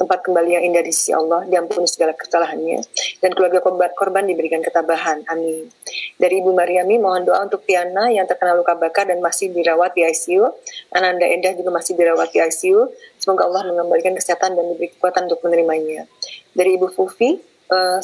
tempat 0.03 0.19
kembali 0.25 0.59
yang 0.59 0.63
indah 0.67 0.83
di 0.83 0.91
sisi 0.91 1.15
Allah, 1.15 1.45
diampuni 1.47 1.85
segala 1.87 2.11
kesalahannya, 2.17 2.81
dan 3.23 3.31
keluarga 3.31 3.63
korban, 3.93 4.25
diberikan 4.25 4.59
ketabahan. 4.59 5.23
Amin. 5.29 5.69
Dari 6.17 6.43
Ibu 6.43 6.51
Mariami, 6.51 6.97
mohon 6.97 7.23
doa 7.23 7.45
untuk 7.45 7.63
Tiana 7.63 8.09
yang 8.09 8.25
terkena 8.25 8.57
luka 8.57 8.75
bakar 8.75 9.07
dan 9.07 9.23
masih 9.23 9.53
dirawat 9.53 9.95
di 9.95 10.03
ICU. 10.03 10.43
Ananda 10.91 11.23
Endah 11.29 11.53
juga 11.55 11.71
masih 11.71 11.93
dirawat 11.95 12.33
di 12.33 12.41
ICU. 12.41 12.89
Semoga 13.23 13.47
Allah 13.47 13.71
mengembalikan 13.71 14.11
kesehatan 14.19 14.59
dan 14.59 14.75
diberi 14.75 14.91
kekuatan 14.91 15.31
untuk 15.31 15.39
menerimanya. 15.47 16.03
Dari 16.51 16.75
Ibu 16.75 16.91
Fufi, 16.91 17.39
uh, 17.71 18.03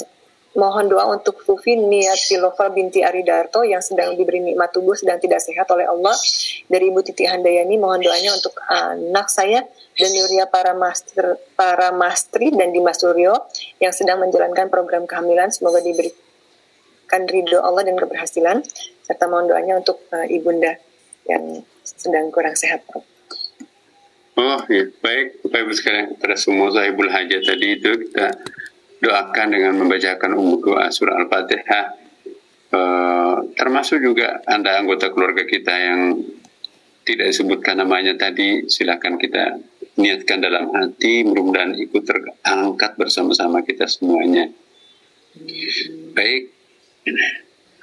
Mohon 0.57 0.89
doa 0.89 1.05
untuk 1.13 1.37
Fufi 1.45 1.77
Niatilova 1.77 2.73
binti 2.73 3.05
Aridarto 3.05 3.61
yang 3.61 3.85
sedang 3.85 4.17
diberi 4.17 4.41
nikmat 4.41 4.73
tubuh 4.73 4.97
sedang 4.97 5.21
tidak 5.21 5.45
sehat 5.45 5.69
oleh 5.69 5.85
Allah. 5.85 6.17
Dari 6.65 6.89
Ibu 6.89 7.05
Titi 7.05 7.29
Handayani 7.29 7.77
mohon 7.77 8.01
doanya 8.01 8.33
untuk 8.33 8.57
anak 8.65 9.29
saya 9.29 9.61
dan 9.93 10.09
Yuria 10.09 10.49
para 10.49 10.73
master 10.73 11.37
para 11.53 11.93
mastri 11.93 12.49
dan 12.49 12.73
Dimas 12.73 12.97
Suryo 12.97 13.45
yang 13.77 13.93
sedang 13.93 14.25
menjalankan 14.25 14.73
program 14.73 15.05
kehamilan 15.05 15.53
semoga 15.53 15.85
diberikan 15.85 17.29
ridho 17.29 17.61
Allah 17.61 17.85
dan 17.85 18.01
keberhasilan 18.01 18.65
serta 19.05 19.29
mohon 19.29 19.53
doanya 19.53 19.77
untuk 19.77 20.01
uh, 20.09 20.25
ibunda 20.25 20.81
yang 21.29 21.61
sedang 21.85 22.33
kurang 22.33 22.57
sehat. 22.57 22.81
Oh 24.39 24.63
ya, 24.71 24.87
baik 25.03 25.43
Bapak 25.43 25.59
Ibu 25.67 25.73
sekalian 25.75 26.07
pada 26.15 26.39
semua 26.39 26.71
sahibul 26.71 27.11
hajat 27.11 27.43
tadi 27.43 27.75
itu 27.75 27.91
kita 28.07 28.39
doakan 29.03 29.47
dengan 29.51 29.75
membacakan 29.83 30.31
umum 30.39 30.63
doa 30.63 30.87
surah 30.87 31.19
Al-Fatihah. 31.19 31.85
Uh, 32.71 33.51
termasuk 33.59 33.99
juga 33.99 34.39
Anda 34.47 34.79
anggota 34.79 35.11
keluarga 35.11 35.43
kita 35.43 35.75
yang 35.75 36.23
tidak 37.03 37.35
disebutkan 37.35 37.83
namanya 37.83 38.15
tadi, 38.15 38.63
silakan 38.71 39.19
kita 39.19 39.59
niatkan 39.99 40.39
dalam 40.39 40.71
hati, 40.71 41.27
mudah-mudahan 41.27 41.75
ikut 41.75 42.03
terangkat 42.07 42.95
bersama-sama 42.95 43.59
kita 43.67 43.91
semuanya. 43.91 44.47
Baik, 46.15 46.55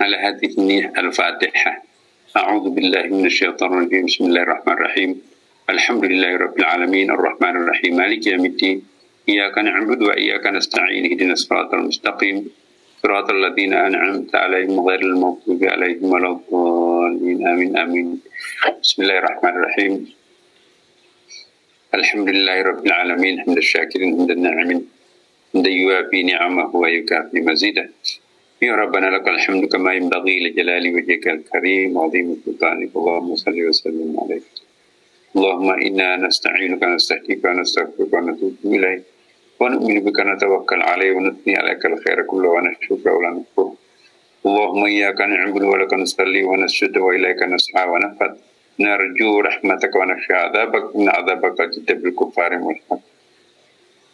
ala 0.00 0.40
ini 0.40 0.88
Al-Fatihah. 0.88 1.84
A'udzu 2.32 2.72
billahi 2.72 3.12
minasyaitonir 3.12 3.84
rajim. 3.84 4.08
Bismillahirrahmanirrahim. 4.08 5.35
Alhamdulillahirabbil 5.68 6.64
alamin, 6.64 7.08
arrahmanir 7.10 7.66
rahim, 7.72 7.96
maliki 7.96 8.30
yaumiddin. 8.30 8.84
إياك 9.28 9.58
نعبد 9.58 10.02
وإياك 10.02 10.46
نستعين 10.46 11.04
اهدنا 11.10 11.32
الصراط 11.32 11.74
المستقيم 11.74 12.50
صراط 13.02 13.30
الذين 13.30 13.74
أنعمت 13.74 14.34
عليهم 14.34 14.80
غير 14.88 15.00
المغضوب 15.00 15.64
عليهم 15.64 16.04
ولا 16.04 16.30
الضالين 16.30 17.48
آمين 17.48 17.76
آمين 17.76 18.20
بسم 18.82 19.02
الله 19.02 19.18
الرحمن 19.18 19.50
الرحيم 19.50 19.92
الحمد 21.94 22.28
لله 22.28 22.62
رب 22.62 22.86
العالمين 22.86 23.34
حمد 23.40 23.56
الشاكرين 23.56 24.10
حمد 24.16 24.30
الناعمين 24.30 24.80
حمد 25.54 25.66
يوافي 25.66 26.22
نعمه 26.22 26.76
ويكافي 26.76 27.40
مزيدا 27.40 27.84
يا 28.62 28.74
ربنا 28.82 29.06
لك 29.06 29.28
الحمد 29.28 29.64
كما 29.64 29.92
ينبغي 29.92 30.34
لجلال 30.44 30.94
وجهك 30.94 31.28
الكريم 31.28 31.96
وعظيم 31.96 32.26
سلطانك 32.44 32.90
اللهم 32.96 33.36
صل 33.36 33.58
وسلم 33.68 34.16
عليك 34.22 34.65
اللهم 35.36 35.70
إنا 35.70 36.16
نستعينك 36.16 36.82
ونستهديك 36.82 37.44
ونستغفرك 37.44 38.12
ونتوب 38.12 38.56
إليك. 38.64 39.02
ونؤمن 39.60 39.96
بك 40.04 40.18
نتوكل 40.20 40.80
عليه 40.82 41.12
ونثني 41.12 41.56
عليك 41.56 41.86
الخير 41.86 42.22
كله 42.22 42.48
ونشكرك 42.48 43.06
ولا 43.06 43.30
نكفره 43.36 43.74
اللهم 44.46 44.84
إياك 44.84 45.20
نعبد 45.20 45.62
ولك 45.62 45.92
نصلي 45.94 46.42
ونسجد 46.44 46.96
وإليك 46.98 47.42
نسعى 47.42 47.88
ونفد 47.88 48.32
نرجو 48.80 49.40
رحمتك 49.40 49.96
ونخشى 49.96 50.34
عذابك. 50.34 50.96
من 50.96 51.08
عذابك 51.08 51.58
جد 51.72 52.02
بالكفار 52.02 52.52
والحق 52.64 53.02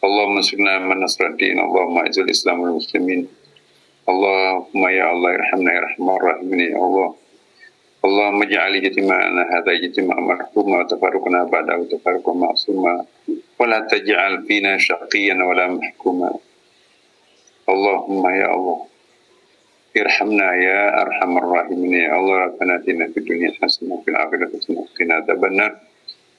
اللهم 0.05 0.37
انصرنا 0.37 0.79
من 0.79 1.01
نصر 1.01 1.27
الدين. 1.27 1.59
اللهم 1.66 1.99
أعز 1.99 2.18
الإسلام 2.18 2.61
والمسلمين. 2.61 3.29
اللهم 4.09 4.83
يا 4.99 5.12
الله 5.12 5.31
ارحمنا 5.35 5.70
يا 5.75 5.81
رحمن 5.81 6.16
الراحمين. 6.16 6.61
يا 6.61 6.77
الله 6.77 7.22
اللهم 8.05 8.41
اجعل 8.41 8.76
اجتماعنا 8.76 9.41
هذا 9.53 9.72
اجتماع 9.72 10.20
مرحوما 10.20 10.80
وتفرقنا 10.80 11.43
بعده 11.43 11.84
تفرقا 11.91 12.34
معصوما 12.34 13.05
ولا 13.60 13.80
تجعل 13.80 14.43
فينا 14.47 14.78
شقيا 14.78 15.43
ولا 15.43 15.68
محكوما 15.68 16.32
اللهم 17.70 18.24
يا 18.41 18.53
الله 18.55 18.80
ارحمنا 19.97 20.47
يا 20.55 21.01
ارحم 21.01 21.38
الراحمين 21.38 21.93
يا 21.93 22.16
الله 22.20 22.36
ربنا 22.38 22.76
اتنا 22.76 23.08
في 23.08 23.18
الدنيا 23.18 23.51
حسنه 23.62 23.93
وفي 23.93 24.12
الاخره 24.12 24.49
حسنه 24.58 24.80
وقنا 24.80 25.14
عذاب 25.16 25.45
النار 25.45 25.72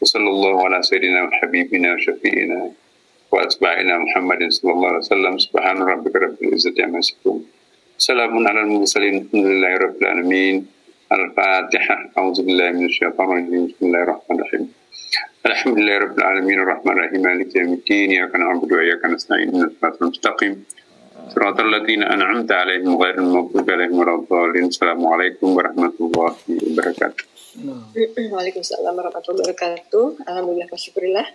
وصلى 0.01 0.29
الله 0.31 0.65
على 0.65 0.83
سيدنا 0.83 1.23
وحبيبنا 1.23 1.95
وشفيئنا 1.95 2.71
واتباعنا 3.33 3.99
محمد 3.99 4.41
صلى 4.49 4.73
الله 4.73 4.89
عليه 4.89 4.99
وسلم 4.99 5.39
سبحان 5.39 5.77
ربك 5.83 6.17
رب 6.17 6.37
العزه 6.43 6.75
عما 6.85 6.99
يصفون 6.99 7.47
سلام 7.99 8.49
على 8.49 8.61
المرسلين 8.61 9.15
الحمد 9.17 9.47
لله 9.47 9.73
رب 9.77 9.97
العالمين 10.03 10.72
Al-Fatihah. 11.14 12.18
A'udzubillahi 12.18 12.74
minasyaitonir 12.74 13.46
rajim. 13.46 13.70
Bismillahirrahmanirrahim. 13.70 14.64
Alhamdulillahirabbil 15.46 16.26
alamin 16.26 16.58
arrahmanirrahim 16.66 17.22
maliki 17.22 17.56
yaumiddin 17.62 18.10
iyyaka 18.18 18.36
na'budu 18.42 18.74
wa 18.74 18.82
iyyaka 18.82 19.06
nasta'in 19.14 19.54
ihdinas 19.54 19.78
siratal 19.78 20.10
mustaqim. 20.10 20.66
Siratal 21.30 21.70
ladzina 21.70 22.10
an'amta 22.10 22.66
'alaihim 22.66 22.98
ghairil 22.98 23.30
maghdubi 23.30 23.70
'alaihim 23.70 23.96
waladdallin. 24.02 24.66
Assalamualaikum 24.74 25.54
warahmatullahi 25.54 26.50
wabarakatuh. 26.50 27.26
Waalaikumsalam 28.34 28.94
warahmatullahi 28.98 29.54
wabarakatuh. 29.54 30.06
Alhamdulillah 30.26 30.68
wasyukurillah. 30.74 31.28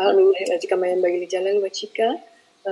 Alhamdulillah 0.00 0.96
bagi. 1.04 1.28